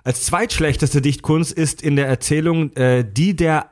[0.04, 3.70] Als zweitschlechteste Dichtkunst ist in der Erzählung äh, die der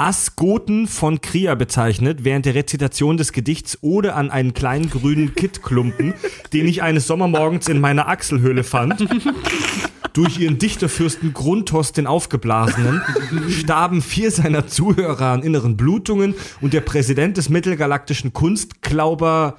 [0.00, 6.14] Asgoten von Kria bezeichnet, während der Rezitation des Gedichts Ode an einen kleinen grünen Kittklumpen,
[6.54, 9.06] den ich eines Sommermorgens in meiner Achselhöhle fand.
[10.14, 13.02] Durch ihren Dichterfürsten Grunthos den Aufgeblasenen
[13.50, 19.58] starben vier seiner Zuhörer an inneren Blutungen und der Präsident des mittelgalaktischen Kunstklauber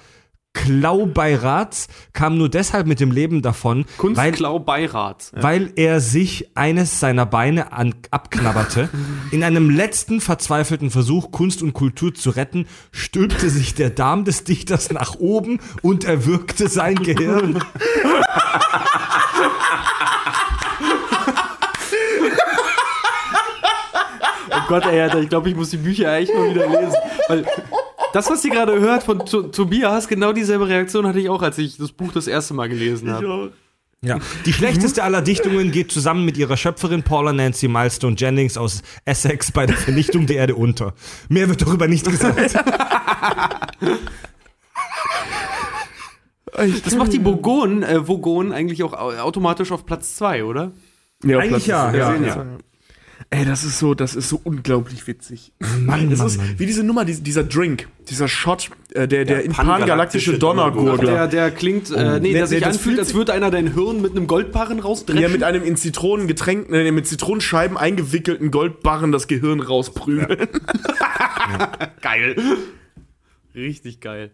[0.53, 5.31] Klaubeirats kam nur deshalb mit dem Leben davon, weil, Kunstklau-Beirat.
[5.33, 8.89] weil er sich eines seiner Beine an, abknabberte.
[9.31, 14.43] In einem letzten verzweifelten Versuch, Kunst und Kultur zu retten, stülpte sich der Darm des
[14.43, 17.61] Dichters nach oben und erwürgte sein Gehirn.
[24.51, 26.95] Oh Gott, ey, ich glaube, ich muss die Bücher echt mal wieder lesen.
[27.27, 27.45] Weil
[28.13, 31.57] das, was ihr gerade hört von to Tobias, genau dieselbe Reaktion hatte ich auch, als
[31.57, 33.51] ich das Buch das erste Mal gelesen habe.
[34.03, 34.17] Ja.
[34.45, 39.51] Die schlechteste aller Dichtungen geht zusammen mit ihrer Schöpferin Paula Nancy Milestone Jennings aus Essex
[39.51, 40.95] bei der Vernichtung der Erde unter.
[41.29, 42.55] Mehr wird darüber nicht gesagt.
[46.83, 50.71] Das macht die Bogon, äh, Vogon eigentlich auch au- automatisch auf Platz 2, oder?
[51.23, 52.45] Ja, Eigentlich ja, ja, ja.
[53.33, 55.53] Ey, das ist so, das ist so unglaublich witzig.
[55.79, 56.55] Mann, Das Mann, ist Mann.
[56.59, 61.07] wie diese Nummer, die, dieser Drink, dieser Shot, äh, der, der in pangalaktische Donnergurgel.
[61.07, 63.49] Der, der klingt, äh, nee, Der- der sich der- das anfühlt, fühlt als würde einer
[63.49, 65.21] dein Hirn mit einem Goldbarren rausdreschen.
[65.21, 70.49] Ja, mit einem in Zitronengetränk, äh, mit Zitronenscheiben eingewickelten Goldbarren das Gehirn rausprügeln.
[72.01, 72.35] geil.
[73.55, 74.31] Richtig geil.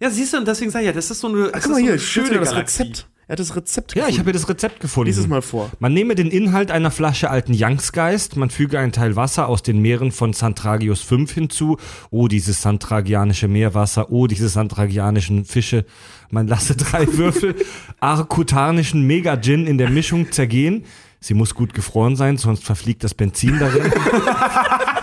[0.00, 1.76] Ja, siehst du, und deswegen sag ich ja, das ist so eine, das Guck mal
[1.76, 2.82] ist so hier, eine schöne schöne das Galaxie.
[2.84, 3.08] Rezept.
[3.30, 4.18] Er hat das Rezept Ja, ich gefunden.
[4.18, 5.06] habe das Rezept gefunden.
[5.06, 5.70] Lies es mal vor.
[5.78, 9.80] Man nehme den Inhalt einer Flasche alten Youngsgeist, man füge einen Teil Wasser aus den
[9.80, 11.76] Meeren von Santragius 5 hinzu.
[12.10, 15.84] Oh, dieses santragianische Meerwasser, oh, diese santragianischen Fische.
[16.30, 17.54] Man lasse drei Würfel
[18.00, 20.82] arkutanischen Mega-Gin in der Mischung zergehen.
[21.20, 23.92] Sie muss gut gefroren sein, sonst verfliegt das Benzin darin.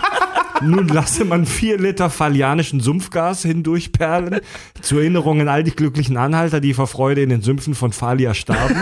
[0.62, 4.40] Nun lasse man vier Liter falianischen Sumpfgas hindurchperlen.
[4.80, 8.34] Zur Erinnerung an all die glücklichen Anhalter, die vor Freude in den Sümpfen von Falia
[8.34, 8.76] starben.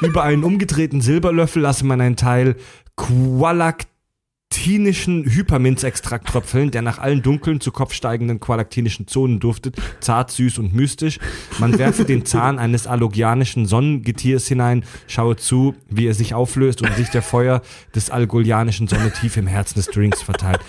[0.00, 2.56] Über einen umgedrehten Silberlöffel lasse man einen Teil
[2.96, 10.58] qualaktinischen Hyperminzextrakt tröpfeln, der nach allen dunklen zu Kopf steigenden qualaktinischen Zonen duftet, zart, süß
[10.58, 11.18] und mystisch.
[11.58, 16.94] Man werfe den Zahn eines allogianischen Sonnengetiers hinein, schaue zu, wie er sich auflöst und
[16.94, 17.62] sich der Feuer
[17.94, 20.60] des algolianischen Sonne tief im Herzen des Drinks verteilt.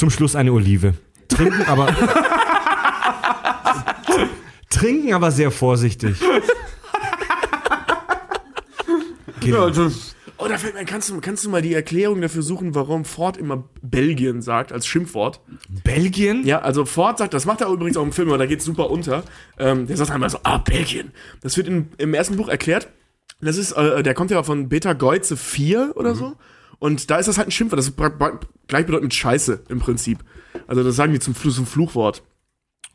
[0.00, 0.94] Zum Schluss eine Olive.
[1.28, 1.94] Trinken aber.
[4.70, 6.16] Trinken aber sehr vorsichtig.
[9.40, 9.70] Genau.
[10.38, 13.36] Oh, da fällt mir, kannst du, kannst du mal die Erklärung dafür suchen, warum Ford
[13.36, 15.42] immer Belgien sagt als Schimpfwort?
[15.84, 16.46] Belgien?
[16.46, 18.88] Ja, also Ford sagt, das macht er übrigens auch im Film, aber da geht's super
[18.88, 19.22] unter.
[19.58, 21.12] Ähm, der sagt einmal so, ah, Belgien.
[21.42, 22.88] Das wird in, im ersten Buch erklärt.
[23.42, 26.36] Das ist, äh, der kommt ja von Beta Geuze 4 oder so.
[26.80, 27.78] Und da ist das halt ein Schimpfwort.
[27.78, 27.96] Das ist
[28.66, 30.24] gleichbedeutend mit Scheiße im Prinzip.
[30.66, 32.22] Also das sagen die zum, zum Fluchwort.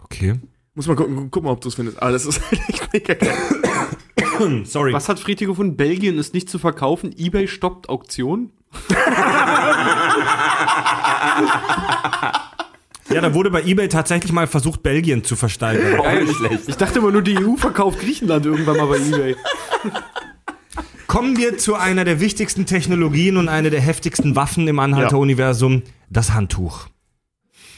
[0.04, 0.40] Okay.
[0.74, 2.02] Muss mal gucken, guck mal, ob du es findest.
[2.02, 4.66] Aber das ist halt echt mega geil.
[4.66, 4.92] Sorry.
[4.92, 5.78] Was hat Friedrich gefunden?
[5.78, 7.14] Belgien ist nicht zu verkaufen.
[7.16, 8.52] Ebay stoppt Auktion.
[13.08, 16.26] Ja, da wurde bei eBay tatsächlich mal versucht, Belgien zu versteigern.
[16.26, 16.64] Nicht schlecht.
[16.68, 19.36] Ich dachte immer nur, die EU verkauft Griechenland irgendwann mal bei Ebay.
[21.08, 26.34] Kommen wir zu einer der wichtigsten Technologien und einer der heftigsten Waffen im Anhalter-Universum, das
[26.34, 26.88] Handtuch.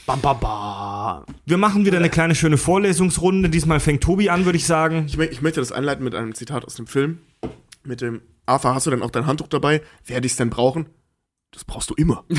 [0.06, 1.24] Bam, bam, bam.
[1.44, 3.50] Wir machen wieder eine kleine schöne Vorlesungsrunde.
[3.50, 5.04] Diesmal fängt Tobi an, würde ich sagen.
[5.06, 7.18] Ich, ich möchte das einleiten mit einem Zitat aus dem Film.
[7.84, 9.82] Mit dem, Arthur, hast du denn auch dein Handtuch dabei?
[10.06, 10.86] Werde ich es denn brauchen?
[11.50, 12.24] Das brauchst du immer.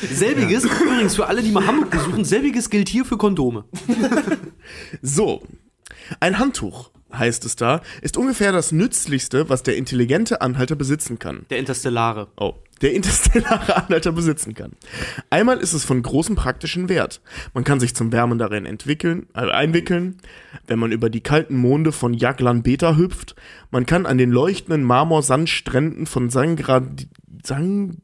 [0.00, 3.64] Selbiges, übrigens für alle, die mal Hamburg besuchen, selbiges gilt hier für Kondome.
[5.00, 5.42] So,
[6.18, 11.46] ein Handtuch, heißt es da, ist ungefähr das Nützlichste, was der intelligente Anhalter besitzen kann.
[11.50, 12.28] Der Interstellare.
[12.36, 14.72] Oh, der interstellare Anhalter besitzen kann.
[15.30, 17.20] Einmal ist es von großem praktischen Wert.
[17.54, 20.18] Man kann sich zum Wärmen darin entwickeln, äh, einwickeln,
[20.66, 23.34] wenn man über die kalten Monde von Jaglan Beta hüpft.
[23.70, 26.82] Man kann an den leuchtenden Marmorsandstränden von Sangra,
[27.44, 27.98] Sang,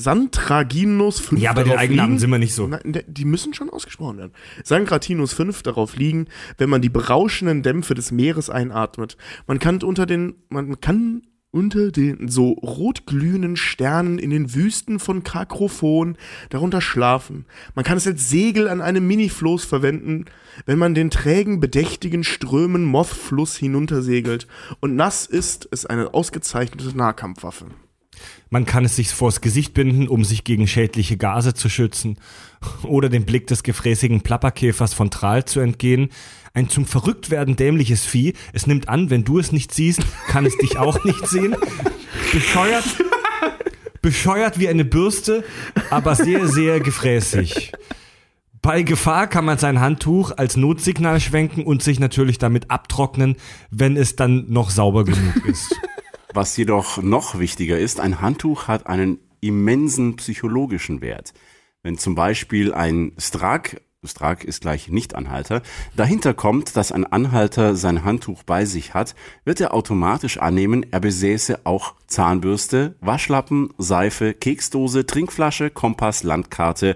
[0.00, 2.20] Santraginus 5 Ja, bei den darauf Eigennamen liegen.
[2.20, 2.66] sind wir nicht so.
[2.66, 4.32] Nein, der- die müssen schon ausgesprochen werden.
[4.64, 6.26] Sangratinus 5 darauf liegen,
[6.58, 9.16] wenn man die berauschenden Dämpfe des Meeres einatmet.
[9.46, 11.22] Man kann unter den, man kann
[11.52, 16.16] unter den so rotglühenden Sternen in den Wüsten von Kakrophon
[16.48, 17.44] darunter schlafen.
[17.74, 20.26] Man kann es als Segel an einem Minifloß verwenden,
[20.64, 24.46] wenn man den trägen, bedächtigen Strömen Mothfluss hinuntersegelt.
[24.78, 27.66] Und nass ist es eine ausgezeichnete Nahkampfwaffe.
[28.52, 32.18] Man kann es sich vors Gesicht binden, um sich gegen schädliche Gase zu schützen
[32.82, 36.10] oder dem Blick des gefräßigen Plapperkäfers von Tral zu entgehen.
[36.52, 38.34] Ein zum Verrücktwerden dämliches Vieh.
[38.52, 41.54] Es nimmt an, wenn du es nicht siehst, kann es dich auch nicht sehen.
[42.32, 42.84] Bescheuert,
[44.02, 45.44] bescheuert wie eine Bürste,
[45.90, 47.72] aber sehr, sehr gefräßig.
[48.62, 53.36] Bei Gefahr kann man sein Handtuch als Notsignal schwenken und sich natürlich damit abtrocknen,
[53.70, 55.74] wenn es dann noch sauber genug ist.
[56.32, 61.32] Was jedoch noch wichtiger ist, ein Handtuch hat einen immensen psychologischen Wert.
[61.82, 65.62] Wenn zum Beispiel ein Strak, Strak ist gleich Nichtanhalter,
[65.96, 71.00] dahinter kommt, dass ein Anhalter sein Handtuch bei sich hat, wird er automatisch annehmen, er
[71.00, 76.94] besäße auch Zahnbürste, Waschlappen, Seife, Keksdose, Trinkflasche, Kompass, Landkarte.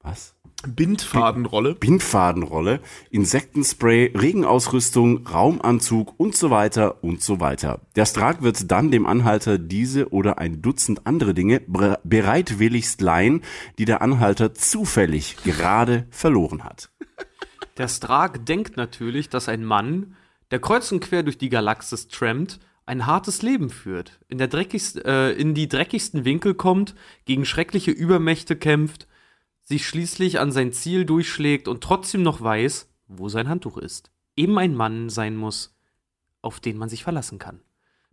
[0.00, 0.33] Was?
[0.66, 1.74] Bindfadenrolle.
[1.74, 2.80] Bindfadenrolle,
[3.10, 7.80] Insektenspray, Regenausrüstung, Raumanzug und so weiter und so weiter.
[7.96, 11.60] Der Strak wird dann dem Anhalter diese oder ein Dutzend andere Dinge
[12.04, 13.42] bereitwilligst leihen,
[13.78, 16.90] die der Anhalter zufällig gerade verloren hat.
[17.76, 20.16] Der Strag denkt natürlich, dass ein Mann,
[20.50, 25.04] der kreuz und quer durch die Galaxis trampt, ein hartes Leben führt, in, der dreckigst,
[25.04, 29.08] äh, in die dreckigsten Winkel kommt, gegen schreckliche Übermächte kämpft,
[29.64, 34.12] sich schließlich an sein Ziel durchschlägt und trotzdem noch weiß, wo sein Handtuch ist.
[34.36, 35.76] Eben ein Mann sein muss,
[36.42, 37.60] auf den man sich verlassen kann.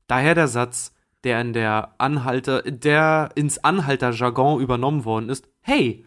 [0.07, 5.47] Daher der Satz, der in der Anhalter, der ins Anhalter-Jargon übernommen worden ist.
[5.61, 6.05] Hey,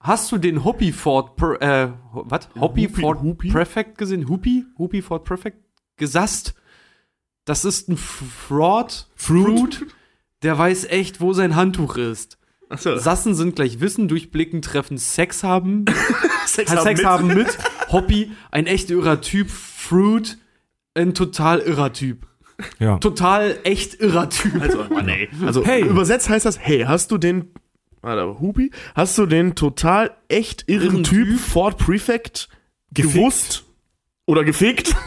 [0.00, 2.48] hast du den Hoppy Ford, äh, was?
[2.58, 3.50] Hoppy Ford Hupi?
[3.50, 4.28] Prefect gesehen?
[4.28, 4.66] Hupi?
[4.78, 5.58] Hupi Ford Prefect?
[5.96, 6.54] Gesasst?
[7.44, 9.08] Das ist ein Fraud.
[9.14, 9.86] Fruit?
[10.42, 12.38] Der weiß echt, wo sein Handtuch ist.
[12.68, 12.96] Achso.
[12.98, 15.84] Sassen sind gleich Wissen, durchblicken, treffen, Sex haben.
[16.46, 17.56] Sex Sex haben mit.
[17.92, 19.50] Hobby, ein echt irrer Typ.
[19.50, 20.38] Fruit,
[20.94, 22.26] ein total irrer Typ.
[22.78, 22.98] Ja.
[22.98, 24.60] Total echt irrer Typ.
[24.60, 25.28] Also, Mann, ey.
[25.44, 25.82] Also, Hey.
[25.82, 27.50] übersetzt heißt das, hey, hast du den,
[28.00, 31.40] warte, Hupi, hast du den total echt irren, Irren Typ, Typ?
[31.40, 32.48] Ford Prefect
[32.92, 33.14] Gefickt.
[33.14, 33.64] gewusst?
[34.26, 34.94] Oder gefickt?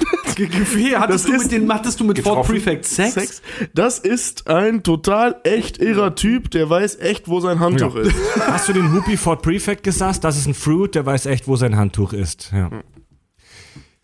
[0.98, 2.45] hattest, du ist- mit den, hattest du mit Ford.
[2.45, 3.41] Prefect Sex?
[3.73, 8.02] Das ist ein total echt irrer Typ, der weiß echt, wo sein Handtuch Ja.
[8.02, 8.15] ist.
[8.48, 10.23] Hast du den Whoopi Ford Prefect gesasst?
[10.23, 12.52] Das ist ein Fruit, der weiß echt, wo sein Handtuch ist.
[12.53, 12.69] Ja.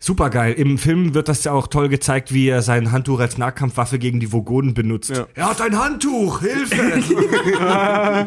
[0.00, 0.54] Super geil.
[0.54, 4.18] Im Film wird das ja auch toll gezeigt, wie er sein Handtuch als Nahkampfwaffe gegen
[4.20, 5.10] die Vogonen benutzt.
[5.10, 5.28] Ja.
[5.34, 6.40] Er hat ein Handtuch!
[6.40, 8.26] Hilfe!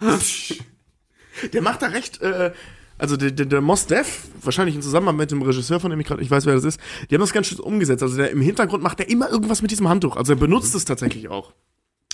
[1.52, 2.52] Der macht da recht, äh,
[3.02, 6.06] also der, der, der Mos Def, wahrscheinlich in Zusammenhang mit dem Regisseur, von dem ich
[6.06, 6.80] gerade, ich weiß, wer das ist,
[7.10, 8.00] die haben das ganz schön umgesetzt.
[8.02, 10.16] Also der, im Hintergrund macht er immer irgendwas mit diesem Handtuch.
[10.16, 11.52] Also er benutzt es tatsächlich auch.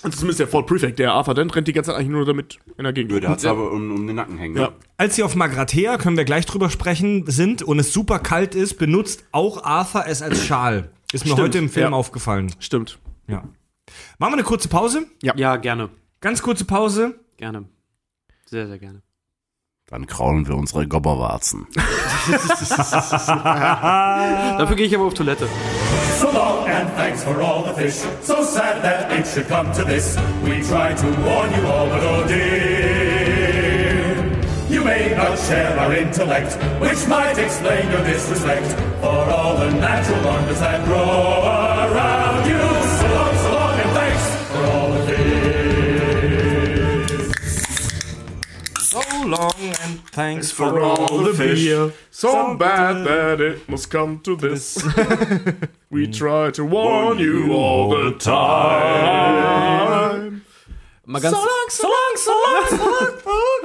[0.02, 2.58] Also zumindest der Ford Prefect, der Arthur Dent rennt die ganze Zeit eigentlich nur damit
[2.78, 3.12] in der Gegend.
[3.12, 4.54] Nö, der hat's aber um, um den Nacken hängen.
[4.54, 4.60] ne?
[4.62, 4.72] Ja.
[4.96, 8.78] Als sie auf Magrathea, können wir gleich drüber sprechen, sind und es super kalt ist,
[8.78, 10.90] benutzt auch Arthur es als Schal.
[11.12, 11.96] Ist mir Stimmt, heute im Film ja.
[11.96, 12.50] aufgefallen.
[12.60, 12.98] Stimmt.
[13.26, 13.42] Ja.
[14.18, 15.06] Machen wir eine kurze Pause?
[15.22, 15.90] Ja, gerne.
[16.22, 17.18] Ganz kurze Pause.
[17.36, 17.64] Gerne.
[18.46, 19.02] Sehr, sehr gerne.
[19.90, 21.66] Dann kraulen wir unsere Gobberwarzen.
[24.58, 25.48] Dafür gehe ich aber auf Toilette.
[26.20, 27.94] So long and thanks for all the fish.
[28.20, 30.18] So sad that it should come to this.
[30.44, 33.48] We tried to warn you all, but oh dear.
[34.68, 38.70] You may not share our intellect, which might explain your disrespect
[39.00, 40.98] for all the natural wonders that grow
[49.26, 51.68] long and thanks For all the fish,
[52.10, 54.78] so bad that it must come to this.
[55.90, 59.18] We try to warn you all the time.
[61.06, 62.34] Mal ganz, so long, so long, so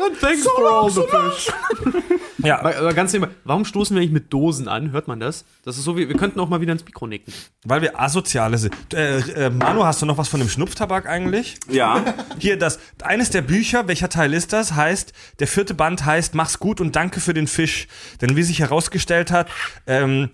[0.09, 0.19] long.
[0.19, 1.51] thanks for all the fish.
[2.39, 4.91] Ja, Aber, ganz nebenbei, warum stoßen wir eigentlich mit Dosen an?
[4.91, 5.45] Hört man das?
[5.63, 7.31] Das ist so wie, wir könnten auch mal wieder ins Mikro nicken.
[7.63, 8.75] weil wir asoziale sind.
[8.93, 11.55] Äh, äh, Manu, hast du noch was von dem Schnupftabak eigentlich?
[11.69, 12.03] Ja,
[12.39, 14.73] Hier, das, eines der Bücher, welcher Teil ist das?
[14.75, 17.87] Heißt, der vierte Band heißt Mach's gut und danke für den Fisch.
[18.19, 19.47] Denn wie sich herausgestellt hat,
[19.87, 20.29] ähm,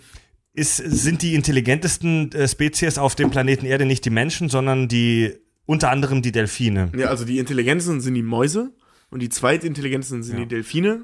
[0.53, 5.35] ist, sind die intelligentesten äh, Spezies auf dem Planeten Erde nicht die Menschen, sondern die,
[5.67, 6.91] unter anderem die Delfine.
[6.97, 8.71] Ja, also die intelligentesten sind die Mäuse
[9.11, 11.03] und die zweitintelligentesten sind die Delfine.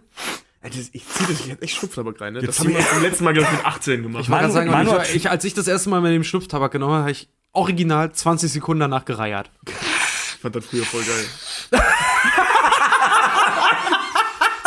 [0.64, 2.42] Ich zieh das jetzt echt Schnupftabak rein, ne?
[2.42, 4.24] Das haben wir beim letzten Mal, glaube ich, mit 18 gemacht.
[4.24, 6.72] Ich wollte gerade sagen, Manu ich, ich, als ich das erste Mal mit dem Schnupftabak
[6.72, 9.52] genommen habe, habe ich original 20 Sekunden danach gereiert.
[9.68, 11.26] Ich fand das früher voll geil.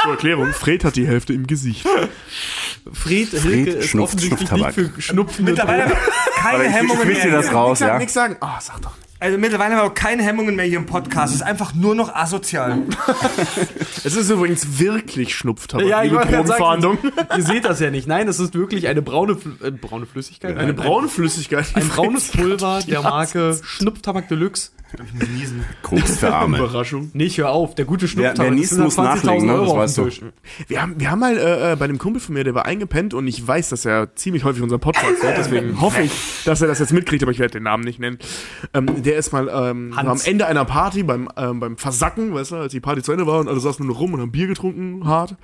[0.03, 1.85] Zur Erklärung, Fred hat die Hälfte im Gesicht.
[2.93, 4.77] Fred, Hilke ist schnupft offensichtlich Schnupftabak.
[4.77, 5.45] nicht für Schnupfen.
[5.45, 5.97] Mittlerweile
[6.37, 7.43] keine ich, ich Hemmungen wische dir mehr.
[7.43, 7.99] das raus, ja.
[7.99, 8.37] Nix sagen.
[8.41, 9.08] Ah, sag doch nicht.
[9.21, 11.35] Also mittlerweile haben wir auch keine Hemmungen mehr hier im Podcast.
[11.35, 12.83] Es ist einfach nur noch asozial.
[14.05, 16.99] Es ist übrigens wirklich Schnupftabak, Ja, ich liebe sagen,
[17.37, 18.07] ihr seht das ja nicht.
[18.07, 20.57] Nein, es ist wirklich eine braune, äh, braune Flüssigkeit.
[20.57, 21.67] Eine braune Flüssigkeit.
[21.75, 24.71] Ein braunes Pulver der Marke Schnupftabak Deluxe.
[25.83, 26.59] Koks für Arme.
[26.59, 27.11] Überraschung.
[27.13, 27.75] Nicht, hör auf.
[27.75, 28.39] Der gute Schnupftabak.
[28.39, 29.53] wer niest, muss 120.000 nachlegen, ne?
[29.55, 30.33] Euro Das weißt du.
[30.67, 33.13] Wir haben, wir haben mal äh, äh, bei einem Kumpel von mir, der war eingepennt
[33.13, 36.13] und ich weiß, dass er ziemlich häufig unseren Podcast hört, deswegen hoffe ich,
[36.45, 38.19] dass er das jetzt mitkriegt, aber ich werde den Namen nicht nennen.
[38.73, 42.57] Ähm, der ist mal ähm, am Ende einer Party beim, ähm, beim Versacken, weißt du,
[42.57, 45.07] als die Party zu Ende war und alle saßen nur rum und haben Bier getrunken,
[45.07, 45.35] hart.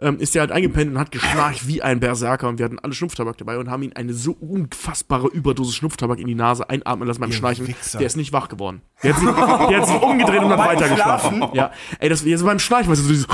[0.00, 2.92] Ähm, ist der halt eingepennt und hat geschnarcht wie ein Berserker und wir hatten alle
[2.92, 7.20] Schnupftabak dabei und haben ihn eine so unfassbare Überdosis Schnupftabak in die Nase einatmen lassen
[7.20, 7.66] beim Schnarchen.
[7.66, 7.98] Wichser.
[7.98, 8.82] Der ist nicht wach geworden.
[9.02, 11.44] Der hat sich, der hat sich umgedreht und hat weitergeschlafen.
[11.54, 13.26] Ja, ey, das jetzt beim Schnarchen, weißt du, so dieses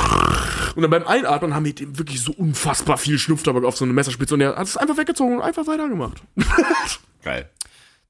[0.76, 3.92] und dann beim Einatmen haben wir dem wirklich so unfassbar viel Schnupftabak auf so eine
[3.92, 6.22] Messerspitze und er hat es einfach weggezogen und einfach weitergemacht.
[7.22, 7.50] Geil.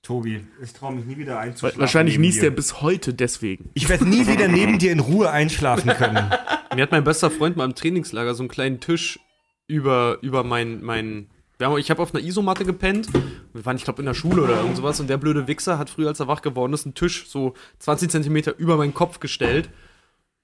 [0.04, 1.80] Tobi, ich traue mich nie wieder einzuschlafen.
[1.80, 3.70] Wahrscheinlich niest er bis heute deswegen.
[3.74, 6.30] Ich werde nie wieder neben dir in Ruhe einschlafen können.
[6.74, 9.18] Mir hat mein bester Freund mal im Trainingslager so einen kleinen Tisch
[9.66, 11.30] über, über mein, mein
[11.62, 13.08] haben, ich habe auf einer Isomatte gepennt.
[13.52, 15.00] Wir waren, ich glaube, in der Schule oder irgend sowas.
[15.00, 18.10] Und der blöde Wichser hat früher, als er wach geworden ist, einen Tisch so 20
[18.10, 19.70] Zentimeter über meinen Kopf gestellt.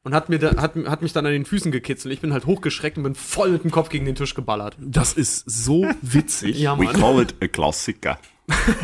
[0.02, 2.14] Und hat, mir da, hat, hat mich dann an den Füßen gekitzelt.
[2.14, 4.76] Ich bin halt hochgeschreckt und bin voll mit dem Kopf gegen den Tisch geballert.
[4.80, 6.58] Das ist so witzig.
[6.58, 6.96] Ja, We Mann.
[6.96, 8.18] call it a Klassiker.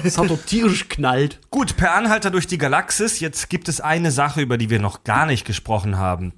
[0.03, 1.41] Das hat doch tierisch knallt.
[1.51, 3.21] Gut, per Anhalter durch die Galaxis.
[3.21, 6.33] Jetzt gibt es eine Sache, über die wir noch gar nicht gesprochen haben.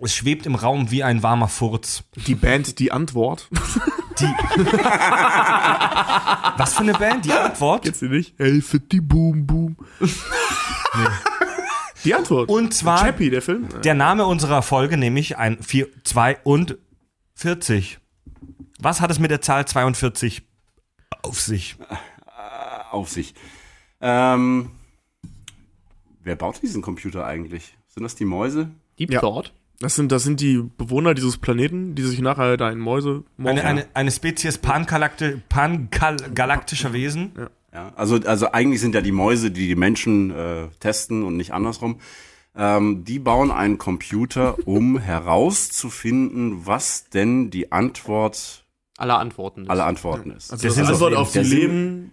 [0.00, 2.04] Es schwebt im Raum wie ein warmer Furz.
[2.26, 3.48] Die Band Die Antwort.
[4.20, 4.24] Die.
[6.56, 7.24] Was für eine Band?
[7.24, 7.82] Die Antwort.
[7.84, 8.38] Kennst du nicht?
[8.38, 9.76] Helfe die Boom Boom.
[12.04, 12.48] Die Antwort.
[12.48, 13.68] Und zwar Chappie, der Film.
[13.82, 17.98] der Name unserer Folge, nämlich ein 4, 42.
[18.80, 20.42] Was hat es mit der Zahl 42
[21.22, 21.76] auf sich?
[22.90, 23.34] Auf sich.
[24.00, 24.70] Ähm,
[26.22, 27.76] wer baut diesen Computer eigentlich?
[27.88, 28.70] Sind das die Mäuse?
[28.98, 29.20] Deep Ja.
[29.20, 29.52] Thought.
[29.80, 33.62] Das sind, das sind die Bewohner dieses Planeten, die sich nachher da in Mäuse Eine,
[33.62, 37.32] eine, eine Spezies pangalakti pangalaktischer Wesen.
[37.72, 41.52] Ja, also, also eigentlich sind ja die Mäuse, die die Menschen äh, testen und nicht
[41.52, 42.00] andersrum.
[42.56, 44.98] Ähm, die bauen einen Computer, um
[45.68, 48.64] herauszufinden, was denn die Antwort
[48.96, 49.62] Aller Antworten.
[49.62, 49.70] ist.
[49.70, 50.50] aller Antworten ist.
[50.50, 52.12] Also Der das Sinn des Antwort auf die Leben,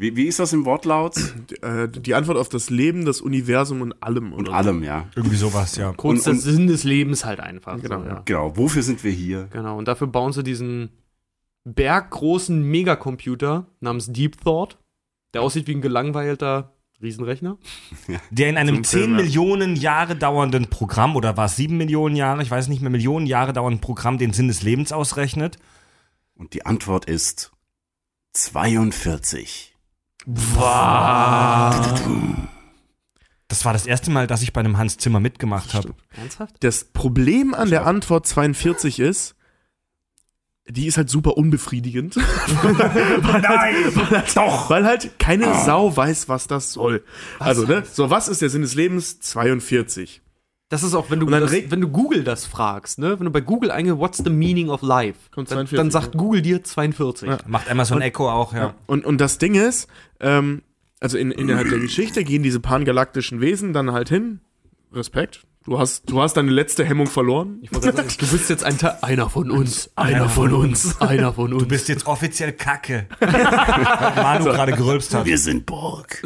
[0.00, 1.16] Wie, wie ist das im Wortlaut?
[1.62, 4.32] äh, die Antwort auf das Leben, das Universum und allem.
[4.32, 5.06] Und allem, ja.
[5.14, 5.92] Irgendwie sowas, ja.
[5.92, 7.80] Kurz und- der Sinn des Lebens halt einfach.
[7.80, 8.22] Genau, so, ja.
[8.24, 9.48] Genau, wofür sind wir hier?
[9.52, 10.88] Genau, und dafür bauen sie diesen
[11.64, 14.78] berggroßen Megacomputer namens Deep Thought,
[15.34, 16.72] der aussieht wie ein gelangweilter
[17.02, 17.58] Riesenrechner.
[18.30, 19.16] Der in einem Zum 10 Film, ja.
[19.22, 23.26] Millionen Jahre dauernden Programm, oder war es 7 Millionen Jahre, ich weiß nicht mehr, Millionen
[23.26, 25.58] Jahre dauernden Programm den Sinn des Lebens ausrechnet.
[26.34, 27.52] Und die Antwort ist
[28.32, 29.69] 42.
[33.48, 35.94] Das war das erste Mal, dass ich bei einem Hans Zimmer mitgemacht habe.
[36.16, 36.54] Ernsthaft?
[36.60, 39.34] Das Problem an der Antwort 42 ist,
[40.68, 42.16] die ist halt super unbefriedigend.
[42.62, 44.70] weil halt, weil halt, doch.
[44.70, 47.02] Weil halt keine Sau weiß, was das soll.
[47.38, 47.82] also, ne?
[47.90, 49.20] So, was ist der Sinn des Lebens?
[49.20, 50.22] 42.
[50.70, 53.18] Das ist auch, wenn du, Und das, wenn du Google das fragst, ne?
[53.18, 55.18] Wenn du bei Google eingibst, what's the meaning of life?
[55.32, 57.28] Kommt dann, 42, dann sagt Google dir 42.
[57.28, 57.38] Ja.
[57.46, 58.74] Macht Amazon Echo auch, ja.
[58.86, 59.88] Und, und das Ding ist,
[60.20, 60.62] ähm,
[61.00, 64.40] also in, innerhalb der Geschichte gehen diese pangalaktischen Wesen dann halt hin.
[64.92, 67.60] Respekt, Du hast, du hast deine letzte Hemmung verloren.
[67.70, 71.62] Sagen, du bist jetzt ein Teil, einer von uns, einer von uns, einer von uns.
[71.62, 73.06] Du bist jetzt offiziell Kacke.
[73.20, 75.26] Manu gerade gerülpst hat.
[75.26, 76.22] Wir sind Borg.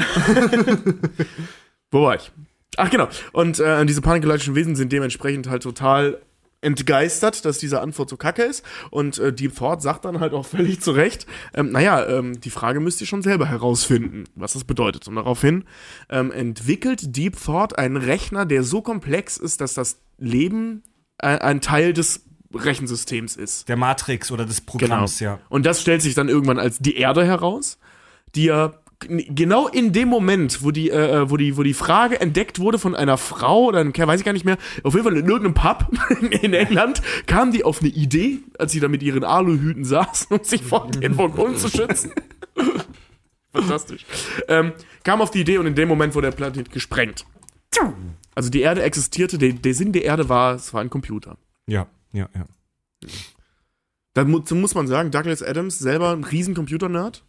[1.90, 2.30] Wo war ich?
[2.76, 3.08] Ach genau.
[3.32, 6.20] Und äh, diese panikgeleiteten Wesen sind dementsprechend halt total
[6.64, 8.64] entgeistert, dass diese Antwort so kacke ist.
[8.90, 12.50] Und äh, Deep Thought sagt dann halt auch völlig zu Recht, ähm, naja, ähm, die
[12.50, 15.06] Frage müsst ihr schon selber herausfinden, was das bedeutet.
[15.06, 15.64] Und daraufhin
[16.08, 20.82] ähm, entwickelt Deep Thought einen Rechner, der so komplex ist, dass das Leben
[21.18, 23.68] äh, ein Teil des Rechensystems ist.
[23.68, 25.40] Der Matrix oder des Programms, ja.
[25.48, 27.78] Und das stellt sich dann irgendwann als die Erde heraus,
[28.34, 28.74] die ja
[29.08, 32.94] genau in dem Moment, wo die, äh, wo die, wo die Frage entdeckt wurde von
[32.94, 35.54] einer Frau oder einem Kerl, weiß ich gar nicht mehr, auf jeden Fall in irgendeinem
[35.54, 35.86] Pub
[36.42, 40.42] in England, kam die auf eine Idee, als sie da mit ihren Aluhüten saß, um
[40.42, 42.12] sich vor den Vulkanen zu schützen.
[43.52, 44.04] Fantastisch.
[44.48, 44.72] Ähm,
[45.04, 47.24] kam auf die Idee und in dem Moment wurde der Planet gesprengt.
[48.34, 51.36] Also die Erde existierte, der, der Sinn der Erde war, es war ein Computer.
[51.66, 52.46] Ja, ja, ja.
[54.14, 57.24] Da mu muss man sagen, Douglas Adams, selber ein riesen Computer-Nerd,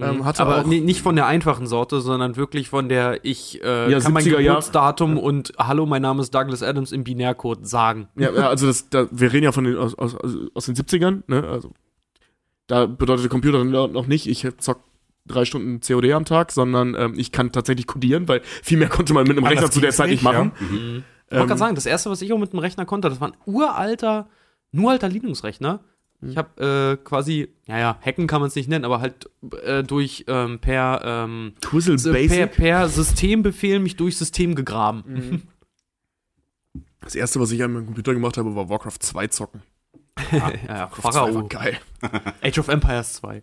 [0.00, 4.00] ähm, hatte aber nicht von der einfachen Sorte, sondern wirklich von der ich äh, Ja,
[4.00, 4.42] kann mein 70er Jahre.
[4.46, 8.08] Geburtsdatum und Hallo, mein Name ist Douglas Adams im Binärcode sagen.
[8.16, 10.16] Ja, ja also das, da, wir reden ja von den, aus, aus,
[10.54, 11.44] aus den 70ern, ne?
[11.48, 11.72] Also
[12.66, 14.80] da bedeutete Computer dann noch nicht, ich zock
[15.26, 19.12] drei Stunden COD am Tag, sondern ähm, ich kann tatsächlich codieren, weil viel mehr konnte
[19.14, 20.52] man mit einem Rechner zu der Zeit nicht nicht, machen.
[20.56, 23.20] Ich wollte Ähm, gerade sagen, das erste, was ich auch mit dem Rechner konnte, das
[23.20, 24.28] war ein uralter,
[24.72, 25.80] nur alter Linux-Rechner.
[26.20, 29.30] Ich habe äh, quasi, naja, hacken kann man es nicht nennen, aber halt
[29.64, 32.50] äh, durch ähm, per, ähm, Twizzle per, Basic.
[32.52, 35.42] per Systembefehl mich durch System gegraben.
[37.00, 39.62] Das erste, was ich an meinem Computer gemacht habe, war Warcraft 2 zocken.
[40.32, 41.46] Ja, ja, Warcraft 2 war Pharao.
[41.48, 41.78] geil.
[42.42, 43.40] Age of Empires 2.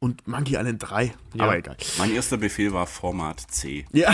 [0.00, 1.14] Und Monkey Island 3.
[1.34, 1.44] Ja.
[1.44, 1.76] Aber egal.
[1.98, 3.86] Mein erster Befehl war Format C.
[3.92, 4.04] Lösche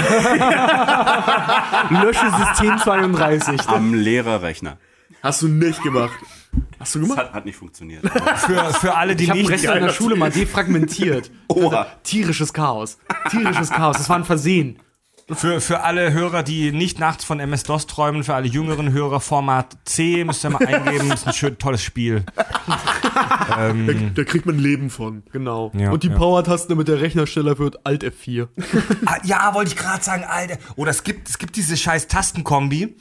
[2.37, 3.69] System 32.
[3.69, 4.78] Am Lehrerrechner.
[5.23, 6.15] Hast du nicht gemacht.
[6.78, 7.19] Hast du Das gemacht?
[7.28, 8.03] hat, hat nicht funktioniert.
[8.47, 9.51] Für, für alle, die Ich habe nicht.
[9.51, 11.31] Rechner in der Schule mal defragmentiert.
[11.49, 11.87] Oha.
[12.03, 12.99] Tierisches Chaos.
[13.31, 13.97] Tierisches Chaos.
[13.99, 14.78] Das war ein Versehen.
[15.28, 19.77] Für, für alle Hörer, die nicht nachts von MS-DOS träumen, für alle jüngeren Hörer, Format
[19.85, 21.11] C müsst ihr mal eingeben.
[21.11, 22.24] ist ein schön tolles Spiel.
[23.49, 23.73] Da,
[24.15, 25.23] da kriegt man Leben von.
[25.33, 25.73] Genau.
[25.74, 26.15] Ja, Und die ja.
[26.16, 28.49] Power-Taste mit der Rechnersteller wird Alt F4.
[29.07, 30.59] Ah, ja, wollte ich gerade sagen, Alter.
[30.77, 32.97] Oder es gibt, es gibt diese scheiß Tastenkombi,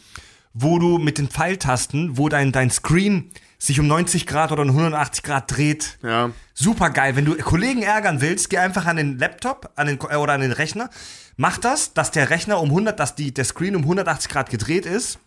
[0.58, 3.30] wo du mit den Pfeiltasten, wo dein, dein Screen
[3.60, 6.00] sich um 90 Grad oder um 180 Grad dreht.
[6.02, 6.32] Ja.
[6.54, 7.18] Super geil.
[7.18, 10.42] Wenn du Kollegen ärgern willst, geh einfach an den Laptop an den, äh, oder an
[10.42, 10.90] den Rechner.
[11.36, 14.86] Mach das, dass der Rechner um 100, dass die, der Screen um 180 Grad gedreht
[14.86, 15.20] ist.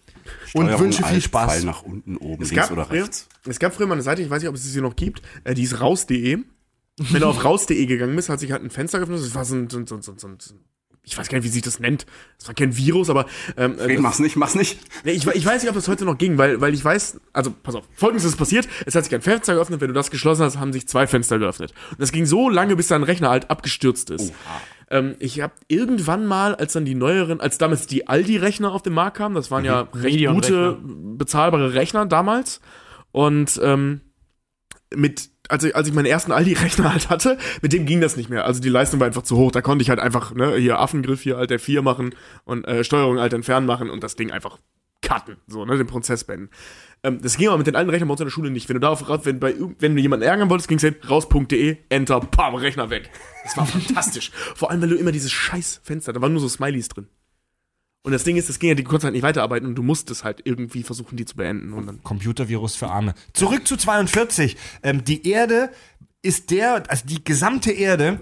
[0.55, 1.52] Und Steuerung wünsche viel Spaß.
[1.52, 3.28] Pfeil nach unten, oben, Es links gab, oder früher, rechts.
[3.46, 5.52] es gab früher mal eine Seite, ich weiß nicht, ob es sie noch gibt, äh,
[5.52, 6.38] die ist raus.de.
[6.98, 9.20] Wenn du auf raus.de gegangen bist, hat sich halt ein Fenster geöffnet.
[9.20, 10.38] Das war so ein, so ein, so ein, so ein, so ein
[11.09, 12.06] ich weiß gar nicht, wie sich das nennt.
[12.39, 13.26] Das war kein Virus, aber
[13.56, 14.78] ähm, äh, Red, mach's nicht, mach's nicht.
[15.05, 17.51] Nee, ich, ich weiß nicht, ob das heute noch ging, weil, weil ich weiß, also
[17.51, 20.43] pass auf, folgendes ist passiert, es hat sich ein Fenster geöffnet, wenn du das geschlossen
[20.43, 21.72] hast, haben sich zwei Fenster geöffnet.
[21.90, 24.32] Und das ging so lange, bis dein Rechner halt abgestürzt ist.
[24.90, 28.94] Ähm, ich habe irgendwann mal, als dann die neueren, als damals die Aldi-Rechner auf den
[28.94, 30.72] Markt kamen, das waren ja recht Medion-Rechner.
[30.74, 30.78] gute,
[31.16, 32.60] bezahlbare Rechner damals.
[33.12, 34.01] Und ähm,
[34.94, 38.30] mit, als ich, als ich meinen ersten Aldi-Rechner halt hatte, mit dem ging das nicht
[38.30, 38.44] mehr.
[38.44, 39.50] Also die Leistung war einfach zu hoch.
[39.50, 42.14] Da konnte ich halt einfach, ne, hier Affengriff hier Alt F4 machen
[42.44, 44.58] und äh, Steuerung Alt Entfernen machen und das Ding einfach
[45.00, 46.50] cutten, so, ne, den Prozess beenden.
[47.02, 48.68] Ähm, das ging aber mit den alten Rechnern bei uns in der Schule nicht.
[48.68, 52.54] Wenn du darauf, wenn, bei, wenn du jemanden ärgern wolltest, ging's hin, raus.de, enter, pam,
[52.56, 53.10] Rechner weg.
[53.44, 54.32] Das war fantastisch.
[54.54, 57.06] Vor allem, weil du immer dieses scheiß Fenster, da waren nur so Smileys drin.
[58.02, 60.24] Und das Ding ist, das ging ja, die konntest halt nicht weiterarbeiten und du musstest
[60.24, 61.72] halt irgendwie versuchen, die zu beenden.
[61.72, 63.14] Und dann Computervirus für Arme.
[63.32, 64.56] Zurück zu 42.
[64.82, 65.70] Ähm, die Erde
[66.22, 68.20] ist der, also die gesamte Erde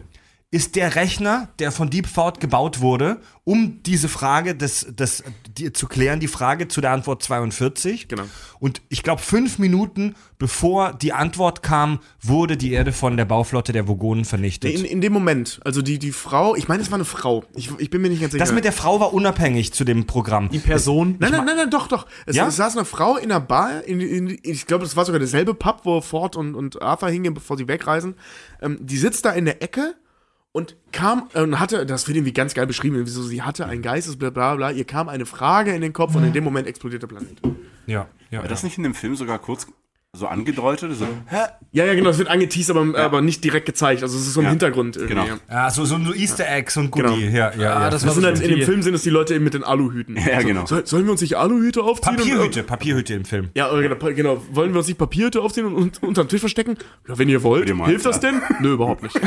[0.52, 5.24] ist der Rechner, der von Deep Thought gebaut wurde, um diese Frage des, des,
[5.58, 8.06] die, zu klären, die Frage zu der Antwort 42.
[8.06, 8.22] Genau.
[8.60, 13.72] Und ich glaube, fünf Minuten bevor die Antwort kam, wurde die Erde von der Bauflotte
[13.72, 14.72] der Vogonen vernichtet.
[14.72, 17.44] In, in dem Moment, also die, die Frau, ich meine, es war eine Frau.
[17.54, 18.44] Ich, ich bin mir nicht ganz sicher.
[18.44, 20.48] das mit der Frau war unabhängig zu dem Programm.
[20.50, 21.16] Die Person.
[21.18, 22.06] Nein, nein, nein, nein, doch, doch.
[22.26, 22.46] Es, Ja?
[22.46, 25.54] es saß eine Frau in einer Bar, in, in, ich glaube, das war sogar derselbe
[25.54, 28.14] Pub, wo Ford und, und Arthur hingehen, bevor sie wegreisen.
[28.62, 29.94] Ähm, die sitzt da in der Ecke
[30.56, 34.16] und kam und hatte, das wird irgendwie ganz geil beschrieben, wieso sie hatte ein Geistes,
[34.16, 37.02] bla bla bla, ihr kam eine Frage in den Kopf und in dem Moment explodiert
[37.02, 37.42] der Planet.
[37.86, 38.40] Ja, ja.
[38.40, 39.66] War das nicht in dem Film sogar kurz
[40.16, 40.96] so angedeutet?
[40.96, 41.36] So, hä?
[41.72, 44.02] Ja, ja, genau, es wird angeteased, aber, aber nicht direkt gezeigt.
[44.02, 45.14] Also es ist so im Ja, Hintergrund irgendwie.
[45.14, 45.26] genau.
[45.26, 45.38] Ja.
[45.50, 47.26] ja, so, so ein Easter Egg, so ein Goodie.
[47.26, 47.36] Genau.
[47.36, 47.90] Ja, ja, ja.
[47.90, 48.62] das Das sind halt, in dem.
[48.62, 50.16] Film sind es die Leute eben mit den Aluhüten.
[50.26, 50.66] Ja, so, genau.
[50.66, 52.16] Soll, sollen wir uns nicht Aluhüte aufziehen?
[52.16, 53.50] Papierhüte, Papierhüte im Film.
[53.54, 54.42] Ja, äh, genau, genau.
[54.52, 56.76] Wollen wir uns nicht Papierhüte aufziehen und, und unter den Tisch verstecken?
[57.08, 57.62] Ja, wenn ihr wollt.
[57.62, 58.30] Wenn ihr meint, Hilft das ja.
[58.32, 58.40] denn?
[58.60, 59.16] Nö, überhaupt nicht.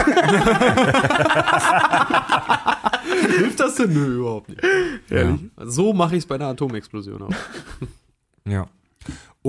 [3.38, 3.94] Hilft das denn?
[3.94, 4.62] Nö, überhaupt nicht.
[5.10, 5.40] Ehrlich?
[5.66, 7.30] So mache ich es bei einer Atomexplosion auch.
[8.48, 8.66] Ja.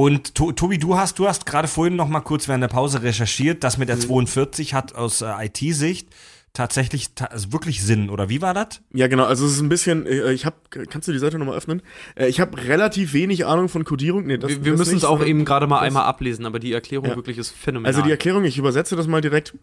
[0.00, 3.02] Und to Tobi, du hast, du hast gerade vorhin noch mal kurz während der Pause
[3.02, 6.08] recherchiert, das mit der 42 hat aus äh, IT-Sicht
[6.54, 8.80] tatsächlich ta also wirklich Sinn, oder wie war das?
[8.94, 9.24] Ja, genau.
[9.24, 10.56] Also es ist ein bisschen, äh, ich habe,
[10.88, 11.82] kannst du die Seite nochmal öffnen?
[12.16, 14.26] Äh, Ich habe relativ wenig Ahnung von Codierung.
[14.26, 17.06] Nee, das, Wir, wir müssen es auch eben gerade mal einmal ablesen, aber die Erklärung
[17.10, 17.16] Ja.
[17.16, 17.90] wirklich ist phänomenal.
[17.92, 19.54] Also die Erklärung, ich übersetze das mal direkt,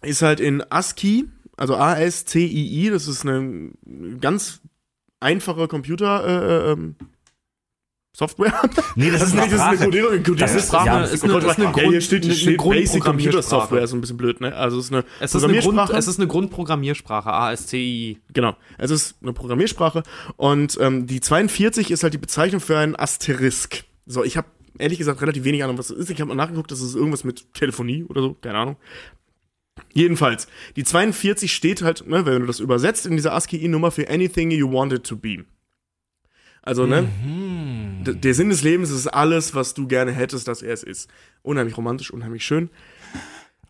[0.00, 3.72] ist halt in ASCII, also A-S-C-I-I, das ist eine
[4.20, 4.60] ganz
[5.18, 6.24] einfache Computer,
[6.68, 6.94] äh, ähm,
[8.14, 8.52] Software.
[8.94, 9.76] Nee, das, ist nicht, eine.
[9.78, 10.10] Codierung.
[10.18, 12.42] Codierung Das ist- Sprache, ja, ist eine, ist eine, ja, Grund, hier steht, eine, hier
[12.42, 13.42] steht Basic Computer.
[13.42, 14.54] Software, ist ein bisschen blöd, ne?
[14.54, 18.18] Also es ist eine Es ist eine, Grund, es ist eine Grundprogrammiersprache, ASCII.
[18.34, 20.02] Genau, es ist eine Programmiersprache
[20.36, 23.84] und ähm, die 42 ist halt die Bezeichnung für einen Asterisk.
[24.04, 24.48] So, ich habe
[24.78, 26.10] ehrlich gesagt relativ wenig Ahnung, was das ist.
[26.10, 28.76] Ich habe mal nachgeguckt, das ist irgendwas mit Telefonie oder so, keine Ahnung.
[29.94, 34.50] Jedenfalls, die 42 steht halt, ne, wenn du das übersetzt in dieser ASCII-Nummer für anything
[34.50, 35.44] you want it to be.
[36.62, 37.08] Also, ne,
[38.06, 41.10] d- der Sinn des Lebens ist alles, was du gerne hättest, dass er es ist.
[41.42, 42.70] Unheimlich romantisch, unheimlich schön.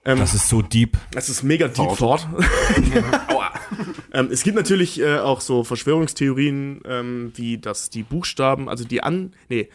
[0.04, 0.98] Ähm, Das ist so deep.
[1.12, 2.26] das ist mega deep thought.
[4.12, 9.02] ähm, es gibt natürlich äh, auch so Verschwörungstheorien, ähm, wie dass die Buchstaben, also die
[9.02, 9.68] an, nee,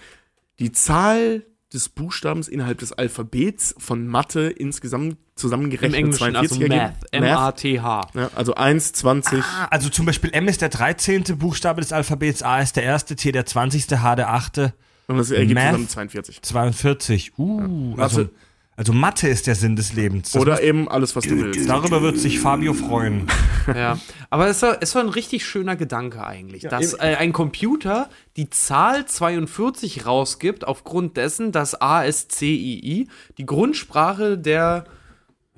[0.60, 6.70] die Zahl des Buchstabens innerhalb des Alphabets von Mathe insgesamt Im zusammengerechnet Englischen, also 42
[6.70, 6.94] Math.
[7.12, 8.02] M-A-T-H.
[8.14, 9.44] Ja, also 1, 20.
[9.44, 11.24] Ah, also zum Beispiel M ist der 13.
[11.38, 14.74] Buchstabe des Alphabets, A ist der erste, T der 20., H der 8.,
[15.10, 15.68] und das ergibt Math.
[15.68, 16.42] zusammen 42.
[16.42, 17.40] 42.
[17.40, 18.32] Uh, also, Mathe.
[18.78, 20.32] Also Mathe ist der Sinn des Lebens.
[20.32, 21.68] Das Oder eben alles, was du willst.
[21.68, 23.28] Darüber wird sich Fabio freuen.
[23.76, 24.00] Ja,
[24.30, 27.02] aber es war, es war ein richtig schöner Gedanke eigentlich, dass eben.
[27.04, 34.86] äh, ein Computer die Zahl 42 rausgibt, aufgrund dessen, dass ASCII die Grundsprache der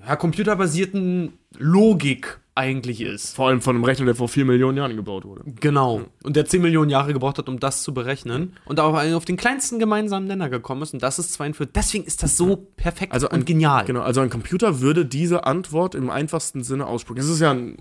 [0.03, 3.35] ja, computerbasierten Logik eigentlich ist.
[3.35, 5.43] Vor allem von einem Rechner, der vor 4 Millionen Jahren gebaut wurde.
[5.45, 6.01] Genau.
[6.23, 8.53] Und der 10 Millionen Jahre gebraucht hat, um das zu berechnen.
[8.65, 10.93] Und auch auf den kleinsten gemeinsamen Nenner gekommen ist.
[10.93, 11.73] Und das ist 42.
[11.73, 13.85] Deswegen ist das so perfekt Also und ein, genial.
[13.85, 17.19] Genau, also ein Computer würde diese Antwort im einfachsten Sinne aussprechen.
[17.19, 17.77] Es ist ja ein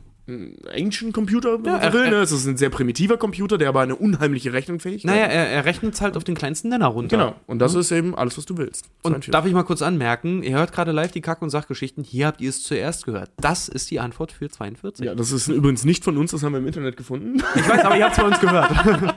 [0.75, 2.05] Ancient Computer, Ja, so will.
[2.05, 2.17] er- Ne?
[2.17, 5.33] Es ist ein sehr primitiver Computer, der aber eine unheimliche Rechnungsfähigkeit Naja, hat.
[5.33, 7.17] er, er rechnet es halt auf den kleinsten Nenner runter.
[7.17, 7.35] Genau.
[7.47, 8.87] Und das ist eben alles, was du willst.
[9.03, 9.31] Und 42.
[9.33, 12.41] darf ich mal kurz anmerken, ihr hört gerade live die Kack- und Sachgeschichten, hier habt
[12.41, 13.31] ihr es zuerst gehört.
[13.41, 15.05] Das ist die Antwort für 42.
[15.07, 17.43] ja, das ist übrigens nicht von uns, das haben wir im Internet gefunden.
[17.55, 18.71] Ich weiß, aber ihr habt es bei uns gehört.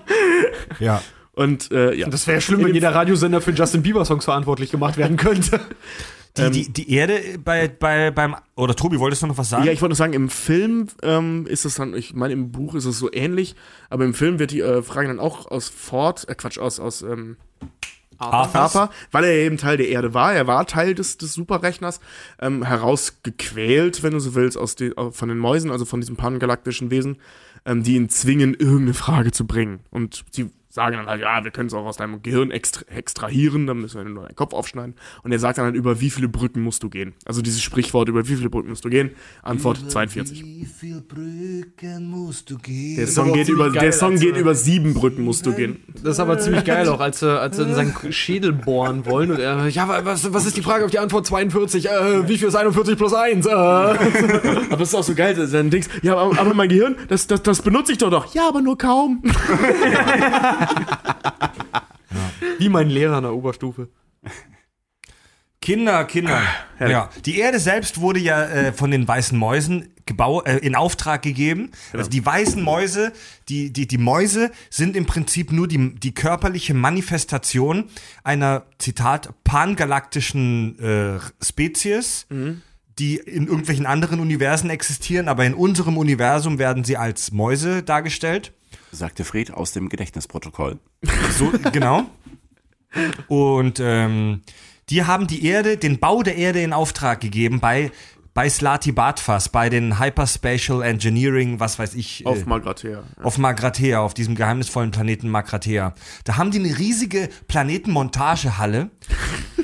[0.79, 1.01] Ja.
[1.33, 2.09] Und äh, ja.
[2.09, 5.59] Das wäre schlimm, wenn jeder Radiosender für Justin Bieber-Songs verantwortlich gemacht werden könnte.
[6.37, 8.35] Die, die, die Erde bei, bei, beim.
[8.55, 9.65] Oder Tobi, wolltest du noch was sagen?
[9.65, 12.73] Ja, ich wollte nur sagen, im Film ähm, ist es dann, ich meine, im Buch
[12.73, 13.55] ist es so ähnlich,
[13.89, 17.01] aber im Film wird die äh, Frage dann auch aus Ford, äh, Quatsch, aus, aus
[17.01, 17.35] ähm,
[18.17, 18.61] Arthur?
[18.61, 21.99] Arthur, weil er eben Teil der Erde war, er war Teil des, des Superrechners,
[22.39, 26.15] ähm, herausgequält, wenn du so willst, aus den, äh, von den Mäusen, also von diesen
[26.15, 27.17] pangalaktischen Wesen,
[27.65, 29.81] ähm, die ihn zwingen, irgendeine Frage zu bringen.
[29.89, 33.67] Und sie sagen dann halt, ja, wir können es auch aus deinem Gehirn extra extrahieren,
[33.67, 34.95] dann müssen wir nur deinen Kopf aufschneiden.
[35.21, 37.13] Und er sagt dann halt, über wie viele Brücken musst du gehen?
[37.25, 39.11] Also dieses Sprichwort, über wie viele Brücken musst du gehen?
[39.43, 40.43] Antwort 42.
[40.43, 42.95] Wie viel Brücken musst du gehen?
[42.95, 45.83] Der Song, geht über, geil, der Song geht über sieben Brücken musst du gehen.
[46.01, 49.31] Das ist aber ziemlich geil auch, als sie, als sie in seinen Schädel bohren wollen
[49.31, 51.89] und er, ja, wa- was, was ist die Frage auf die Antwort 42?
[51.89, 53.45] Äh, wie viel ist 41 plus 1?
[53.45, 53.49] Äh.
[53.51, 53.97] Aber
[54.77, 57.61] das ist auch so geil, dann denkst ja, aber, aber mein Gehirn, das, das, das
[57.61, 58.33] benutze ich doch doch.
[58.33, 59.21] Ja, aber nur kaum.
[62.59, 63.89] Wie mein Lehrer in der Oberstufe.
[65.61, 66.41] Kinder, Kinder.
[66.79, 67.09] Ah, ja.
[67.25, 71.69] Die Erde selbst wurde ja äh, von den weißen Mäusen gebau äh, in Auftrag gegeben.
[71.93, 73.13] Also die weißen Mäuse,
[73.47, 77.89] die, die, die Mäuse sind im Prinzip nur die, die körperliche Manifestation
[78.23, 82.25] einer, Zitat, pangalaktischen äh, Spezies,
[82.97, 88.53] die in irgendwelchen anderen Universen existieren, aber in unserem Universum werden sie als Mäuse dargestellt.
[88.91, 90.79] Sagte Fred aus dem Gedächtnisprotokoll.
[91.37, 92.05] So, genau.
[93.27, 94.41] Und ähm,
[94.89, 97.91] die haben die Erde, den Bau der Erde in Auftrag gegeben bei,
[98.33, 102.25] bei Slati Badfas, bei den Hyperspatial Engineering, was weiß ich.
[102.25, 103.03] Auf äh, Magrathea.
[103.23, 105.93] auf Magrathea, auf diesem geheimnisvollen Planeten Magrathea.
[106.25, 108.89] Da haben die eine riesige Planetenmontagehalle.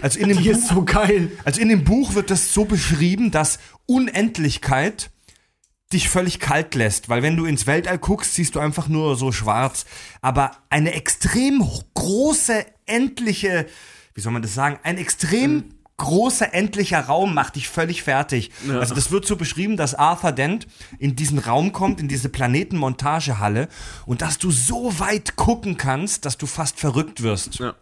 [0.01, 1.31] Also in dem, Die ist Buch, so geil.
[1.43, 5.09] also in dem Buch wird das so beschrieben, dass Unendlichkeit
[5.93, 9.31] dich völlig kalt lässt, weil wenn du ins Weltall guckst, siehst du einfach nur so
[9.31, 9.85] schwarz.
[10.21, 13.67] Aber eine extrem große, endliche,
[14.13, 18.51] wie soll man das sagen, ein extrem großer, endlicher Raum macht dich völlig fertig.
[18.69, 20.67] Also das wird so beschrieben, dass Arthur Dent
[20.99, 23.67] in diesen Raum kommt, in diese Planetenmontagehalle
[24.05, 27.55] und dass du so weit gucken kannst, dass du fast verrückt wirst.
[27.55, 27.75] Ja.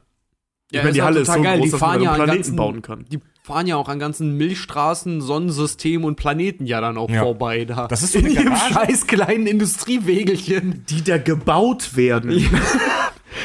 [0.72, 3.06] Ja, meine, die Halle ist so groß, die dass man ja Planeten ganzen, bauen kann.
[3.06, 7.22] Die fahren ja auch an ganzen Milchstraßen, Sonnensystemen und Planeten ja dann auch Ja.
[7.22, 7.88] vorbei da.
[7.88, 8.74] Das ist so in ihrem Garage.
[8.74, 10.84] scheiß kleinen Industriewegelchen.
[10.90, 12.44] die da gebaut werden.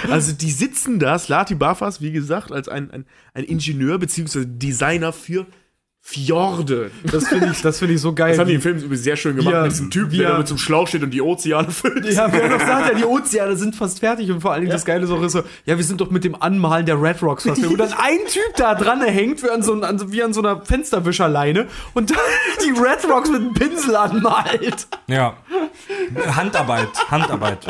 [0.08, 3.04] Also die sitzen da, Slati Bafas, wie gesagt, als ein, ein,
[3.34, 4.44] ein Ingenieur bzw.
[4.46, 5.46] Designer für
[6.10, 6.90] Fjorde.
[7.04, 8.30] Das finde ich, das finde ich so geil.
[8.30, 10.26] Das haben die im Film übrigens sehr schön gemacht Ja, mit diesem Typ, wie der
[10.26, 12.04] er- da mit so einem Schlauch steht und die Ozeane füllt.
[12.12, 14.84] Ja, wer noch sagt, ja, die Ozeane sind fast fertig und vor allen Dingen das
[14.84, 17.44] Geile ist auch ist so, ja, wir sind doch mit dem Anmalen der Red Rocks
[17.44, 17.70] fast fertig.
[17.70, 20.60] Und dann ein Typ da dran hängt, wie an so, an, wie an so einer
[20.64, 22.16] Fensterwischerleine und dann
[22.64, 24.88] die Red Rocks mit einem Pinsel anmalt.
[25.06, 25.36] Ja.
[26.34, 27.66] Handarbeit, Handarbeit.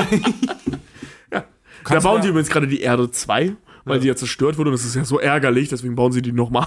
[1.30, 1.44] Da
[1.84, 3.52] Kannst bauen du- sie übrigens gerade die Erde 2,
[3.84, 6.32] weil die ja zerstört wurde und das ist ja so ärgerlich, deswegen bauen sie die
[6.32, 6.66] nochmal.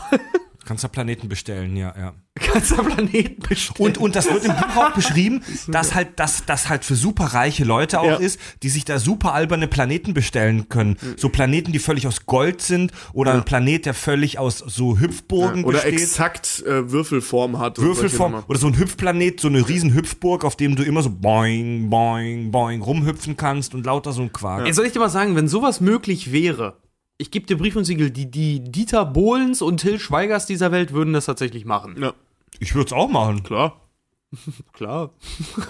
[0.66, 2.14] Kannst du Planeten bestellen, ja, ja.
[2.54, 3.76] Ganzer Planeten bestellen.
[3.90, 7.26] Und, und das wird im Buch auch beschrieben, dass halt das, das halt für super
[7.26, 8.16] reiche Leute auch Ja.
[8.16, 10.98] ist, die sich da super alberne Planeten bestellen können.
[11.18, 15.64] So Planeten, die völlig aus Gold sind oder ein Planet, der völlig aus so Hüpfburgen
[15.64, 16.00] Oder besteht.
[16.00, 17.78] exakt äh, Würfelform hat.
[17.78, 21.90] Würfelform oder so ein Hüpfplanet, so eine riesen Hüpfburg, auf dem du immer so boing,
[21.90, 24.66] boing, boing rumhüpfen kannst und lauter so ein Quark.
[24.66, 26.78] Ey, soll ich dir mal sagen, wenn sowas möglich wäre,
[27.18, 30.94] ich gebe dir Brief und Siegel, die, die Dieter Bohlens und Till Schweigers dieser Welt
[30.94, 31.96] würden das tatsächlich machen.
[32.02, 32.14] Ja,
[32.60, 33.44] Ich würde es auch machen.
[33.44, 33.80] klar.
[34.74, 35.12] Klar.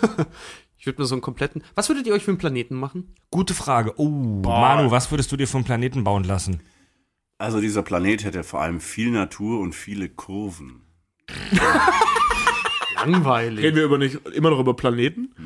[0.77, 1.63] ich würde mir so einen kompletten.
[1.75, 3.13] Was würdet ihr euch für einen Planeten machen?
[3.29, 3.93] Gute Frage.
[3.99, 6.61] Oh, Manu, was würdest du dir vom Planeten bauen lassen?
[7.37, 10.81] Also dieser Planet hätte vor allem viel Natur und viele Kurven.
[13.05, 13.63] Langweilig.
[13.63, 15.29] Reden wir über nicht, immer noch über Planeten?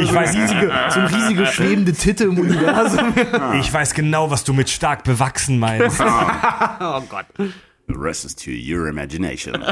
[0.00, 3.12] Ich weiß, so eine riesige schwebende Titte im Universum.
[3.60, 6.00] ich weiß genau, was du mit stark bewachsen meinst.
[6.00, 7.26] oh Gott.
[7.36, 9.62] The rest is to your imagination.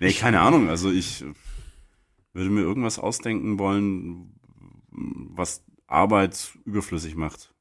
[0.00, 0.68] nee, keine Ahnung.
[0.68, 1.24] Also ich
[2.32, 4.34] würde mir irgendwas ausdenken wollen,
[4.90, 7.52] was Arbeit überflüssig macht.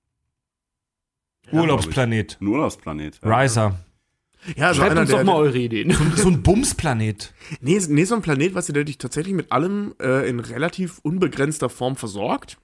[1.51, 2.37] Urlaubsplanet.
[2.41, 3.19] Ein Urlaubsplanet.
[3.23, 3.39] ja.
[3.39, 3.84] Riser.
[4.55, 5.95] Ja, so Schreibt einer, uns der, doch mal eure Ideen.
[6.15, 7.33] So ein Bumsplanet.
[7.61, 10.99] Nee, nee, so ein Planet, weißt du, der dich tatsächlich mit allem äh, in relativ
[11.03, 12.57] unbegrenzter Form versorgt.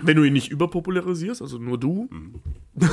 [0.00, 2.08] Wenn du ihn nicht überpopularisierst, also nur du.
[2.74, 2.86] du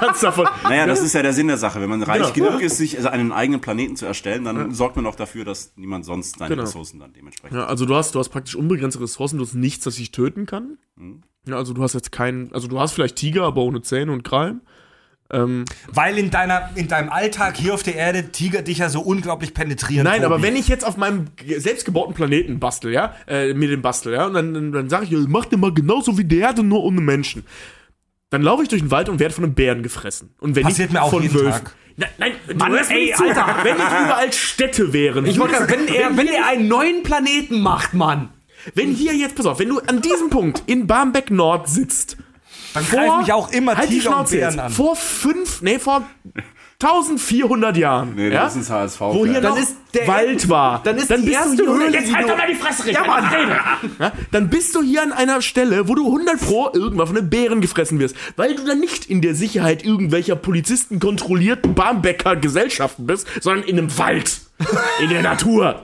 [0.00, 0.46] kannst davon.
[0.64, 1.80] Naja, das ist ja der Sinn der Sache.
[1.80, 2.48] Wenn man reich Genau.
[2.48, 5.72] genug ist, sich also einen eigenen Planeten zu erstellen, dann sorgt man auch dafür, dass
[5.76, 6.62] niemand sonst seine Genau.
[6.62, 7.56] Ressourcen dann dementsprechend.
[7.56, 10.44] Ja, also du hast, du hast praktisch unbegrenzte Ressourcen, du hast nichts, das dich töten
[10.46, 10.78] kann.
[11.46, 14.22] Ja, also du hast jetzt keinen, also du hast vielleicht Tiger, aber ohne Zähne und
[14.22, 14.60] Krallen.
[15.32, 19.00] Ähm, Weil in, deiner, in deinem Alltag hier auf der Erde Tiger dich ja so
[19.00, 20.04] unglaublich penetrieren.
[20.04, 20.26] nein, Tobi.
[20.26, 24.12] aber wenn ich jetzt auf meinem ge- selbstgebauten Planeten bastel, ja, äh, mir den bastel,
[24.12, 26.82] ja, und dann, dann, dann sage ich, mach den mal genauso wie der Erde, nur
[26.84, 27.44] ohne Menschen.
[28.28, 30.34] Dann laufe ich durch den Wald und werde von einem Bären gefressen.
[30.38, 31.50] Und wenn Passiert ich mir auch von jeden Wölfen.
[31.64, 31.74] Tag.
[31.96, 33.12] Nein, nein, du Mann, ey.
[33.12, 33.56] Alter.
[33.62, 35.26] Wenn nicht überall Städte wären.
[35.26, 38.30] Ich wollte wenn er, wenn er einen neuen Planeten macht, Mann.
[38.74, 42.16] Wenn hier jetzt, pass auf, wenn du an diesem Punkt in Barmbek Nord sitzt,
[42.74, 44.72] dann greifen mich auch immer halt die Tiger und Schnauze Bären an.
[44.72, 46.02] vor fünf, nee, vor
[46.80, 49.00] 1400 Jahren, Nee, ja, das ist HSV.
[49.00, 51.66] wo hier Dann noch ist der- Wald war, dann ist die bist du erste hier,
[51.72, 53.24] Höhle, jetzt halt du- doch mal die Fresse, Ja, Mann.
[54.00, 57.30] Ja, dann bist du hier an einer Stelle, wo du 100 pro irgendwann von einem
[57.30, 63.06] Bären gefressen wirst, weil du dann nicht in der Sicherheit irgendwelcher Polizisten kontrollierten Barmbecker Gesellschaften
[63.06, 64.40] bist, sondern in einem Wald,
[65.00, 65.82] in der Natur.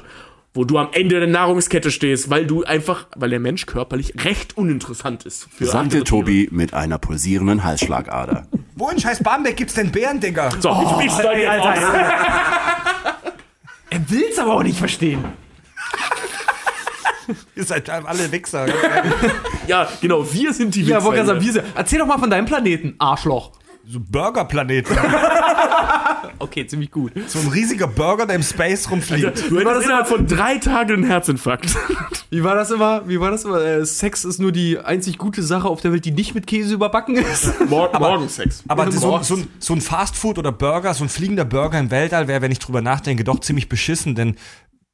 [0.58, 4.56] Wo du am Ende der Nahrungskette stehst, weil du einfach, weil der Mensch körperlich recht
[4.58, 5.46] uninteressant ist.
[5.56, 8.48] Für Sagte Tobi mit einer pulsierenden Halsschlagader.
[8.74, 10.50] Wo in scheiß Barmbek gibt's denn Bären, Digga?
[10.58, 11.78] So, ich, ich steig jetzt aus.
[13.90, 15.24] Er will's aber auch nicht verstehen.
[17.54, 18.66] Ihr seid alle Wichser.
[19.68, 22.18] Ja, genau, wir sind die Ja, Wichser wollte gerade sagen, wir sind- erzähl doch mal
[22.18, 23.52] von deinem Planeten, Arschloch.
[23.86, 24.96] so Burgerplaneten.
[26.38, 27.12] Okay, ziemlich gut.
[27.26, 29.50] So ein riesiger Burger, der im Space rumfliegt.
[29.50, 31.74] Du war hättest das innerhalb von drei Tagen einen Herzinfarkt.
[32.30, 33.08] Wie war das immer?
[33.08, 33.60] Wie war das immer?
[33.60, 36.74] Äh, Sex ist nur die einzig gute Sache auf der Welt, die nicht mit Käse
[36.74, 37.52] überbacken ist.
[37.68, 38.62] Mor Morgensex.
[38.68, 42.28] Aber so, so, ein- so ein Fastfood oder Burger, so ein fliegender Burger im Weltall
[42.28, 44.36] wäre, wenn ich drüber nachdenke, doch ziemlich beschissen, denn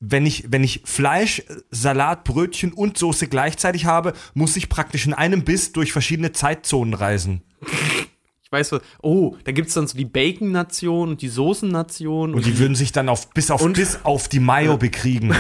[0.07, 5.15] wenn ich, wenn ich Fleisch, Salat, Brötchen und Soße gleichzeitig habe, muss ich praktisch in
[5.15, 7.43] einem Biss durch verschiedene Zeitzonen reisen.
[8.55, 12.35] Ich weiß so, oh, da gibt's dann so die Bacon-Nation und die Soßen-Nation.
[12.35, 15.35] Und die würden sich dann auf, bis, auf, bis auf die Mayo bekriegen.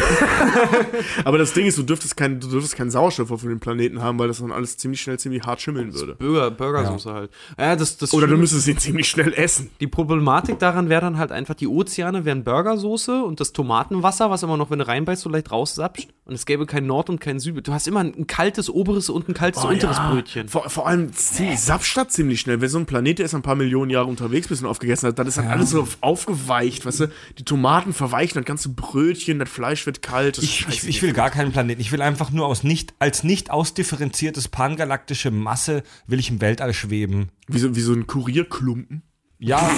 [1.24, 4.18] Aber das Ding ist, du dürftest, kein, du dürftest keinen Sauerstoff auf dem Planeten haben,
[4.18, 6.16] weil das dann alles ziemlich schnell ziemlich hart schimmeln würde.
[6.16, 7.30] Burger, Burgersoße halt.
[7.58, 9.70] Ja, das, das Oder du müsstest ihn ziemlich schnell essen.
[9.80, 14.42] Die Problematik daran wäre dann halt einfach, die Ozeane wären Burgersoße und das Tomatenwasser, was
[14.42, 16.08] immer noch, wenn du reinbeißt, so leicht raussapscht.
[16.24, 17.66] Und es gäbe kein Nord und kein Süd.
[17.66, 20.48] Du hast immer ein, ein kaltes oberes und ein kaltes unteres Brötchen.
[20.48, 22.60] Vor, vor allem ziemlich, sapscht das ziemlich schnell.
[22.60, 25.18] Wenn so ein Planet, der ist ein paar Millionen Jahre unterwegs bist und aufgegessen hat,
[25.18, 27.12] dann ist dann alles so aufgeweicht, weißt du?
[27.38, 30.38] Die Tomaten verweichen, das ganze Brötchen, das Fleisch wird kalt.
[30.38, 31.80] Ich, ich, ich will gar keinen Planeten.
[31.80, 36.72] Ich will einfach nur aus nicht, als nicht ausdifferenziertes pangalaktische Masse will ich im Weltall
[36.72, 37.28] schweben.
[37.48, 39.02] wie, so, wie so ein Kurierklumpen.
[39.38, 39.70] Ja.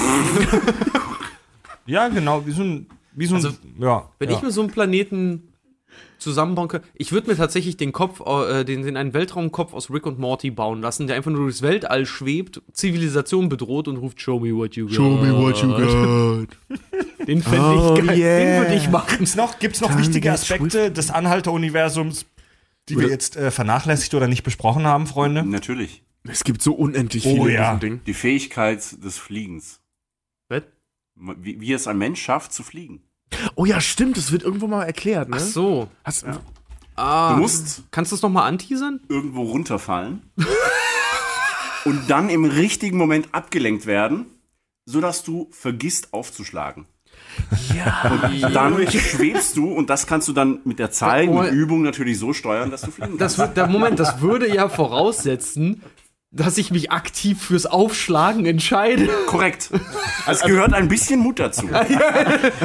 [1.86, 2.86] ja, genau, wie so ein.
[3.15, 4.36] Wie so ein Also, ja, Wenn ja.
[4.36, 5.55] ich mir so einen Planeten
[6.18, 10.18] zusammenbauen ich würde mir tatsächlich den Kopf, äh, den, den einen Weltraumkopf aus Rick und
[10.18, 14.55] Morty bauen lassen, der einfach nur durchs Weltall schwebt, Zivilisation bedroht und ruft Show me
[14.55, 14.94] what you got.
[14.94, 16.48] Show me what you got.
[17.27, 18.18] Den fände Oh, ich geil.
[18.18, 18.39] yeah.
[18.39, 19.18] Den würde ich machen.
[19.18, 22.27] Gibt's noch, gibt's noch wichtige Aspekte des Anhalter-Universums,
[22.89, 25.43] die wir jetzt äh, vernachlässigt oder nicht besprochen haben, Freunde?
[25.44, 26.02] Natürlich.
[26.28, 27.74] Es gibt so unendlich Oh, viele in ja.
[27.74, 28.01] diesem Ding.
[28.06, 29.81] Die Fähigkeit des Fliegens.
[30.48, 30.62] Was?
[31.14, 33.02] Wie, wie es ein Mensch schafft, zu fliegen.
[33.55, 35.36] Oh ja, stimmt, das wird irgendwo mal erklärt, ne?
[35.39, 35.89] Ach so.
[36.05, 36.24] Hast,
[36.98, 39.01] Ah, Du musst kannst du das nochmal anteasern?
[39.09, 40.23] irgendwo runterfallen
[41.85, 44.27] und dann im richtigen Moment abgelenkt werden,
[44.86, 46.86] sodass du vergisst aufzuschlagen.
[47.74, 48.19] Ja.
[48.43, 52.19] Und dann schwebst du und das kannst du dann mit der Zeit, mit Übung natürlich
[52.19, 53.39] so steuern, dass du fliegen Das kannst.
[53.39, 55.82] wird, der Moment, das würde ja voraussetzen,
[56.36, 59.08] dass ich mich aktiv fürs Aufschlagen entscheide.
[59.26, 59.70] Korrekt.
[60.26, 61.66] Es gehört ein bisschen Mut dazu.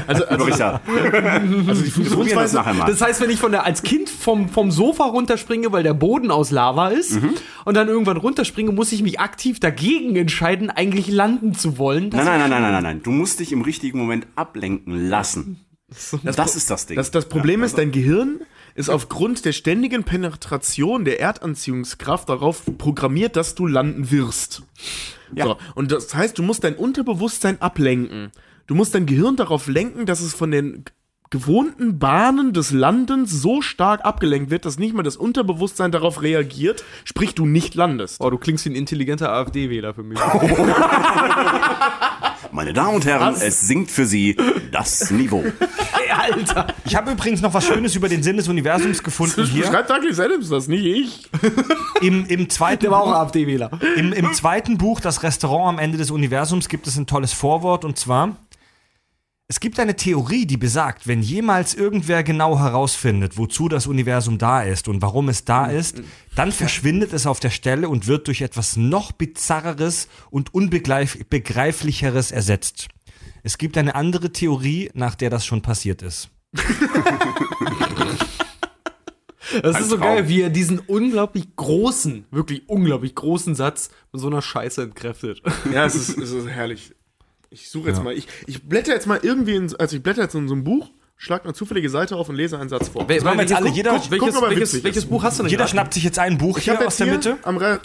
[0.08, 2.86] also, also, Richard, also die probieren das Funktionsweise, nachher mal.
[2.86, 6.32] Das heißt, wenn ich von der, als Kind vom, vom Sofa runterspringe, weil der Boden
[6.32, 7.18] aus Lava ist,
[7.66, 12.10] und dann irgendwann runterspringe, muss ich mich aktiv dagegen entscheiden, eigentlich landen zu wollen.
[12.10, 13.04] Nein, nein, nein, nein, nein, nein, nein.
[13.04, 15.66] Du musst dich im richtigen Moment ablenken lassen.
[16.24, 16.96] Das, ist das Ding.
[16.96, 18.42] Das, das Problem Ja, ist, dein Gehirn
[18.76, 24.64] ist aufgrund der ständigen Penetration der Erdanziehungskraft darauf programmiert, dass du landen wirst.
[25.36, 25.46] Ja.
[25.46, 28.32] So, und das heißt, du musst dein Unterbewusstsein ablenken.
[28.68, 30.86] Du musst dein Gehirn darauf lenken, dass es von den
[31.30, 36.84] gewohnten Bahnen des Landens so stark abgelenkt wird, dass nicht mal das Unterbewusstsein darauf reagiert,
[37.06, 38.18] sprich du nicht landest.
[38.20, 40.20] Oh, du klingst wie ein intelligenter AfD-Wähler für mich.
[42.52, 44.36] Meine Damen und Herren, es sinkt für Sie
[44.72, 45.44] das Niveau.
[46.22, 46.68] Alter!
[46.86, 49.66] Ich habe übrigens noch was Schönes über den Sinn des Universums gefunden hier.
[49.66, 51.30] Schreibt Douglas Adams das, nicht ich.
[52.02, 53.70] Im, im, zweiten Der war auch AfD-Wähler.
[53.96, 57.86] im, Im zweiten Buch, Das Restaurant am Ende des Universums, gibt es ein tolles Vorwort
[57.86, 58.36] und zwar:
[59.52, 64.64] Es gibt eine Theorie, die besagt, wenn jemals irgendwer genau herausfindet, wozu das Universum da
[64.64, 66.02] ist und warum es da ist,
[66.38, 72.88] dann verschwindet es auf der Stelle und wird durch etwas noch bizarreres und unbegreiflicheres ersetzt.
[73.44, 76.30] Es gibt eine andere Theorie, nach der das schon passiert ist.
[79.62, 80.16] Das Ein ist so Traum.
[80.16, 85.42] geil, wie er diesen unglaublich großen, wirklich unglaublich großen Satz mit so einer Scheiße entkräftet.
[85.74, 86.94] Ja, es ist, es ist herrlich.
[87.54, 90.36] Ich suche jetzt mal, ich, ich blätter jetzt mal irgendwie, in, also ich blätter jetzt
[90.36, 93.04] in so ein Buch, schlag eine zufällige Seite auf und lese einen Satz vor.
[93.04, 93.70] machen wir jetzt alle.
[93.70, 95.06] Jeder- guck, welches, er welches.
[95.06, 95.72] Buch hast du denn Jeder gerade?
[95.72, 97.38] schnappt sich jetzt ein Buch Ich hier aus jetzt der Mitte.
[97.44, 97.82] am Re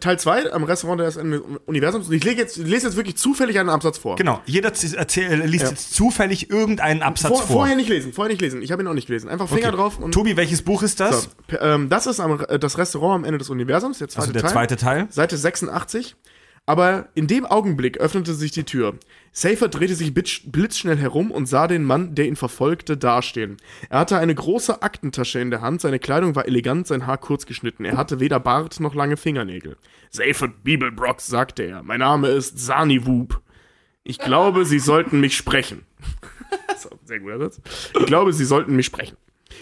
[0.00, 3.70] Teil 2 am Restaurant des Universums und ich lege jetzt, lese jetzt wirklich zufällig einen
[3.70, 4.16] Absatz vor.
[4.16, 5.70] Genau, jeder erzähl, liest Ja.
[5.70, 7.56] jetzt zufällig irgendeinen Absatz Vor, vor.
[7.56, 8.60] Vorher nicht lesen, vorher nicht lesen.
[8.60, 9.30] Ich habe ihn auch nicht gelesen.
[9.30, 9.76] Einfach Finger Okay.
[9.76, 10.12] drauf und.
[10.12, 11.30] Tobi, welches Buch ist das?
[11.50, 14.32] So, ähm, das ist am, äh, das Restaurant am Ende des Universums, der zweite also
[14.34, 14.52] der Teil.
[14.52, 15.06] zweite Teil.
[15.08, 16.16] Seite 86.
[16.68, 18.98] Aber in dem Augenblick öffnete sich die Tür.
[19.30, 23.56] Safer drehte sich blitzschnell herum und sah den Mann, der ihn verfolgte, dastehen.
[23.88, 27.46] Er hatte eine große Aktentasche in der Hand, seine Kleidung war elegant, sein Haar kurz
[27.46, 27.84] geschnitten.
[27.84, 29.76] Er hatte weder Bart noch lange Fingernägel.
[30.10, 31.84] Safer Bibelbrock, sagte er.
[31.84, 33.40] Mein Name ist Sani Woop.
[34.02, 35.84] Ich glaube, Sie sollten mich sprechen.
[36.76, 37.60] so, sehr guter Satz.
[37.98, 39.16] Ich glaube, Sie sollten mich sprechen.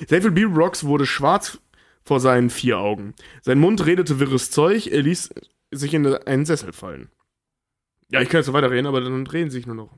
[0.08, 1.58] Safer Bibelbrocks wurde schwarz
[2.04, 3.14] vor seinen vier Augen.
[3.42, 5.30] Sein Mund redete wirres Zeug, er ließ
[5.74, 7.08] sich in einen Sessel fallen.
[8.10, 9.90] Ja, ich kann jetzt so weiterreden, aber dann drehen sie sich nur noch.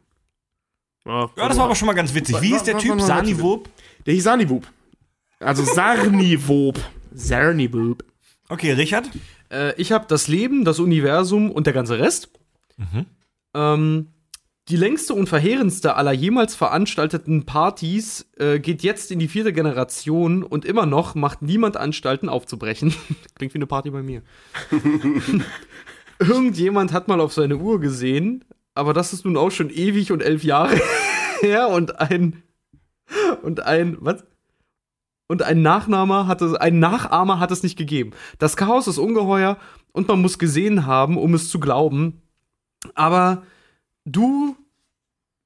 [1.04, 2.40] Ja, Ja, das war aber schon mal ganz witzig.
[2.40, 2.92] Wie Wa- ist der Typ?
[2.92, 3.68] wa- wa- Sani Wob?
[4.06, 4.66] Der hieß Sarniwub.
[5.40, 6.78] Also Sarniwob.
[7.12, 8.04] Sarniwob.
[8.48, 9.08] Okay, Richard?
[9.50, 12.30] Äh, ich habe das Leben, das Universum und der ganze Rest.
[13.54, 14.08] Ähm,
[14.68, 20.42] die längste und verheerendste aller jemals veranstalteten Partys äh, geht jetzt in die vierte Generation
[20.42, 22.92] und immer noch macht niemand Anstalten aufzubrechen.
[23.36, 24.22] Klingt wie eine Party bei mir.
[26.18, 28.44] Irgendjemand hat mal auf seine Uhr gesehen,
[28.74, 30.80] aber das ist nun auch schon ewig und elf Jahre
[31.40, 32.42] her und ein
[33.42, 34.24] und ein was?
[35.28, 38.12] Und ein Nachnahmer hat es, ein Nachahmer hat es nicht gegeben.
[38.38, 39.58] Das Chaos ist ungeheuer
[39.92, 42.22] und man muss gesehen haben, um es zu glauben.
[42.94, 43.42] Aber
[44.06, 44.56] du,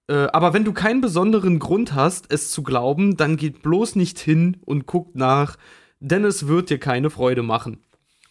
[0.09, 4.19] äh, aber wenn du keinen besonderen Grund hast, es zu glauben, dann geht bloß nicht
[4.19, 5.57] hin und guckt nach,
[5.99, 7.83] denn es wird dir keine Freude machen.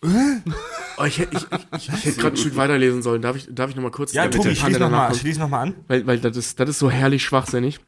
[0.02, 1.46] Oh, ich hätte ich,
[1.78, 3.22] ich, ich hätte gerade ein Stück weiterlesen sollen.
[3.22, 4.14] Darf ich, darf ich noch mal kurz?
[4.14, 5.76] Ja, Tobi, schließ nochmal noch mal an.
[5.88, 7.80] Weil, weil das ist, das ist so herrlich schwachsinnig.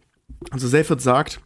[0.49, 1.39] Also Selford sagt,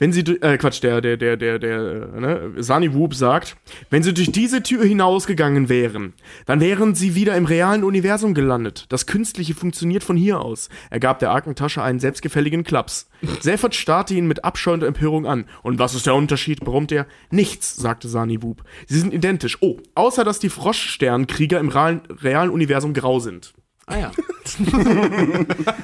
[0.00, 1.78] wenn sie, äh, Quatsch, der, der, der, der, der,
[2.14, 3.56] äh, ne, Sani Whoop sagt,
[3.90, 6.14] wenn sie durch diese Tür hinausgegangen wären,
[6.46, 8.86] dann wären sie wieder im realen Universum gelandet.
[8.88, 10.70] Das Künstliche funktioniert von hier aus.
[10.88, 13.10] Er gab der Arkentasche einen selbstgefälligen Klaps.
[13.40, 15.44] Selford starrte ihn mit Abscheu und Empörung an.
[15.62, 16.60] Und was ist der Unterschied?
[16.60, 17.06] brummte er.
[17.30, 18.64] Nichts, sagte Sani Whoop.
[18.86, 19.58] Sie sind identisch.
[19.60, 23.52] Oh, außer dass die Froschsternkrieger im realen, realen Universum grau sind.
[23.90, 24.10] Ah ja.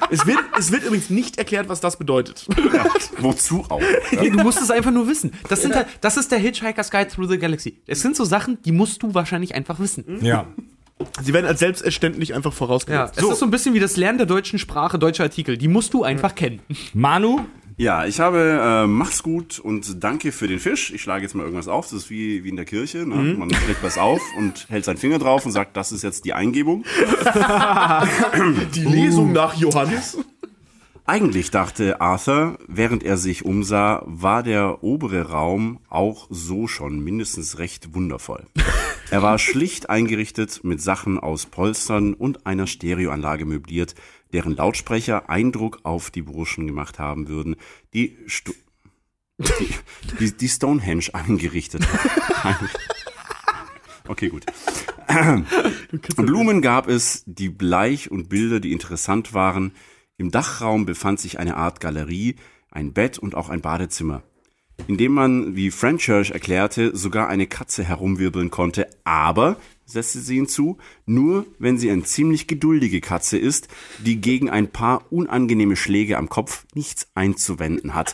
[0.09, 2.45] Es wird, es wird übrigens nicht erklärt, was das bedeutet.
[3.19, 3.81] Wozu auch?
[4.11, 5.31] Nee, du musst es einfach nur wissen.
[5.49, 7.77] Das, sind halt, das ist der Hitchhiker's Guide Through the Galaxy.
[7.87, 10.19] Es sind so Sachen, die musst du wahrscheinlich einfach wissen.
[10.21, 10.47] Ja.
[11.21, 13.17] Sie werden als selbstverständlich einfach Ja, vorausgesetzt.
[13.17, 15.57] es ist so ein bisschen wie das Lernen der deutschen Sprache, deutscher Artikel.
[15.57, 16.59] Die musst du einfach kennen.
[16.93, 17.41] Manu,
[17.79, 20.91] Ja, ich habe äh, mach's gut und danke für den Fisch.
[20.91, 21.85] Ich schlage jetzt mal irgendwas auf.
[21.85, 23.05] Das ist wie, wie in der Kirche.
[23.05, 23.35] Ne?
[23.35, 26.33] Man schlägt was auf und hält seinen Finger drauf und sagt, das ist jetzt die
[26.33, 26.85] Eingebung.
[28.73, 30.17] Die Lesung nach Johannes.
[31.05, 37.59] Eigentlich dachte Arthur, während er sich umsah, war der obere Raum auch so schon mindestens
[37.59, 38.43] recht wundervoll.
[39.09, 43.95] Er war schlicht eingerichtet mit Sachen aus Polstern und einer Stereoanlage möbliert,
[44.33, 47.55] deren Lautsprecher Eindruck auf die Burschen gemacht haben würden,
[47.93, 48.53] die, Stu
[49.39, 49.75] die,
[50.19, 51.87] die, die Stonehenge eingerichtet
[52.43, 52.69] haben.
[54.07, 54.45] Okay, gut.
[56.15, 59.73] Blumen gab es, die bleich und Bilder, die interessant waren.
[60.17, 62.35] Im Dachraum befand sich eine Art Galerie,
[62.71, 64.23] ein Bett und auch ein Badezimmer,
[64.87, 70.77] in dem man, wie Franchurch erklärte, sogar eine Katze herumwirbeln konnte, aber, setzte sie hinzu,
[71.05, 76.29] nur wenn sie eine ziemlich geduldige Katze ist, die gegen ein paar unangenehme Schläge am
[76.29, 78.13] Kopf nichts einzuwenden hat.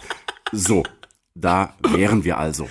[0.52, 0.84] So,
[1.36, 2.70] da wären wir also.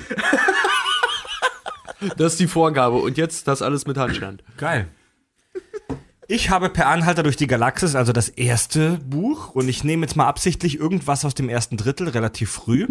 [2.16, 2.96] Das ist die Vorgabe.
[2.96, 4.42] Und jetzt das alles mit Handstand.
[4.56, 4.88] Geil.
[6.28, 10.16] Ich habe Per Anhalter durch die Galaxis, also das erste Buch, und ich nehme jetzt
[10.16, 12.88] mal absichtlich irgendwas aus dem ersten Drittel, relativ früh.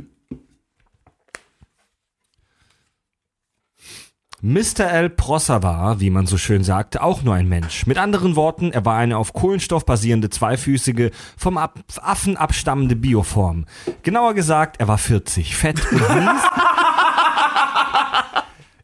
[4.43, 4.89] Mr.
[4.89, 5.11] L.
[5.11, 7.85] Prosser war, wie man so schön sagte, auch nur ein Mensch.
[7.85, 13.65] Mit anderen Worten, er war eine auf Kohlenstoff basierende, zweifüßige, vom Ab Affen abstammende Bioform.
[14.01, 16.41] Genauer gesagt, er war 40, fett und mies.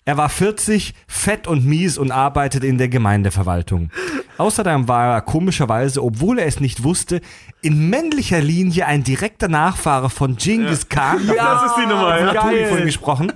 [0.05, 3.89] Er war 40, fett und mies und arbeitet in der Gemeindeverwaltung.
[4.37, 7.19] Außerdem war er komischerweise, obwohl er es nicht wusste,
[7.61, 11.27] in männlicher Linie ein direkter Nachfahre von Genghis Khan.
[11.27, 12.41] Das ist die Nummer, ja.
[12.69, 13.33] Von gesprochen.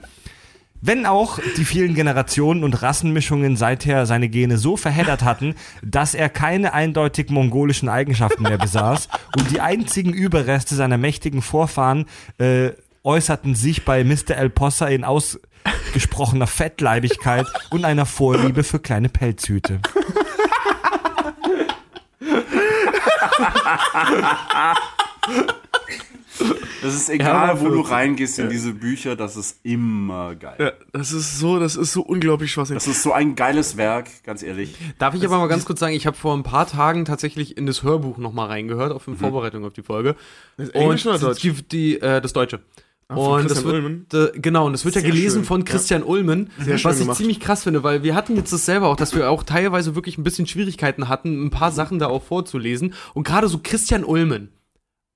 [0.83, 5.53] Wenn auch die vielen Generationen und Rassenmischungen seither seine Gene so verheddert hatten,
[5.83, 12.05] dass er keine eindeutig mongolischen Eigenschaften mehr besaß und die einzigen Überreste seiner mächtigen Vorfahren
[12.39, 12.71] äh,
[13.03, 14.35] äußerten sich bei Mr.
[14.35, 19.81] El Possa in ausgesprochener Fettleibigkeit und einer Vorliebe für kleine Pelzhüte.
[26.81, 30.55] Das ist egal, wo du reingehst in diese Bücher, das ist immer geil.
[30.59, 32.83] Ja, das ist so, das ist so unglaublich schwachsinnig.
[32.83, 34.75] Das ist so ein geiles Werk, ganz ehrlich.
[34.97, 37.65] Darf ich aber mal ganz kurz sagen, ich habe vor ein paar Tagen tatsächlich in
[37.65, 40.15] das Hörbuch nochmal reingehört, auf in Vorbereitung auf die Folge.
[40.57, 41.41] Das Englisch oder Deutsch?
[41.41, 42.59] Die, die, äh, das Deutsche.
[43.07, 44.07] von und das Christian wird, Ulmen?
[44.13, 45.65] Äh, genau, und das wird ja Sehr gelesen schön, von ja.
[45.65, 47.17] Christian Ulmen, Sehr schön was ich gemacht.
[47.17, 50.17] ziemlich krass finde, weil wir hatten jetzt das selber auch, dass wir auch teilweise wirklich
[50.17, 52.93] ein bisschen Schwierigkeiten hatten, ein paar Sachen da auch vorzulesen.
[53.13, 54.49] Und gerade so Christian Ulmen,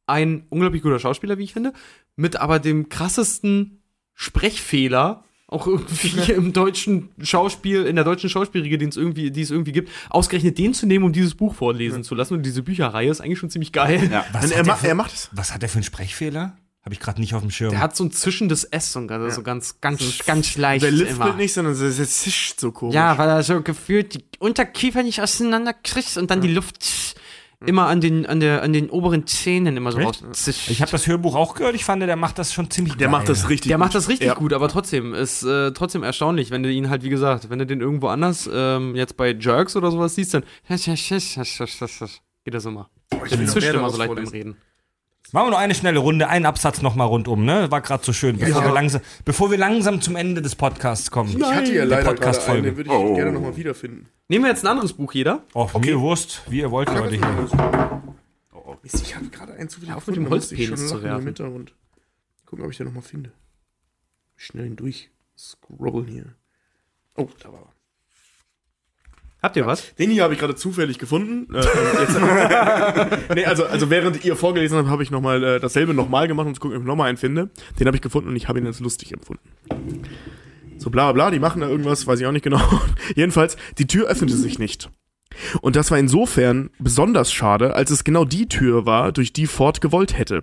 [0.08, 1.74] ein unglaublich guter Schauspieler, wie ich finde,
[2.16, 3.82] mit aber dem krassesten
[4.14, 9.52] Sprechfehler, auch irgendwie im deutschen Schauspiel, in der deutschen Schauspielriege, den es irgendwie, die es
[9.52, 12.34] irgendwie gibt, ausgerechnet den zu nehmen, um dieses Buch vorlesen zu lassen.
[12.34, 14.10] Und diese Bücherreihe ist eigentlich schon ziemlich geil.
[14.12, 14.26] Ja.
[14.34, 15.30] Was er, ma für- er macht es.
[15.32, 16.58] Was hat er für einen Sprechfehler?
[16.84, 17.72] Habe ich gerade nicht auf dem Schirm.
[17.72, 20.84] Der hat so ein zischendes S und also so ganz, ganz, ganz leicht.
[20.84, 22.94] Der lispelt nicht, sondern der der zischt so komisch.
[22.94, 26.78] Ja, weil er so gefühlt die Unterkiefer nicht auseinander kriegt und dann die Luft
[27.66, 30.24] immer an den, an, der, an den oberen Zähnen immer so Echt?
[30.24, 30.24] raus.
[30.32, 30.70] zischt.
[30.70, 31.76] Ich habe das Hörbuch auch gehört.
[31.76, 33.12] Ich fand, der macht das schon ziemlich Der geil.
[33.12, 33.86] macht das richtig der gut.
[33.86, 34.34] macht das richtig Ja.
[34.34, 37.66] gut, aber trotzdem ist äh, trotzdem erstaunlich, wenn du ihn halt, wie gesagt, wenn du
[37.66, 42.90] den irgendwo anders, ähm, jetzt bei Jerks oder sowas siehst, dann geht das immer.
[43.12, 44.28] will Der zischt immer so leicht beim.
[44.28, 44.58] Reden.
[45.32, 47.70] Machen wir noch eine schnelle Runde, einen Absatz noch mal rundum, ne?
[47.72, 51.36] War gerade so schön, bevor, wir langsam, bevor wir langsam zum Ende des Podcasts kommen.
[51.38, 52.62] Ich hatte ja Der leider gerade einen, Podcast-Folge.
[52.62, 53.16] den würde ich Oh.
[53.16, 54.08] gerne nochmal wiederfinden.
[54.30, 55.42] Nehmen wir jetzt ein anderes Buch, jeder?
[55.54, 57.16] Oh, mir Wurst, wie ihr wollt, Leute.
[57.16, 58.02] Hier.
[58.84, 61.22] Mist, Ich habe gerade einen zu viel Auf mit dem Holzpenis zu werfen.
[61.22, 61.74] Im Hintergrund.
[62.46, 63.32] Gucken, ob ich den nochmal finde.
[64.36, 65.10] Schnell durch.
[65.38, 66.36] Scrollen hier.
[67.18, 67.75] Oh, da war er.
[69.46, 69.94] Habt ihr was?
[69.94, 71.54] Den hier habe ich gerade zufällig gefunden.
[71.54, 75.60] Äh, und jetzt, nee, also, also während ihr vorgelesen habt, habe ich noch mal äh,
[75.60, 77.52] dasselbe nochmal gemacht, um zu gucken, ob ich nochmal einen finde.
[77.80, 79.48] Den habe ich gefunden und ich habe ihn als lustig empfunden.
[80.80, 82.60] So bla bla, die machen da irgendwas, weiß ich auch nicht genau.
[83.16, 84.90] Jedenfalls, die Tür öffnete sich nicht.
[85.62, 89.80] Und das war insofern besonders schade, als es genau die Tür war, durch die Ford
[89.80, 90.42] gewollt hätte.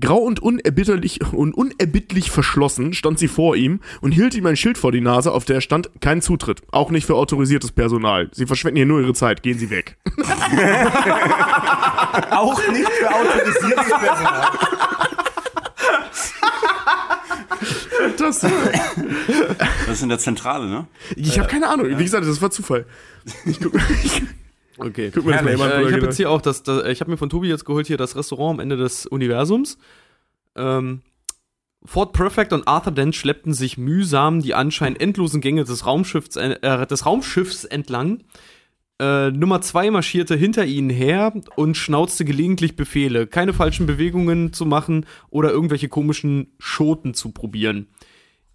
[0.00, 4.78] Grau und unerbitterlich und unerbittlich verschlossen stand sie vor ihm und hielt ihm ein Schild
[4.78, 8.28] vor die Nase, auf der stand kein Zutritt, auch nicht für autorisiertes Personal.
[8.32, 9.96] Sie verschwenden hier nur ihre Zeit, gehen Sie weg.
[12.30, 14.48] Auch nicht für autorisiertes Personal.
[17.98, 18.52] Fantastisch.
[19.86, 20.86] Das ist in der Zentrale, ne?
[21.14, 21.86] Ich habe keine Ahnung.
[21.98, 22.86] Wie gesagt, das war Zufall.
[23.44, 23.74] Ich guck,
[24.04, 24.22] ich,
[24.78, 25.10] Okay.
[25.14, 27.00] Guck mal, das mal Äh, jemand ich habe drüber jetzt hier auch das, das ich
[27.00, 29.78] habe mir von Tobi jetzt geholt hier das Restaurant am Ende des Universums.
[30.54, 31.02] Ähm,
[31.84, 36.86] Ford Perfect und Arthur Dent schleppten sich mühsam die anscheinend endlosen Gänge des Raumschiffs, äh,
[36.86, 38.24] des Raumschiffs entlang.
[38.98, 44.64] Äh, Nummer zwei marschierte hinter ihnen her und schnauzte gelegentlich Befehle, keine falschen Bewegungen zu
[44.64, 47.88] machen oder irgendwelche komischen Schoten zu probieren.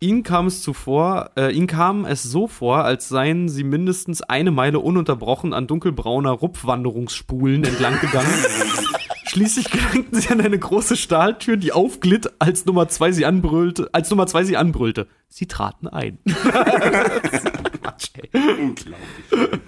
[0.03, 4.49] Ihnen kam es zuvor, äh, ihnen kam es so vor, als seien sie mindestens eine
[4.49, 8.33] Meile ununterbrochen an dunkelbrauner Rupfwanderungsspulen entlang gegangen.
[9.27, 14.09] Schließlich gelangten sie an eine große Stahltür, die aufglitt, als Nummer zwei sie anbrüllte, als
[14.09, 15.07] Nummer zwei sie anbrüllte.
[15.29, 16.17] Sie traten ein.
[16.25, 18.29] Quatsch, ey.
[18.59, 19.61] Unglaublich.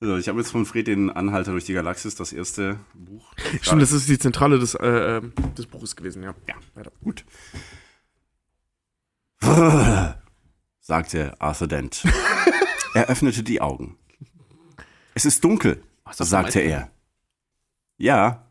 [0.00, 3.34] Also, ich habe jetzt von Fred den Anhalter durch die Galaxis, das erste Buch.
[3.60, 6.34] Stimmt, das ist die Zentrale des, äh, ähm, des Buches gewesen, ja.
[6.48, 6.90] Ja, weiter.
[7.04, 7.24] Gut.
[10.80, 12.04] sagte Arthur Dent.
[12.94, 13.98] er öffnete die Augen.
[15.14, 16.90] Es ist dunkel, das sagte er.
[17.96, 18.46] Ja,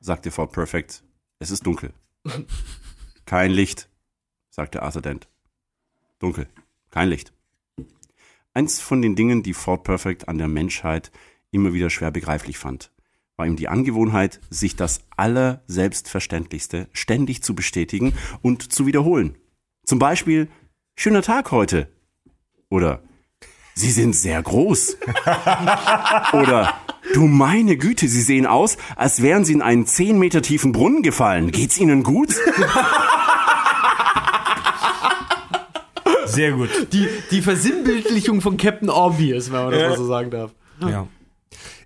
[0.00, 1.02] sagte Ford Perfect.
[1.38, 1.92] Es ist dunkel.
[3.24, 3.88] Kein Licht,
[4.50, 5.28] sagte Arthur Dent.
[6.18, 6.46] Dunkel.
[6.90, 7.32] Kein Licht.
[8.54, 11.10] Eins von den Dingen, die Ford Perfect an der Menschheit
[11.50, 12.92] immer wieder schwer begreiflich fand,
[13.36, 19.38] war ihm die Angewohnheit, sich das Allerselbstverständlichste ständig zu bestätigen und zu wiederholen.
[19.84, 20.48] Zum Beispiel,
[20.96, 21.88] schöner Tag heute.
[22.70, 23.00] Oder,
[23.74, 24.98] Sie sind sehr groß.
[26.34, 26.74] Oder,
[27.14, 31.02] du meine Güte, Sie sehen aus, als wären Sie in einen 10 Meter tiefen Brunnen
[31.02, 31.50] gefallen.
[31.50, 32.34] Geht's Ihnen gut?
[36.26, 36.70] Sehr gut.
[36.92, 40.52] Die, die Versinnbildlichung von Captain Obvious, wenn man das mal so sagen darf.
[40.80, 41.06] Ja.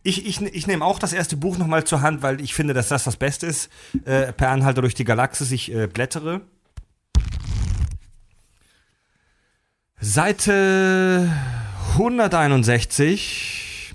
[0.03, 2.89] Ich, ich, ich nehme auch das erste Buch nochmal zur Hand, weil ich finde, dass
[2.89, 3.71] das das Beste ist.
[4.05, 5.51] Äh, per Anhalter durch die Galaxis.
[5.51, 6.43] Ich äh, blättere.
[10.01, 11.31] Seite
[11.93, 13.95] 161.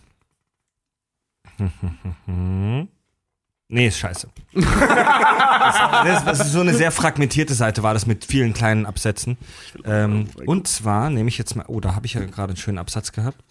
[3.73, 4.27] Nee, ist scheiße.
[4.53, 9.37] das, das, ist so eine sehr fragmentierte Seite, war das mit vielen kleinen Absätzen.
[9.85, 12.79] Ähm, und zwar nehme ich jetzt mal, oh, da habe ich ja gerade einen schönen
[12.79, 13.41] Absatz gehabt.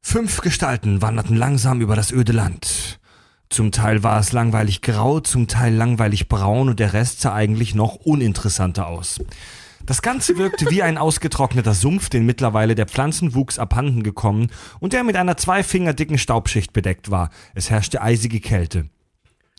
[0.00, 3.00] Fünf Gestalten wanderten langsam über das öde Land.
[3.48, 7.74] Zum Teil war es langweilig grau, zum Teil langweilig braun und der Rest sah eigentlich
[7.74, 9.20] noch uninteressanter aus.
[9.86, 14.48] Das Ganze wirkte wie ein ausgetrockneter Sumpf, den mittlerweile der Pflanzenwuchs abhanden gekommen
[14.80, 17.30] und der mit einer zwei Finger dicken Staubschicht bedeckt war.
[17.54, 18.88] Es herrschte eisige Kälte.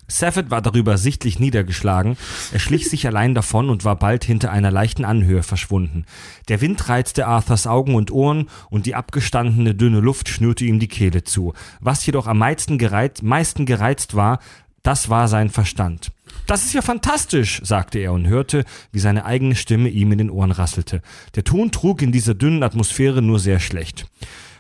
[0.08, 2.18] Saffet war darüber sichtlich niedergeschlagen.
[2.54, 6.06] Er schlich sich allein davon und war bald hinter einer leichten Anhöhe verschwunden.
[6.48, 10.88] Der Wind reizte Arthurs Augen und Ohren und die abgestandene dünne Luft schnürte ihm die
[10.88, 11.54] Kehle zu.
[11.82, 14.40] Was jedoch am meisten gereizt, meisten gereizt war,
[14.82, 16.12] das war sein Verstand.
[16.46, 18.64] Das ist ja fantastisch, sagte er und hörte,
[18.94, 21.02] wie seine eigene Stimme ihm in den Ohren rasselte.
[21.36, 24.08] Der Ton trug in dieser dünnen Atmosphäre nur sehr schlecht.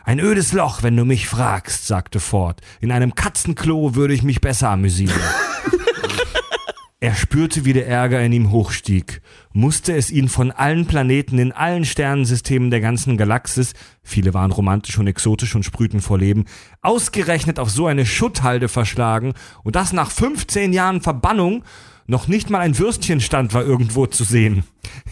[0.07, 2.61] Ein ödes Loch, wenn du mich fragst, sagte Ford.
[2.79, 5.19] In einem Katzenklo würde ich mich besser amüsieren.
[7.01, 9.21] Er spürte, wie der Ärger in ihm hochstieg.
[9.51, 14.97] Musste es ihn von allen Planeten in allen Sternensystemen der ganzen Galaxis, viele waren romantisch
[14.97, 16.45] und exotisch und sprühten vor Leben,
[16.81, 21.63] ausgerechnet auf so eine Schutthalde verschlagen und das nach 15 Jahren Verbannung,
[22.07, 24.63] noch nicht mal ein Würstchenstand war irgendwo zu sehen.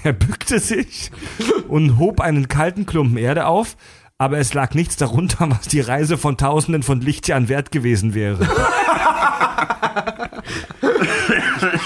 [0.04, 1.12] Er bückte sich
[1.68, 3.76] und hob einen kalten Klumpen Erde auf,
[4.18, 8.48] aber es lag nichts darunter, was die Reise von Tausenden von Lichtjahren wert gewesen wäre.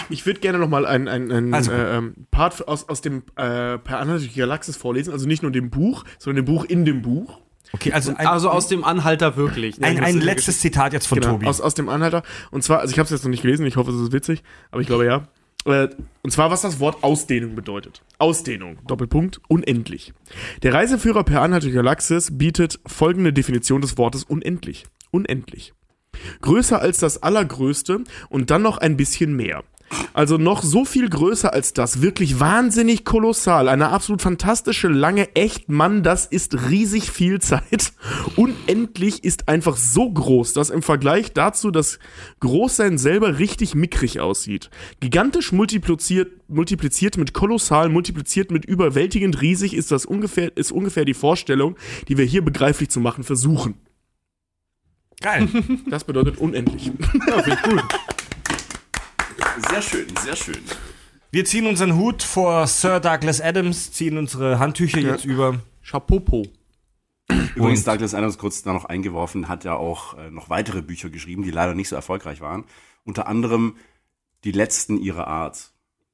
[0.09, 2.01] Ich würde gerne noch mal einen, einen, einen Also äh,
[2.31, 5.13] Part aus, aus dem äh, Per Anhalter durch die Galaxis vorlesen.
[5.13, 7.39] Also nicht nur dem Buch, sondern dem Buch in dem Buch.
[7.71, 9.81] Okay, also ein, Also aus dem Anhalter wirklich.
[9.83, 11.45] ein, Das ein ist- letztes Zitat jetzt von Genau, Tobi.
[11.45, 12.23] aus, aus dem Anhalter.
[12.51, 14.43] Und zwar, also ich habe es jetzt noch nicht gelesen, ich hoffe, es ist witzig,
[14.71, 15.27] aber ich glaube ja.
[15.65, 15.89] Äh,
[16.21, 18.03] Und zwar, was das Wort Ausdehnung bedeutet.
[18.17, 20.13] Ausdehnung, Doppelpunkt, unendlich.
[20.63, 24.85] Der Reiseführer per Anhalter durch Galaxis bietet folgende Definition des Wortes unendlich.
[25.11, 25.73] Unendlich.
[26.41, 29.63] Größer als das Allergrößte und dann noch ein bisschen mehr.
[30.13, 32.01] Also noch so viel größer als das.
[32.01, 33.69] Wirklich wahnsinnig kolossal.
[33.69, 37.93] Eine absolut fantastische, lange, echt, Mann, das ist riesig viel Zeit.
[38.35, 41.99] Unendlich ist einfach so groß, dass im Vergleich dazu das
[42.39, 44.69] Großsein selber richtig mickrig aussieht.
[44.99, 51.13] Gigantisch multipliziert, multipliziert mit kolossal, multipliziert mit überwältigend riesig ist das ungefähr, ist ungefähr die
[51.13, 51.75] Vorstellung,
[52.07, 53.75] die wir hier begreiflich zu machen versuchen.
[55.21, 55.49] Geil.
[55.89, 56.91] Das bedeutet unendlich.
[59.67, 60.61] Sehr schön, sehr schön.
[61.31, 65.59] Wir ziehen unseren Hut vor Sir Douglas Adams, ziehen unsere Handtücher jetzt über.
[65.83, 66.47] Chapopo.
[67.55, 71.43] Übrigens, Douglas Adams, kurz da noch eingeworfen, hat ja auch äh, noch weitere Bücher geschrieben,
[71.43, 72.63] die leider nicht so erfolgreich waren.
[73.05, 73.75] Unter anderem
[74.43, 75.71] Die letzten ihrer Art,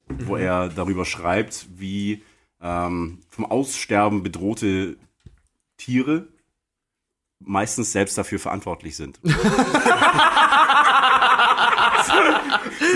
[0.08, 2.22] wo er darüber schreibt, wie
[2.60, 4.96] ähm, vom Aussterben bedrohte
[5.76, 6.26] Tiere
[7.40, 9.18] meistens selbst dafür verantwortlich sind.
[9.22, 9.32] so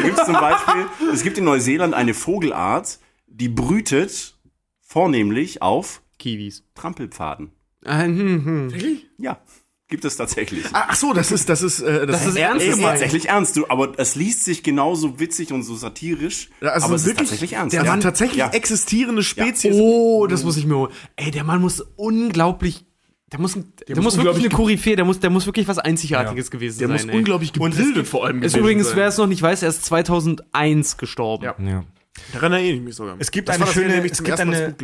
[0.02, 4.36] gibt es zum Beispiel, es gibt in Neuseeland eine Vogelart, die brütet
[4.80, 6.64] vornehmlich auf Kiwis.
[6.74, 7.52] Trampelpfaden.
[7.84, 8.98] Äh, hm, hm.
[9.18, 9.40] Ja,
[9.88, 10.64] gibt es tatsächlich.
[10.72, 12.92] Ach so, das ist, das ist, äh, Das ist ernst ist gemeint.
[12.98, 17.04] tatsächlich ernst, du, aber es liest sich genauso witzig und so satirisch, also aber es
[17.06, 17.74] wirklich, ist tatsächlich ernst.
[17.74, 17.90] Der Ja.
[17.90, 18.50] Mann tatsächlich Ja.
[18.50, 19.74] existierende Spezies.
[19.74, 20.92] Oh, das muss ich mir holen.
[21.16, 22.84] Ey, der Mann muss unglaublich.
[23.32, 26.50] Der muss, der, muss muss wirklich eine Koryphäe, der muss, der muss wirklich was Einzigartiges
[26.50, 26.96] gewesen Der sein.
[26.96, 27.16] muss ey.
[27.16, 30.96] unglaublich gebildet vor allem Ist gewesen übrigens, wer es noch nicht weiß, er ist 2001
[30.96, 31.44] gestorben.
[31.44, 31.54] Ja.
[31.64, 31.84] Ja.
[32.32, 33.14] Daran erinnere ich mich sogar.
[33.20, 34.74] Es gibt das eine das Jahr, schöne- ich es gibt eine-.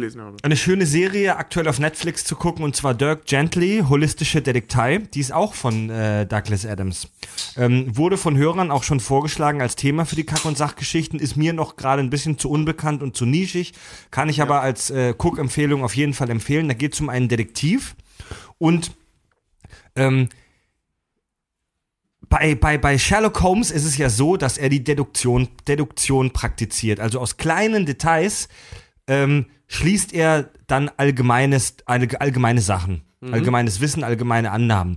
[0.42, 4.98] Eine schöne Serie aktuell auf Netflix zu gucken und zwar Dirk Gently, Holistische Detektei.
[5.12, 7.08] Die ist auch von äh, Douglas Adams.
[7.56, 11.18] Ähm, wurde von Hörern auch schon vorgeschlagen als Thema für die Kack- und Sachgeschichten.
[11.18, 13.72] Ist mir noch gerade ein bisschen zu unbekannt und zu nischig.
[14.12, 16.68] Kann ich aber als äh, Cook-Empfehlung auf jeden Fall empfehlen.
[16.68, 17.96] Da geht es um einen Detektiv
[18.58, 18.92] und
[19.94, 20.28] ähm,
[22.28, 26.98] bei, bei, bei Sherlock Holmes ist es ja so, dass er die Deduktion, Deduktion praktiziert.
[26.98, 28.48] Also aus kleinen Details
[29.06, 33.02] ähm, schließt er dann allgemeines, allge- allgemeine Sachen,
[33.32, 34.96] allgemeines Wissen, allgemeine Annahmen.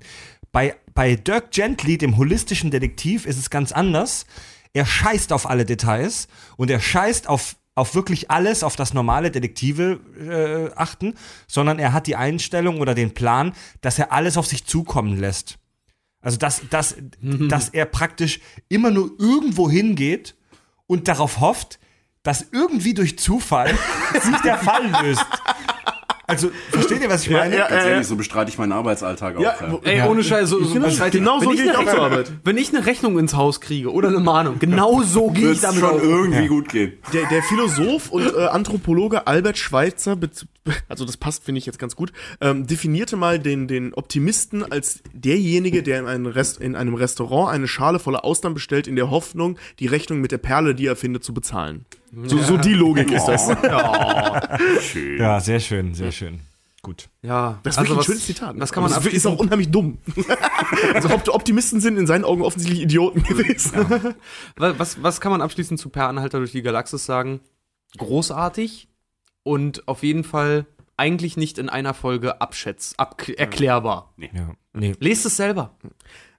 [0.52, 4.26] Bei, bei Dirk Gently, dem holistischen Detektiv, ist es ganz anders.
[4.74, 6.28] Er scheißt auf alle Details
[6.58, 11.16] und er scheißt auf, auf wirklich alles, auf das normale Detektive äh, achten,
[11.48, 15.58] sondern er hat die Einstellung oder den Plan, dass er alles auf sich zukommen lässt.
[16.22, 20.36] Also, dass, dass, dass er praktisch immer nur irgendwo hingeht
[20.86, 21.80] und darauf hofft,
[22.24, 23.74] dass irgendwie durch Zufall
[24.22, 25.26] sich der Fall löst.
[26.30, 27.58] Also, versteht ihr, was ich meine?
[27.58, 29.42] Ganz ehrlich, so bestreite ich meinen Arbeitsalltag auch.
[29.42, 31.92] Ja, Ja, Ey, ohne Scheiß, so, so Genau, beschreibt- genau so gehe ich eine auch
[31.92, 32.32] zur Arbeit.
[32.44, 35.64] Wenn ich eine Rechnung ins Haus kriege oder eine Mahnung, genau so gehe ich Wird
[35.64, 36.04] damit schon auf.
[36.04, 36.94] irgendwie gut gehen.
[37.14, 40.16] Der, der Philosoph und äh, Anthropologe Albert Schweitzer,
[40.88, 45.02] also das passt, finde ich jetzt ganz gut, ähm, definierte mal den, den Optimisten als
[45.14, 49.10] derjenige, der in einem, Rest, in einem Restaurant eine Schale voller Austern bestellt, in der
[49.10, 51.86] Hoffnung, die Rechnung mit der Perle, die er findet, zu bezahlen.
[52.26, 53.48] So, so die Logik ist das.
[54.82, 55.20] Schön.
[55.20, 56.40] Ja, sehr schön, sehr schön.
[56.82, 57.10] Gut.
[57.22, 58.56] Ja, Das ist also wirklich was, ein schönes Zitat.
[58.60, 59.98] Was kann man das ist auch unheimlich dumm.
[60.94, 63.74] also Opt- Optimisten sind in seinen Augen offensichtlich Idioten gewesen.
[64.56, 67.42] was, was kann man abschließend zu Per Anhalter durch die Galaxis sagen?
[67.98, 68.88] Großartig
[69.44, 70.66] und auf jeden Fall
[70.98, 74.14] eigentlich nicht in einer Folge abschätz, ab, erklärbar.
[74.18, 74.52] Ja.
[74.74, 74.96] Nee.
[75.00, 75.78] Lest es selber.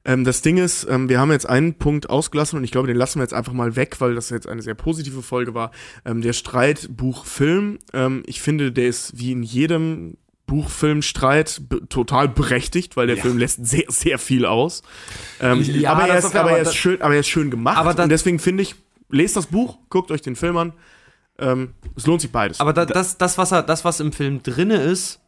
[0.04, 2.96] Ähm, das Ding ist, ähm, wir haben jetzt einen Punkt ausgelassen und ich glaube, den
[2.96, 5.70] lassen wir jetzt einfach mal weg, weil das jetzt eine sehr positive Folge war.
[6.04, 10.16] Ähm, der Streit Buch-Film, ähm, ich finde, der ist wie in jedem
[10.46, 14.82] Buch-Film-Streit total berechtigt, weil der Film lässt sehr, sehr viel aus.
[15.40, 17.98] Ähm, Ja, aber, er ist, aber er da- ist schön, aber er ist schön gemacht
[17.98, 18.74] und deswegen finde ich,
[19.10, 20.72] lest das Buch, guckt euch den Film an.
[21.40, 22.60] Ähm, es lohnt sich beides.
[22.60, 25.20] Aber da, das, das, was er, das, was im Film drinne ist,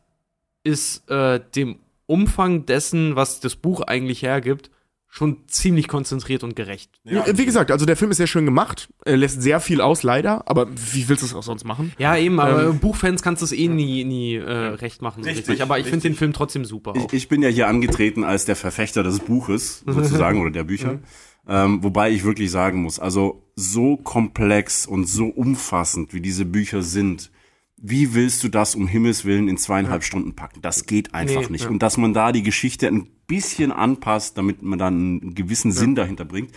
[0.65, 4.71] ist äh, dem Umfang dessen, was das Buch eigentlich hergibt,
[5.15, 6.91] schon ziemlich konzentriert und gerecht.
[7.05, 10.03] Ja, wie gesagt, also der Film ist sehr schön gemacht, er lässt sehr viel aus,
[10.03, 11.93] leider, aber wie willst du es auch sonst machen?
[11.99, 15.23] Ja, eben, aber Ähm, Buchfans kannst du es eh nie, nie äh, recht machen.
[15.23, 16.95] So Richtig, richtig, Aber ich finde den Film trotzdem super.
[16.97, 21.01] Ich, ich bin ja hier angetreten als der Verfechter des Buches, sozusagen, oder der Bücher.
[21.49, 26.83] Ähm, wobei ich wirklich sagen muss, also so komplex und so umfassend, wie diese Bücher
[26.83, 27.31] sind,
[27.77, 30.63] wie willst du das um Himmels Willen in zweieinhalb Stunden packen?
[30.63, 31.65] Das geht einfach Nee, nicht.
[31.65, 31.71] ja.
[31.71, 35.97] Und dass man da die Geschichte ein bisschen anpasst, damit man dann einen gewissen Sinn
[35.97, 36.53] dahinter bringt,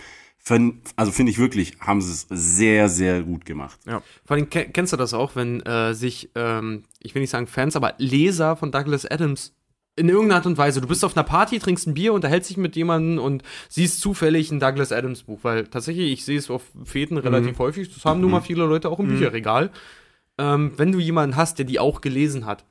[0.95, 3.80] also finde ich wirklich, haben sie es sehr, sehr gut gemacht.
[4.26, 7.48] Vor allem ke- kennst du das auch, wenn äh, sich, ähm, ich will nicht sagen
[7.48, 9.56] Fans, aber Leser von Douglas Adams
[9.95, 12.57] in irgendeiner Art und Weise, du bist auf einer Party, trinkst ein Bier, unterhältst dich
[12.57, 16.63] mit jemandem und siehst zufällig ein Douglas Adams Buch, weil tatsächlich, ich sehe es auf
[16.84, 19.72] Fäden relativ häufig, das haben nun mal viele Leute auch im Bücherregal.
[20.38, 22.65] Ähm, wenn du jemanden hast, der die auch gelesen hat,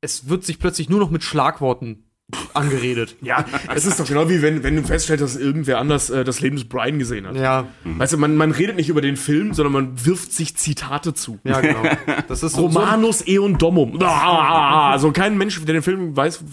[0.00, 2.03] es wird sich plötzlich nur noch mit Schlagworten
[2.52, 3.16] angeredet.
[3.24, 3.44] Ja,
[3.74, 6.56] es ist doch genau wie wenn, wenn du feststellst, dass irgendwer anders äh, das Leben
[6.56, 7.36] des Brian gesehen hat.
[7.36, 11.14] Ja, Weißt du, man, man redet nicht über den Film, sondern man wirft sich Zitate
[11.14, 11.38] zu.
[11.44, 11.82] ja, genau.
[12.28, 13.98] Das ist so, so Romanus Eon Domum.
[14.02, 16.44] Ah, Also kein Mensch, der den Film weiß,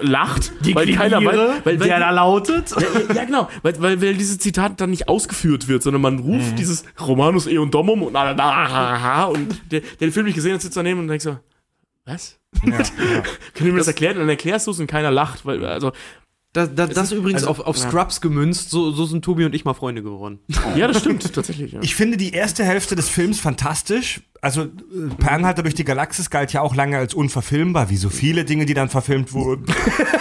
[0.00, 2.70] lacht, weil keiner weiß, weil, der da lautet.
[2.70, 6.58] ja, ja, genau, weil, weil, weil dieses Zitat dann nicht ausgeführt wird, sondern man ruft
[6.58, 10.34] dieses Romanus Eon Domum und, ah, ah, ah, ah, und der, der den Film nicht
[10.34, 11.38] gesehen hat, sitzt daneben und denkt so,
[12.04, 12.39] was?
[12.62, 14.14] Können wir mir das erklären?
[14.16, 15.92] Und dann erklärst du es und keiner lacht, weil, also,
[16.52, 17.88] Das, das, das ist- übrigens also, auf, auf ja.
[17.88, 20.40] Scrubs gemünzt, so, so sind Tobi und ich mal Freunde geworden.
[20.76, 21.80] ja, das stimmt, tatsächlich, ja.
[21.82, 24.22] Ich finde die erste Hälfte des Films fantastisch.
[24.40, 24.68] Also, äh,
[25.18, 28.66] Per Anhalter durch die Galaxis galt ja auch lange als unverfilmbar, wie so viele Dinge,
[28.66, 29.66] die dann verfilmt wurden.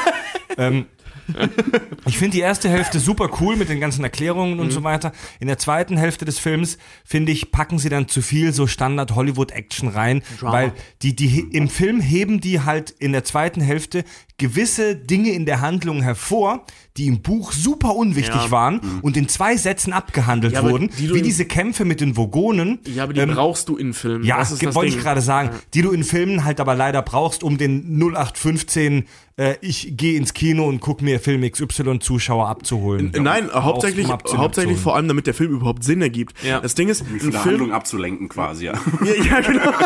[0.57, 0.85] ähm,
[2.06, 4.72] Ich finde die erste Hälfte super cool mit den ganzen Erklärungen und Mhm.
[4.72, 5.11] so weiter.
[5.39, 9.89] In der zweiten Hälfte des Films, finde ich, packen sie dann zu viel so Standard-Hollywood-Action
[9.89, 14.03] rein, weil die, die im Film heben die halt in der zweiten Hälfte
[14.38, 16.65] gewisse Dinge in der Handlung hervor,
[16.99, 20.59] die im Buch super unwichtig waren und in zwei Sätzen abgehandelt Mhm.
[20.65, 22.80] Ja, wurden, die wie diese Kämpfe mit den Vogonen.
[22.93, 24.23] Ja, aber die Ähm, brauchst du in Filmen.
[24.26, 24.99] ja, das ist ge- das wollte Ding.
[24.99, 29.05] ich gerade sagen, die du in Filmen halt aber leider brauchst, um den 0815
[29.38, 33.13] äh, ich gehe ins Kino und guck mir Film XY Zuschauer abzuholen.
[33.13, 36.34] Äh, Nein, hauptsächlich, um hauptsächlich vor allem, damit der Film überhaupt Sinn ergibt.
[36.43, 36.59] Ja.
[36.59, 38.73] Das Ding ist, Wie von der Film, Handlung abzulenken quasi, ja.
[39.05, 39.71] ja, ja, genau.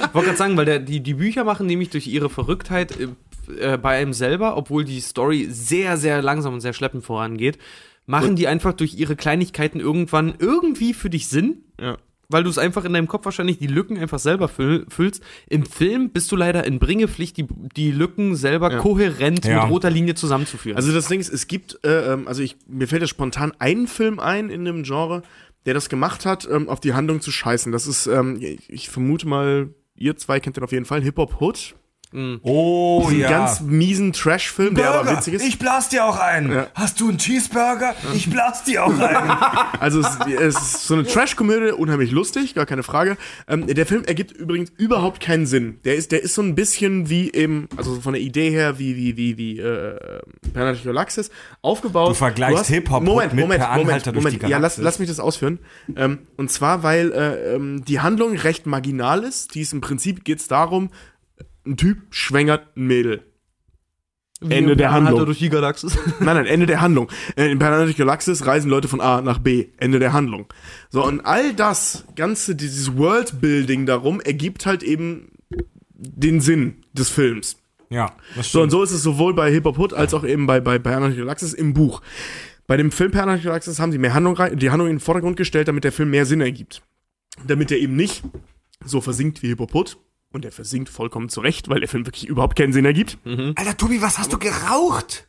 [0.00, 2.92] Ich wollte gerade sagen, weil der, die, die Bücher machen nämlich durch ihre Verrücktheit
[3.60, 7.58] äh, bei einem selber, obwohl die Story sehr, sehr langsam und sehr schleppend vorangeht,
[8.06, 11.64] machen die einfach durch ihre Kleinigkeiten irgendwann irgendwie für dich Sinn.
[11.80, 11.96] Ja.
[12.30, 15.22] Weil du es einfach in deinem Kopf wahrscheinlich die Lücken einfach selber füll, füllst.
[15.48, 18.78] Im Film bist du leider in Bringepflicht, die, die Lücken selber Ja.
[18.80, 19.62] kohärent Ja.
[19.62, 20.76] mit roter Linie zusammenzuführen.
[20.76, 23.86] Also das Ding ist, es gibt, äh, ähm, also ich, mir fällt jetzt spontan ein
[23.86, 25.22] Film ein in dem Genre,
[25.64, 27.72] der das gemacht hat, ähm, auf die Handlung zu scheißen.
[27.72, 31.16] Das ist, ähm, ich, ich vermute mal, ihr zwei kennt den auf jeden Fall, Hip
[31.16, 31.74] Hop Hood.
[32.42, 33.28] Oh Ein ja.
[33.28, 35.46] ganz miesen Trash-Film, der aber witzig ist.
[35.46, 36.50] Ich blas dir auch einen.
[36.50, 36.66] Ja.
[36.74, 37.94] Hast du einen Cheeseburger?
[38.14, 39.32] Ich blas dir auch einen.
[39.80, 43.16] Also es, es ist so eine Trash-Komödie, unheimlich lustig, gar keine Frage.
[43.46, 45.78] Ähm, der Film ergibt übrigens überhaupt keinen Sinn.
[45.84, 48.96] Der ist, der ist so ein bisschen wie im, also von der Idee her, wie,
[48.96, 50.20] wie, wie, wie, äh,
[50.52, 51.30] Planet Galaxis
[51.62, 52.10] aufgebaut.
[52.10, 54.42] Du vergleichst Hip-Hop Moment, mit Moment, Moment, durch Moment.
[54.42, 55.58] die Ja, lass, lass mich das ausführen.
[55.94, 59.54] Ähm, und zwar, weil äh, ähm, die Handlung recht marginal ist.
[59.54, 60.90] Die ist im Prinzip geht's darum,
[61.68, 63.22] ein Typ schwängert ein Mädel.
[64.40, 65.24] Wie Ende der Handlung.
[65.26, 65.98] durch die Galaxis.
[66.20, 67.10] Nein, nein, Ende der Handlung.
[67.36, 69.66] Äh, In Planet Galaxis reisen Leute von A nach B.
[69.78, 70.46] Ende der Handlung.
[70.90, 75.32] So, und all das, ganze, dieses Worldbuilding darum, ergibt halt eben
[75.98, 77.56] den Sinn des Films.
[77.90, 80.46] Ja, das So, und so ist es sowohl bei Hip Hop Hood als auch eben
[80.46, 82.00] bei, bei Planet Galaxis im Buch.
[82.68, 85.36] Bei dem Film Planet Galaxis haben sie mehr Handlung rein, die Handlung in den Vordergrund
[85.36, 86.82] gestellt, damit der Film mehr Sinn ergibt.
[87.44, 88.22] Damit er eben nicht
[88.84, 89.96] so versinkt wie Hip Hop Hood.
[90.32, 93.16] Und der versinkt vollkommen zurecht, weil der Film wirklich überhaupt keinen Sinn ergibt.
[93.24, 95.26] Alter, Tobi, was hast du geraucht?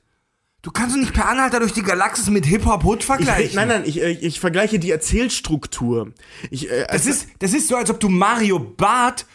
[0.61, 3.55] Du kannst doch nicht Per Anhalter durch die Galaxis mit Hip-Hop-Hood Ich, vergleichen.
[3.55, 6.11] nein, nein, ich, äh, ich vergleiche die Erzählstruktur.
[6.51, 9.25] Ich, äh, Das ist, das ist so, als ob du Mario Barth,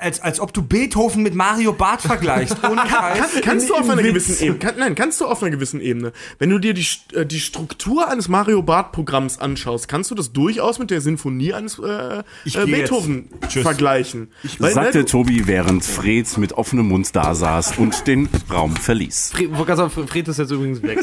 [0.00, 2.56] als, als ob du Beethoven mit Mario Barth vergleichst.
[2.70, 3.18] Ohne Scheiß.
[3.18, 4.08] Kann, kannst du auf einer Witz.
[4.08, 6.12] gewissen Ebene, kann, nein, kannst du auf einer gewissen Ebene.
[6.38, 10.32] Wenn du dir die, äh, die Struktur eines Mario Bart Programms anschaust, kannst du das
[10.32, 14.32] durchaus mit der Sinfonie eines äh, Ich äh, Beethoven vergleichen.
[14.58, 19.32] Weil, sagte ne, Tobi, während Fred mit offenem Mund da saß und den Raum verließ.
[19.32, 20.98] Fred, ist jetzt übrigens weg.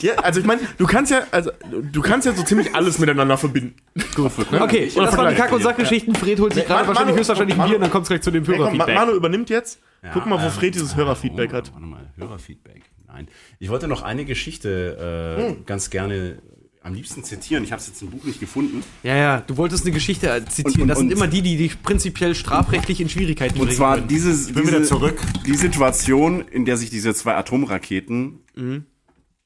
[0.00, 1.50] ja, also ich meine, du kannst ja, also
[1.92, 3.74] du kannst ja so ziemlich alles miteinander verbinden.
[4.16, 5.36] Okay, Oder das waren die.
[5.36, 6.14] Kack- und Sachgeschichten.
[6.14, 8.30] Fred holt sich gerade wahrscheinlich höchstwahrscheinlich ein Manu- Bier und dann kommt es gleich zu
[8.30, 8.94] dem Hey, Hörerfeedback.
[8.94, 9.80] Manu übernimmt jetzt.
[10.12, 11.72] Guck mal, wo ähm, Fred dieses Hörerfeedback oh, hat.
[11.72, 12.82] Warte mal, Hörerfeedback.
[13.06, 13.28] Nein.
[13.58, 15.66] Ich wollte noch eine Geschichte äh, Hm.
[15.66, 16.42] ganz gerne
[16.82, 17.64] am liebsten zitieren.
[17.64, 18.82] Ich habe es jetzt im Buch nicht gefunden.
[19.02, 20.74] Ja, ja, du wolltest eine Geschichte äh, zitieren.
[20.74, 23.76] Und- und- das sind und- immer die, die dich prinzipiell strafrechtlich in Schwierigkeiten Und bringen
[23.78, 24.08] zwar können.
[24.08, 25.18] dieses, bin diese, wieder zurück.
[25.46, 28.84] die Situation, in der sich diese zwei Atomraketen Mhm.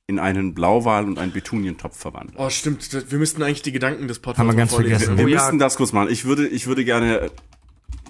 [0.09, 2.35] in einen Blauwal und einen Betunientopf verwandeln.
[2.39, 2.89] Oh, stimmt.
[3.13, 4.97] Wir müssten eigentlich die Gedanken des Podcasts Haben wir ganz vorlesen.
[4.99, 5.19] vergessen.
[5.19, 5.37] Wir Oh ja.
[5.37, 6.09] müssten das kurz machen.
[6.11, 7.31] Ich würde, ich würde gerne,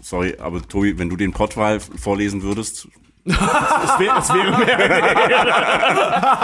[0.09, 2.89] sorry, aber Tobi, wenn du den Pottwal vorlesen würdest,
[3.29, 4.79] Es wäre es wäre mehr.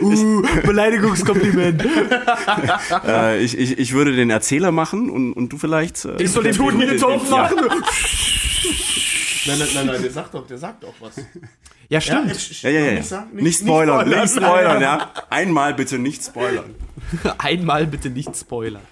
[0.00, 1.84] Uh, Beleidigungskompliment.
[3.06, 6.04] äh, ich, ich, ich würde den Erzähler machen und, und du vielleicht.
[6.04, 7.36] Äh, Ich soll den Betunientopf ja.
[7.36, 7.56] machen?
[9.46, 11.14] Nein, nein, nein, nein, der sagt doch, der sagt doch was.
[11.88, 12.32] Ja, stimmt.
[12.32, 12.92] ich- Ja, ja, ja.
[12.94, 15.10] Nicht, sagen, Nicht, spoilern, nicht spoilern, ja.
[15.30, 16.74] Einmal bitte nicht spoilern.
[17.38, 18.82] Einmal bitte nicht spoilern.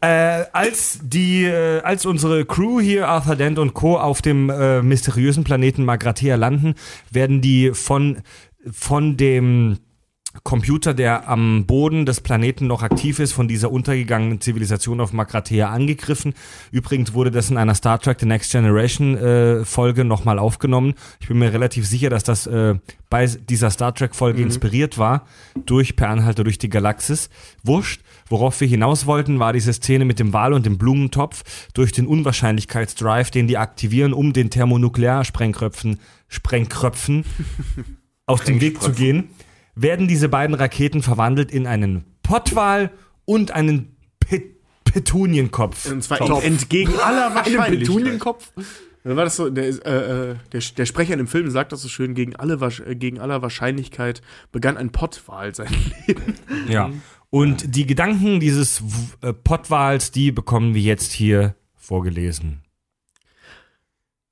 [0.00, 3.98] Äh, als die, äh, als unsere Crew hier, Arthur Dent und Co.
[3.98, 6.74] auf dem äh, mysteriösen Planeten Magrathea landen,
[7.10, 8.18] werden die von,
[8.70, 9.78] von dem
[10.44, 15.68] Computer, der am Boden des Planeten noch aktiv ist, von dieser untergegangenen Zivilisation auf Magrathea
[15.68, 16.34] angegriffen.
[16.70, 20.94] Übrigens wurde das in einer Star Trek The Next Generation äh, Folge nochmal aufgenommen.
[21.20, 22.76] Ich bin mir relativ sicher, dass das äh,
[23.10, 25.26] bei dieser Star Trek Folge inspiriert war
[25.66, 27.28] durch Per Anhalter durch die Galaxis.
[27.62, 28.00] Wurscht.
[28.32, 31.44] Worauf wir hinaus wollten, war diese Szene mit dem Wal und dem Blumentopf
[31.74, 37.26] durch den Unwahrscheinlichkeitsdrive, den die aktivieren, um den Thermonuklearsprengkröpfen Sprengkröpfen
[38.26, 39.28] aus dem Weg zu gehen,
[39.74, 42.90] werden diese beiden Raketen verwandelt in einen Pottwal
[43.26, 44.44] und einen Pet
[44.84, 45.90] Petunienkopf.
[45.92, 47.80] Und zwar entgegen aller Wahrscheinlichkeit.
[47.80, 48.50] Betunienkopf?
[49.04, 51.82] Dann war das so, der, äh, äh, der, der Sprecher in dem Film sagt das
[51.82, 52.56] so schön, gegen, alle,
[52.94, 54.22] gegen aller Wahrscheinlichkeit
[54.52, 55.74] begann ein Pottwal sein
[56.06, 56.34] Leben.
[56.66, 56.90] Ja.
[57.34, 58.82] Und die Gedanken dieses
[59.22, 62.60] äh, Pottwals, die bekommen wir jetzt hier vorgelesen.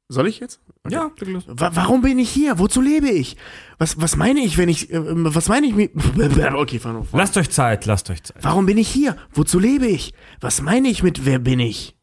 [0.09, 0.61] Soll ich jetzt?
[0.85, 0.97] Okay.
[0.97, 1.11] Ja,
[1.47, 2.59] Wa warum bin ich hier?
[2.59, 3.39] Wozu lebe ich?
[3.79, 5.93] Was, was meine ich, wenn ich, äh, was meine ich mit,
[6.55, 7.09] okay, fang auf.
[7.15, 8.45] lasst euch Zeit, lasst euch Zeit.
[8.45, 9.17] Warum bin ich hier?
[9.33, 10.13] Wozu lebe ich?
[10.43, 11.97] Was meine ich mit, wer bin ich?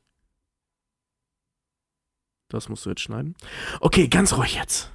[2.49, 3.36] Das musst du jetzt schneiden.
[3.82, 4.91] Okay, ganz ruhig jetzt.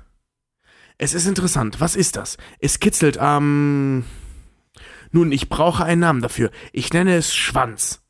[0.98, 1.80] Es ist interessant.
[1.80, 2.38] Was ist das?
[2.58, 4.02] Es kitzelt am.
[5.12, 6.50] Nun, ich brauche einen Namen dafür.
[6.72, 8.02] Ich nenne es Schwanz.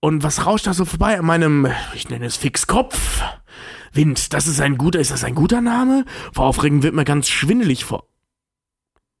[0.00, 3.22] Und was rauscht da so vorbei an meinem, ich nenne es Fixkopf?
[3.92, 6.04] Wind, das ist ein guter, ist das ein guter Name?
[6.32, 8.06] Vor Aufregen wird mir ganz schwindelig vor.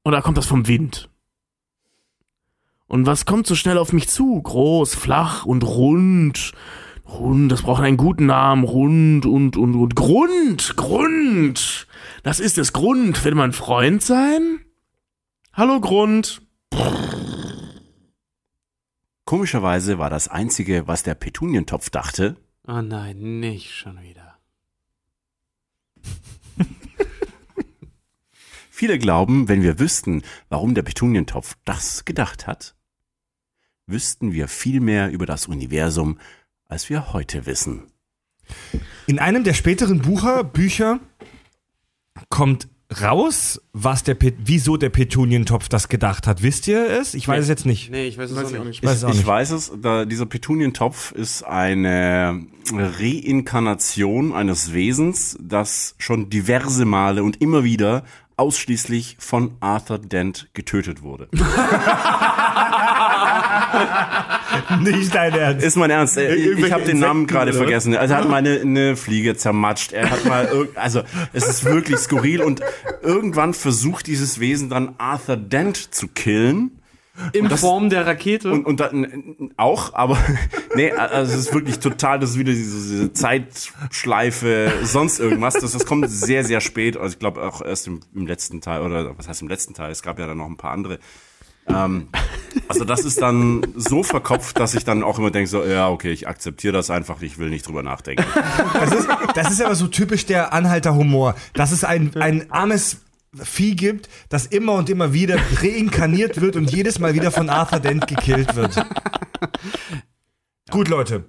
[0.04, 1.08] Oder kommt das vom Wind?
[2.86, 4.42] Und was kommt so schnell auf mich zu?
[4.42, 6.52] Groß, flach und rund.
[7.06, 8.64] Rund, das braucht einen guten Namen.
[8.64, 9.96] Rund und, und, und.
[9.96, 11.86] Grund, Grund.
[12.22, 12.74] Das ist es.
[12.74, 13.24] Grund.
[13.24, 14.63] Will man Freund sein?
[15.56, 16.42] Hallo, Grund.
[19.24, 22.36] Komischerweise war das Einzige, was der Petunientopf dachte,
[22.66, 24.36] Oh nein, nicht schon wieder.
[28.68, 32.74] viele glauben, wenn wir wüssten, warum der Petunientopf das gedacht hat,
[33.86, 36.18] wüssten wir viel mehr über das Universum,
[36.64, 37.92] als wir heute wissen.
[39.06, 40.98] In einem der späteren Bucher, Bücher
[42.28, 42.66] kommt
[43.00, 46.42] raus, was der Pet wieso der Petunientopf das gedacht hat.
[46.42, 47.14] Wisst ihr es?
[47.14, 47.90] Ich weiß es jetzt nicht.
[47.90, 48.66] Nee, ich weiß es Weiß auch ich nicht.
[48.68, 48.84] nicht.
[48.84, 49.26] weiß es auch ich nicht.
[49.26, 57.40] weiß es, da, dieser Petunientopf ist eine Reinkarnation eines Wesens, das schon diverse Male und
[57.40, 58.04] immer wieder
[58.36, 61.28] ausschließlich von Arthur Dent getötet wurde.
[64.80, 65.64] Nicht dein Ernst.
[65.64, 66.16] Ist mein Ernst.
[66.16, 67.96] Ich, habe den Namen gerade vergessen.
[67.96, 69.92] Also er hat mal eine, eine Fliege zermatscht.
[69.92, 71.02] Er hat mal also
[71.32, 72.60] es ist wirklich skurril und
[73.02, 76.80] irgendwann versucht dieses Wesen dann Arthur Dent zu killen.
[77.32, 78.50] In das- Form der Rakete.
[78.50, 80.18] Und, und dann auch, aber
[80.74, 85.54] nee, also es ist wirklich total, das ist wieder diese, diese Zeitschleife, sonst irgendwas.
[85.54, 86.96] Das, das kommt sehr, sehr spät.
[86.96, 89.92] Also ich glaube auch erst im, im letzten Teil, oder was heißt im letzten Teil?
[89.92, 90.98] Es gab ja dann noch ein paar andere.
[91.66, 92.08] Ähm,
[92.68, 96.10] also das ist dann so verkopft, dass ich dann auch immer denke, so, ja, okay,
[96.10, 98.24] ich akzeptiere das einfach, ich will nicht drüber nachdenken.
[98.74, 101.34] Das ist, das ist aber so typisch der Anhalter Humor.
[101.52, 102.98] Dass es ein, ein armes
[103.42, 107.80] Vieh gibt, das immer und immer wieder reinkarniert wird und jedes Mal wieder von Arthur
[107.80, 108.76] Dent gekillt wird.
[110.70, 111.24] Gut, Leute.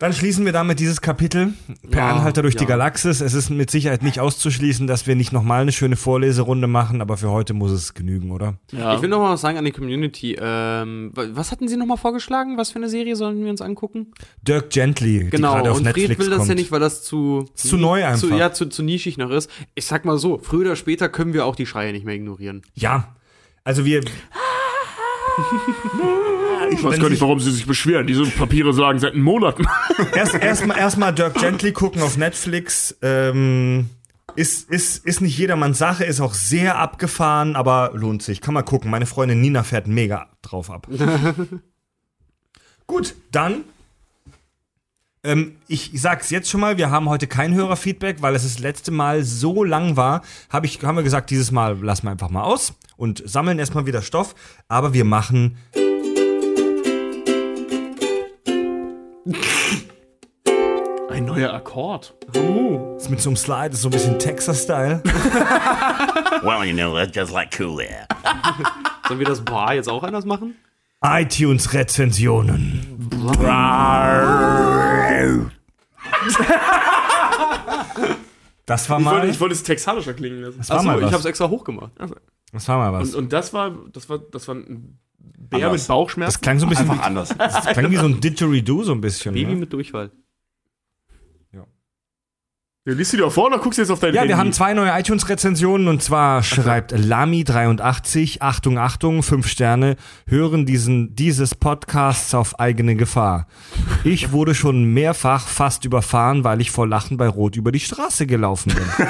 [0.00, 1.52] Dann schließen wir damit dieses Kapitel
[1.90, 2.70] per Ja, Anhalter durch die ja.
[2.70, 3.20] Galaxis.
[3.20, 7.18] Es ist mit Sicherheit nicht auszuschließen, dass wir nicht nochmal eine schöne Vorleserunde machen, aber
[7.18, 8.54] für heute muss es genügen, oder?
[8.72, 8.94] Ja.
[8.96, 10.36] Ich will noch mal was sagen an die Community.
[10.40, 12.56] Ähm, wa- was hatten Sie noch mal vorgeschlagen?
[12.56, 14.12] Was für eine Serie sollen wir uns angucken?
[14.40, 16.48] Dirk Gently, die Genau, gerade auf und Fred Netflix will das kommt.
[16.48, 18.20] ja nicht, weil das zu, zu neu einfach.
[18.20, 19.50] Zu, ja, zu, zu nischig noch ist.
[19.74, 22.62] Ich sag mal so, früher oder später können wir auch die Schreie nicht mehr ignorieren.
[22.74, 23.14] Ja.
[23.64, 24.00] Also wir,
[26.70, 28.06] Ich weiß gar nicht, warum sie sich beschweren.
[28.06, 29.66] Diese Papiere sagen seit Monaten.
[30.14, 32.96] Erst erstmal erstmal Dirk Gently gucken auf Netflix.
[33.02, 33.90] Ähm,
[34.36, 38.40] ist, ist, ist nicht jedermanns Sache, ist auch sehr abgefahren, aber lohnt sich.
[38.40, 38.90] Kann man gucken.
[38.90, 40.86] Meine Freundin Nina fährt mega drauf ab.
[42.86, 43.64] Gut, dann.
[45.22, 48.90] Ähm, ich sag's jetzt schon mal, wir haben heute kein Hörerfeedback, weil es das letzte
[48.90, 50.22] Mal so lang war.
[50.48, 53.86] Hab ich, haben wir gesagt, dieses Mal lassen wir einfach mal aus und sammeln erstmal
[53.86, 54.34] wieder Stoff.
[54.68, 55.58] Aber wir machen
[61.34, 62.14] neuer Akkord.
[62.96, 65.02] es mit so einem Slide, ist so ein bisschen Texas-Style.
[66.42, 68.06] well, you know, that's just like cool there.
[69.08, 70.54] Sollen wir das Bar jetzt auch anders machen?
[71.02, 72.86] iTunes-Rezensionen.
[78.66, 80.58] Das war Ich wollte, mal, ich wollte es texanischer klingen lassen.
[80.58, 81.12] das war Achso, mal ich was.
[81.12, 81.90] hab's extra hochgemacht.
[82.52, 83.14] Das war mal was.
[83.14, 85.82] Und, und das war, das war, das war ein Bär Anders.
[85.82, 86.32] mit Bauchschmerzen.
[86.34, 87.34] Das klang so ein bisschen Einfach anders.
[87.36, 89.34] das klang wie so ein Didgeridoo so ein bisschen.
[89.34, 89.60] Baby Ne?
[89.60, 90.10] mit Durchfall.
[92.86, 94.30] Ja, liest du dir vor oder guckst du jetzt auf dein Ja, Handy?
[94.32, 99.96] wir haben zwei neue iTunes-Rezensionen und zwar schreibt Lami83, Achtung, Achtung, fünf Sterne,
[100.26, 103.46] hören diesen, dieses Podcasts auf eigene Gefahr.
[104.02, 108.26] Ich wurde schon mehrfach fast überfahren, weil ich vor Lachen bei Rot über die Straße
[108.26, 108.82] gelaufen bin.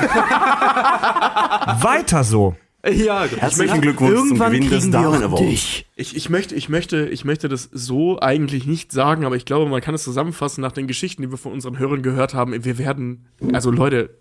[1.81, 2.57] Weiter so.
[2.89, 5.85] Ja, Herzlichen Glückwunsch zum Gewinn des Darwin Awards.
[5.97, 9.69] Ich, ich, möchte, ich, möchte, ich möchte das so eigentlich nicht sagen, aber ich glaube,
[9.70, 12.65] man kann es zusammenfassen nach den Geschichten, die wir von unseren Hörern gehört haben.
[12.65, 14.16] Wir werden, also Leute,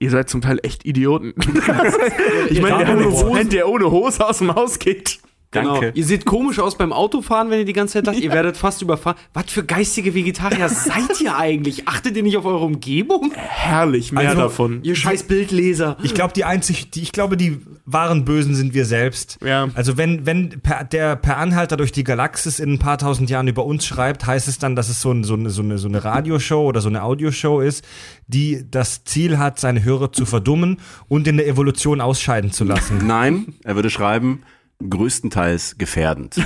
[0.00, 1.34] ihr seid zum Teil echt Idioten.
[2.50, 3.12] ich meine, der, ohne.
[3.12, 5.20] Hose, der ohne Hose aus dem Haus geht.
[5.54, 5.80] Genau.
[5.80, 5.92] Danke.
[5.94, 8.18] Ihr seht komisch aus beim Autofahren, wenn ihr die ganze Zeit lacht.
[8.24, 9.16] Ihr werdet fast überfahren.
[9.32, 11.88] Was für geistige Vegetarier seid ihr eigentlich?
[11.88, 13.32] Achtet ihr nicht auf eure Umgebung?
[13.34, 14.80] Herrlich, mehr Also, davon.
[14.82, 15.96] Ihr scheiß Bildleser.
[16.02, 19.38] Ich glaube, die einzig, die, ich glaube, die wahren Bösen sind wir selbst.
[19.44, 19.68] Ja.
[19.74, 23.48] Also wenn, wenn per, der per Anhalter durch die Galaxis in ein paar tausend Jahren
[23.48, 25.88] über uns schreibt, heißt es dann, dass es so, ein, so, eine, so, eine, so
[25.88, 27.84] eine Radioshow oder so eine Audioshow ist,
[28.26, 30.78] die das Ziel hat, seine Hörer zu verdummen
[31.08, 33.06] und in der Evolution ausscheiden zu lassen.
[33.06, 34.42] Nein, er würde schreiben,
[34.88, 36.36] größtenteils gefährdend.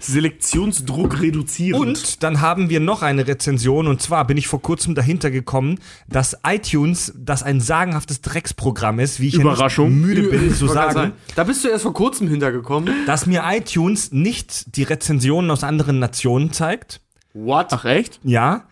[0.00, 1.80] Selektionsdruck reduzierend.
[1.80, 5.78] Und dann haben wir noch eine Rezension und zwar bin ich vor kurzem dahinter gekommen,
[6.08, 9.90] dass iTunes das ein sagenhaftes Drecksprogramm ist, wie ich Überraschung.
[9.90, 12.92] Ja müde bin zu sagen, Da bist du erst vor kurzem hintergekommen.
[13.06, 17.00] dass mir iTunes nicht die Rezensionen aus anderen Nationen zeigt.
[17.34, 17.68] What?
[17.70, 18.18] Ach echt?
[18.24, 18.64] Ja.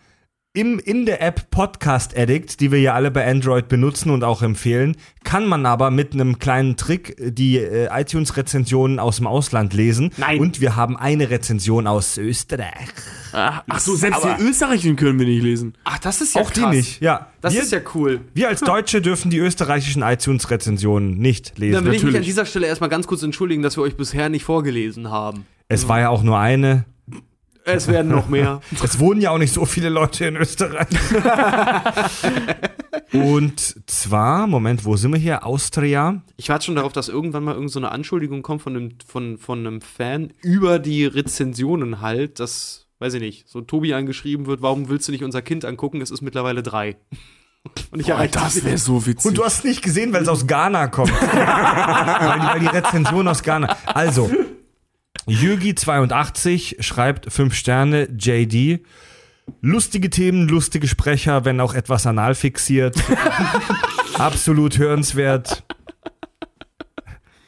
[0.57, 4.41] Im, in der App Podcast Addict, die wir ja alle bei Android benutzen und auch
[4.41, 10.09] empfehlen, kann man aber mit einem kleinen Trick die äh, iTunes-Rezensionen aus dem Ausland lesen.
[10.17, 10.39] Nein.
[10.39, 12.87] Und wir haben eine Rezension aus Österreich.
[13.33, 15.75] Ach, ach so, selbst die österreichischen können wir nicht lesen.
[15.83, 16.71] Ach, das ist ja auch krass.
[16.71, 17.27] die nicht, ja.
[17.39, 18.21] Das wir, ist ja cool.
[18.33, 21.85] wir als Deutsche dürfen die österreichischen iTunes-Rezensionen nicht Dann lesen.
[21.85, 22.25] will ich mich an natürlich.
[22.25, 25.45] dieser Stelle erstmal ganz kurz entschuldigen, dass wir euch bisher nicht vorgelesen haben.
[25.67, 26.85] Es war ja auch nur eine.
[27.67, 28.61] Es werden noch mehr.
[28.83, 30.87] Es wohnen ja auch nicht so viele Leute in Österreich.
[33.13, 35.45] Und zwar, Moment, wo sind wir hier?
[35.45, 36.21] Austria.
[36.37, 39.37] Ich warte schon darauf, dass irgendwann mal irgend so eine Anschuldigung kommt von einem, von,
[39.37, 44.61] von einem Fan über die Rezensionen halt, dass, weiß ich nicht, so Tobi angeschrieben wird,
[44.61, 46.01] warum willst du nicht unser Kind angucken?
[46.01, 46.97] Es ist mittlerweile drei.
[47.91, 49.25] Und ich erreiche Das wäre so witzig.
[49.25, 51.11] Und du hast nicht gesehen, weil es aus Ghana kommt.
[51.21, 53.75] weil, die, weil die Rezension aus Ghana.
[53.85, 54.31] Also,
[55.27, 58.85] Jürgi82 schreibt 5 Sterne, JD.
[59.61, 62.97] Lustige Themen, lustige Sprecher, wenn auch etwas anal fixiert.
[64.17, 65.63] Absolut hörenswert.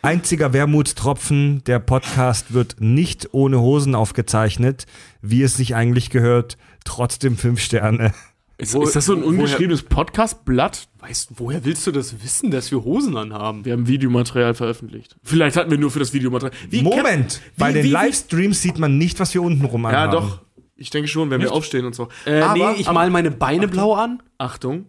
[0.01, 4.85] Einziger Wermutstropfen, der Podcast wird nicht ohne Hosen aufgezeichnet,
[5.21, 6.57] wie es sich eigentlich gehört.
[6.85, 8.13] Trotzdem 5 Sterne.
[8.59, 10.87] Ist, ist das so ein ungeschriebenes Podcast-Blatt?
[10.99, 13.63] Weißt woher willst du das wissen, dass wir Hosen anhaben?
[13.65, 15.15] Wir haben Videomaterial veröffentlicht.
[15.23, 16.55] Vielleicht hatten wir nur für das Videomaterial.
[16.69, 19.83] Wie Moment, wie- bei den wie- wie- Livestreams sieht man nicht, was wir unten rum
[19.83, 20.11] Ja, anhaben.
[20.11, 20.41] doch.
[20.75, 22.07] Ich denke schon, wenn wir aufstehen und so.
[22.25, 24.21] Äh, Aber- nee, ich aber- mal meine Beine blau an.
[24.37, 24.85] Achtung.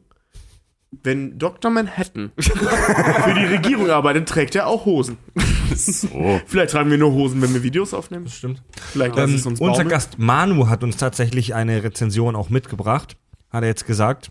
[1.05, 1.71] Wenn Dr.
[1.71, 5.19] Manhattan für die Regierung arbeitet, trägt er auch Hosen.
[5.75, 6.41] So.
[6.47, 8.27] Vielleicht tragen wir nur Hosen, wenn wir Videos aufnehmen.
[8.29, 8.61] Stimmt.
[8.93, 9.85] Vielleicht lassen Ähm, es uns unser.
[9.85, 13.17] Gast Manu hat uns tatsächlich eine Rezension auch mitgebracht,
[13.51, 14.31] hat er jetzt gesagt,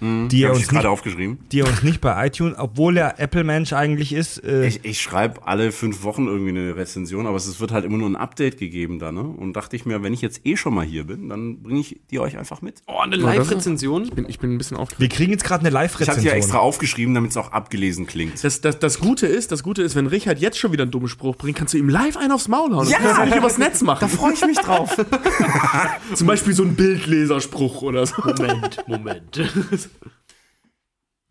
[0.00, 1.38] die, er Habe ich uns nicht, gerade aufgeschrieben.
[1.52, 5.46] die er uns nicht bei iTunes, obwohl er Apple-Mensch eigentlich ist, äh, Ich, ich schreibe
[5.46, 8.98] alle fünf Wochen irgendwie eine Rezension, aber es wird halt immer nur ein Update gegeben
[8.98, 9.22] da, ne?
[9.22, 12.00] Und dachte ich mir, wenn ich jetzt eh schon mal hier bin, dann bringe ich
[12.10, 12.82] die euch einfach mit.
[12.86, 14.04] Oh, eine Live-Rezension.
[14.04, 15.00] Ich bin, ich bin ein bisschen aufgeregt.
[15.00, 16.26] wir kriegen jetzt gerade eine Ich hatte Live-Rezension.
[16.26, 18.42] ja extra aufgeschrieben, damit es auch abgelesen klingt.
[18.44, 21.08] Das, das, das Gute ist, das Gute ist, wenn Richard jetzt schon wieder einen dummen
[21.08, 22.88] Spruch bringt, kannst du ihm live einen aufs Maul hauen.
[22.88, 23.98] Das kannst du nicht übers Netz machen.
[24.00, 24.96] Da freue ich mich drauf.
[26.14, 28.14] Zum Beispiel so ein Bildleserspruch oder so.
[28.24, 29.40] Moment, Moment.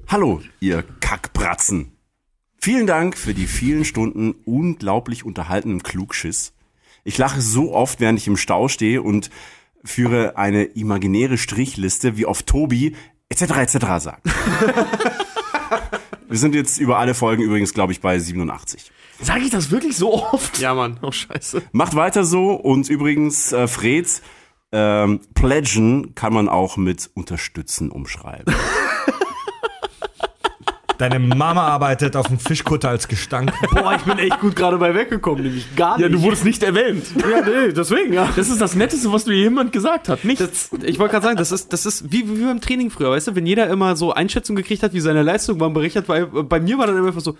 [0.07, 1.91] Hallo, ihr Kackbratzen.
[2.59, 6.53] Vielen Dank für die vielen Stunden unglaublich unterhaltenden Klugschiss.
[7.03, 9.29] Ich lache so oft, während ich im Stau stehe und
[9.83, 12.95] führe eine imaginäre Strichliste, wie oft Tobi
[13.29, 13.41] etc.
[13.57, 13.77] etc.
[13.99, 14.27] sagt.
[16.27, 18.91] Wir sind jetzt über alle Folgen übrigens, glaube ich, bei 87.
[19.21, 20.59] Sag ich das wirklich so oft?
[20.59, 20.99] Ja, Mann.
[21.01, 21.63] Oh, scheiße.
[21.71, 24.21] Macht weiter so und übrigens, äh, Fred,
[24.71, 28.53] ähm, pledgen kann man auch mit unterstützen umschreiben.
[30.97, 33.53] Deine Mama arbeitet auf dem Fischkutter als Gestank.
[33.71, 36.03] Boah, ich bin echt gut gerade bei weggekommen, nämlich gar nicht.
[36.03, 37.05] Ja, du wurdest nicht erwähnt.
[37.15, 38.29] ja, nee, deswegen, ja.
[38.35, 40.23] Das ist das Netteste, was dir jemand gesagt hat.
[40.25, 40.69] Nichts.
[40.71, 43.27] Das, ich wollte gerade sagen, das ist, das ist wie, wie beim Training früher, weißt
[43.27, 46.59] du, wenn jeder immer so Einschätzung gekriegt hat, wie seine Leistung war, berichtet, bei, bei
[46.59, 47.37] mir war dann immer einfach so,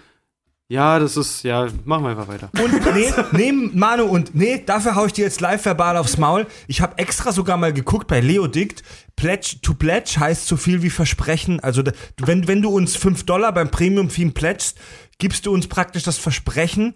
[0.70, 2.50] ja, das ist, ja, machen wir einfach weiter.
[2.62, 6.46] Und nee, nee, Manu, und nee, dafür hau ich dir jetzt live verbal aufs Maul.
[6.68, 8.84] Ich habe extra sogar mal geguckt bei Leo Dict.
[9.16, 11.62] Pledge to pledge heißt so viel wie Versprechen.
[11.62, 11.84] Also
[12.18, 14.78] wenn, wenn du uns 5 Dollar beim Premium-Theme pledgest,
[15.20, 16.96] gibst du uns praktisch das Versprechen,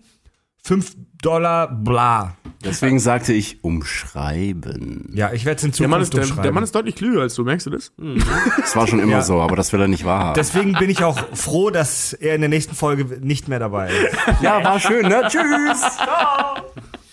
[0.64, 2.36] 5 Dollar, bla.
[2.64, 5.12] Deswegen sagte ich umschreiben.
[5.16, 6.44] Ja, ich werde es in Der Mann, Zukunft ist, der, umschreiben.
[6.44, 7.92] der Mann ist deutlich klüger als du, merkst du das?
[8.60, 9.22] Das war schon immer Ja.
[9.22, 10.36] so, aber das will er nicht wahrhaben.
[10.36, 14.18] Deswegen bin ich auch froh, dass er in der nächsten Folge nicht mehr dabei ist.
[14.42, 15.24] ja, war schön, ne?
[15.28, 15.98] Tschüss!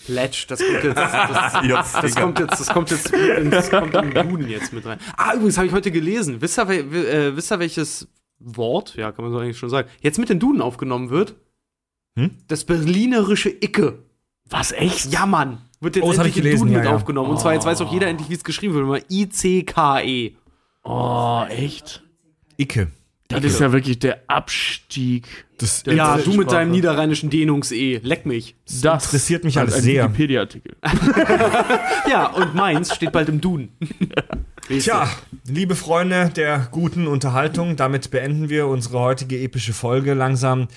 [0.05, 2.21] Pledge, das kommt jetzt, das, das Digga.
[2.21, 3.13] kommt jetzt, das kommt jetzt,
[3.51, 4.97] das kommt im Duden jetzt mit rein.
[5.17, 6.41] Ah, übrigens habe ich heute gelesen.
[6.41, 8.07] Wisst ihr, äh, wisst ihr, welches
[8.39, 11.35] Wort, ja, kann man so eigentlich schon sagen, jetzt mit den Duden aufgenommen wird?
[12.19, 12.31] Hm?
[12.47, 13.99] Das berlinerische Icke.
[14.49, 15.11] Was, echt?
[15.13, 15.59] Ja, Mann.
[15.79, 16.95] Wird jetzt Oh, das endlich ich in gelesen, Duden ja, mit ja.
[16.95, 17.29] aufgenommen.
[17.29, 19.05] Und zwar, jetzt weiß auch jeder endlich, wie es geschrieben wird.
[19.09, 20.33] I-C-K-E.
[20.83, 22.03] Oh, echt?
[22.57, 22.87] Icke.
[23.29, 25.45] Das ist ja wirklich der Abstieg.
[25.59, 27.99] Das, Der Ja, du mit deinem niederrheinischen Dehnungs-E.
[28.01, 28.55] Leck mich.
[28.81, 30.03] Das interessiert mich als halt ein sehr.
[30.05, 30.75] Wikipedia-Artikel.
[32.09, 33.69] Ja, und meins steht bald im Duden.
[34.67, 35.07] Tja,
[35.47, 40.67] liebe Freunde der guten Unterhaltung, damit beenden wir unsere heutige epische Folge langsam.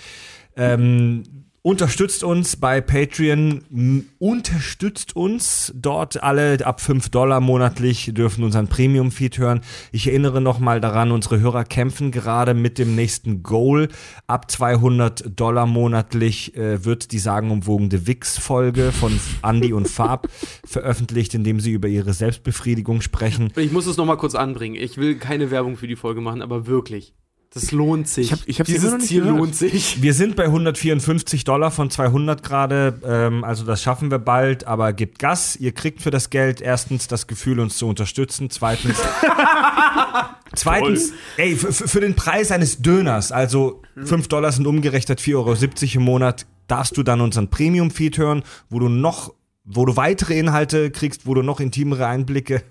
[0.57, 1.23] Ähm,
[1.62, 9.39] unterstützt uns bei Patreon, unterstützt uns dort alle ab 5 Dollar monatlich dürfen unseren Premium-Feed
[9.39, 9.61] hören.
[9.93, 13.89] Ich erinnere nochmal daran, unsere Hörer kämpfen gerade mit dem nächsten Goal.
[14.27, 20.29] Ab 200 Dollar monatlich äh, wird die sagenumwogene Wix-Folge von Andy und Fab
[20.66, 23.53] veröffentlicht, indem sie über ihre Selbstbefriedigung sprechen.
[23.57, 24.74] Ich muss es noch mal kurz anbringen.
[24.74, 27.15] Ich will keine Werbung für die Folge machen, aber wirklich.
[27.55, 28.27] Das lohnt sich.
[28.27, 29.39] Ich hab- ich hab's Dieses Ziel gehört.
[29.39, 30.01] lohnt sich.
[30.03, 34.93] Wir sind bei 154 Dollar von 200 gerade, ähm, also das schaffen wir bald, aber
[34.95, 35.57] gebt Gas.
[35.57, 38.97] Ihr kriegt für das Geld erstens das Gefühl, uns zu unterstützen, zweitens,
[40.55, 45.35] zweitens, ey, für, für für den Preis eines Döners, also 5 Dollar sind umgerechnet 4,70
[45.37, 45.55] Euro
[45.97, 50.90] im Monat, darfst du dann unseren Premium-Feed hören, wo du noch wo du weitere Inhalte
[50.90, 52.62] kriegst, wo du noch intimere Einblicke,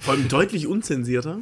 [0.00, 1.38] Vor allem deutlich unzensierter.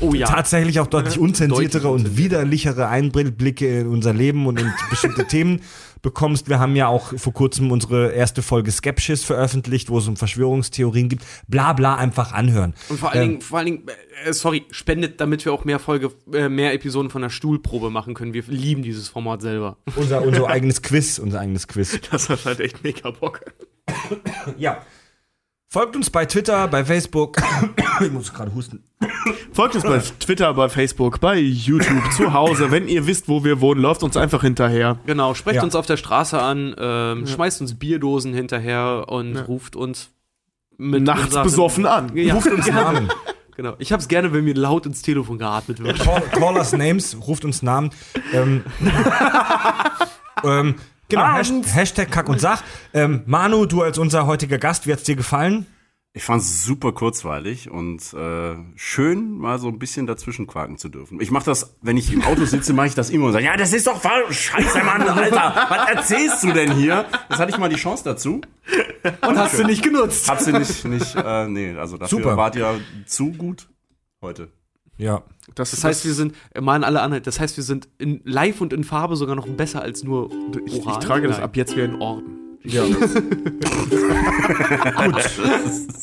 [0.00, 0.26] Oh ja.
[0.26, 5.60] tatsächlich auch deutlich unzensiertere deutlich und widerlichere Einblicke in unser Leben und in bestimmte Themen
[6.02, 6.48] bekommst.
[6.48, 11.08] Wir haben ja auch vor kurzem unsere erste Folge Skepsis veröffentlicht, wo es um Verschwörungstheorien
[11.08, 11.24] gibt.
[11.48, 12.74] Bla bla einfach anhören.
[12.88, 13.86] Und vor allen Dingen, vor allen Dingen,
[14.24, 18.14] äh, sorry, spendet, damit wir auch mehr Folge, äh, mehr Episoden von der Stuhlprobe machen
[18.14, 18.32] können.
[18.34, 19.76] Wir lieben dieses Format selber.
[19.96, 22.00] Unser, unser eigenes Quiz, unser eigenes Quiz.
[22.10, 23.40] Das hat halt echt mega Bock.
[24.58, 24.82] Ja.
[25.68, 27.40] Folgt uns bei Twitter, bei Facebook.
[28.00, 28.82] ich muss gerade husten.
[29.52, 32.70] Folgt uns bei Twitter, bei Facebook, bei YouTube, zu Hause.
[32.70, 34.98] Wenn ihr wisst, wo wir wohnen, läuft uns einfach hinterher.
[35.06, 35.62] Genau, sprecht Ja.
[35.62, 40.10] uns auf der Straße an, ähm, schmeißt uns Bierdosen hinterher und ruft uns
[40.78, 42.16] mit Nachts besoffen an.
[42.16, 42.66] Ja, Ruft uns.
[42.66, 43.10] Namen.
[43.56, 43.74] Genau.
[43.78, 45.98] Ich hab's gerne, wenn mir laut ins Telefon geatmet wird.
[45.98, 47.90] Call, call us names, ruft uns Namen.
[48.32, 48.64] Ähm,
[50.44, 50.76] ähm,
[51.08, 52.62] genau, Hasht Hashtag Kack und Sach.
[52.94, 55.66] Ähm, Manu, du als unser heutiger Gast, wie hat's dir gefallen?
[56.12, 60.88] Ich fand es super kurzweilig und äh, schön, mal so ein bisschen dazwischen quaken zu
[60.88, 61.20] dürfen.
[61.20, 63.56] Ich mache das, wenn ich im Auto sitze, mache ich das immer und sage, ja,
[63.56, 64.50] das ist doch falsch.
[64.50, 67.04] Scheiße, Mann, Alter, was erzählst du denn hier?
[67.28, 68.40] Das hatte ich mal die Chance dazu.
[69.26, 70.28] Und hast du nicht genutzt.
[70.28, 72.36] Hab sie nicht, nicht, äh, nee, also dafür Super.
[72.36, 73.68] wart ihr zu gut
[74.20, 74.48] heute.
[74.98, 75.22] Ja.
[75.54, 78.20] Das, Das heißt, wir sind, äh, mal an alle anderen, das heißt, wir sind in
[78.24, 80.28] live und in Farbe sogar noch besser als nur
[80.66, 81.00] ich, ich oral.
[81.00, 82.39] trage das ab jetzt wie ein Orden.
[82.64, 82.84] Ja.
[85.04, 85.30] Gut.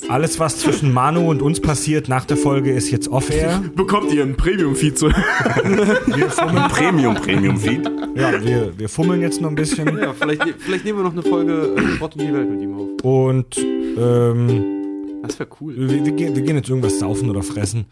[0.10, 3.62] Alles, was zwischen Manu und uns passiert nach der Folge, ist jetzt off-air.
[3.76, 5.16] Bekommt ihr ein Premium-Feed zu Wir
[6.30, 7.90] fummeln, Premium, Premium Feed.
[8.16, 9.98] ja, wir, wir fummeln jetzt noch ein bisschen.
[9.98, 12.74] Ja, vielleicht, vielleicht nehmen wir noch eine Folge äh, Sport und die Welt mit ihm
[12.76, 12.88] auf.
[13.04, 15.76] Und ähm, Das wäre cool.
[15.78, 17.86] wir, wir, gehen, wir gehen jetzt irgendwas saufen oder fressen.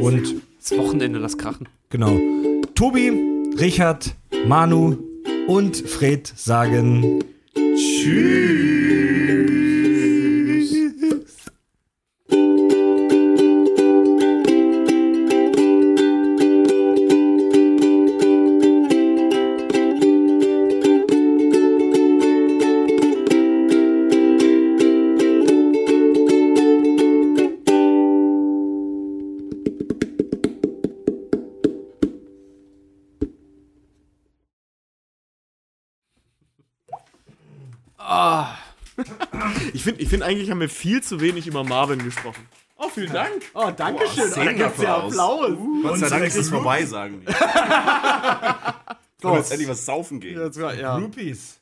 [0.00, 1.68] Und Das Wochenende, das Krachen.
[1.90, 2.18] Genau.
[2.74, 3.12] Tobi,
[3.58, 4.14] Richard,
[4.46, 4.96] Manu
[5.46, 7.20] und Fred sagen
[7.80, 8.69] 去。
[39.80, 42.46] Ich finde, ich find, eigentlich haben wir viel zu wenig über Marvin gesprochen.
[42.76, 43.32] Oh, vielen Dank.
[43.54, 44.30] Oh, danke schön.
[44.30, 45.12] Zehn dafür aus.
[45.18, 45.56] Applaus.
[45.82, 47.32] Gott sei Dank ist es vorbei, sagen die.
[47.32, 47.46] Können
[49.22, 50.36] wir jetzt endlich was saufen gehen.
[50.36, 50.98] Das war, ja.
[50.98, 51.60] Groupies.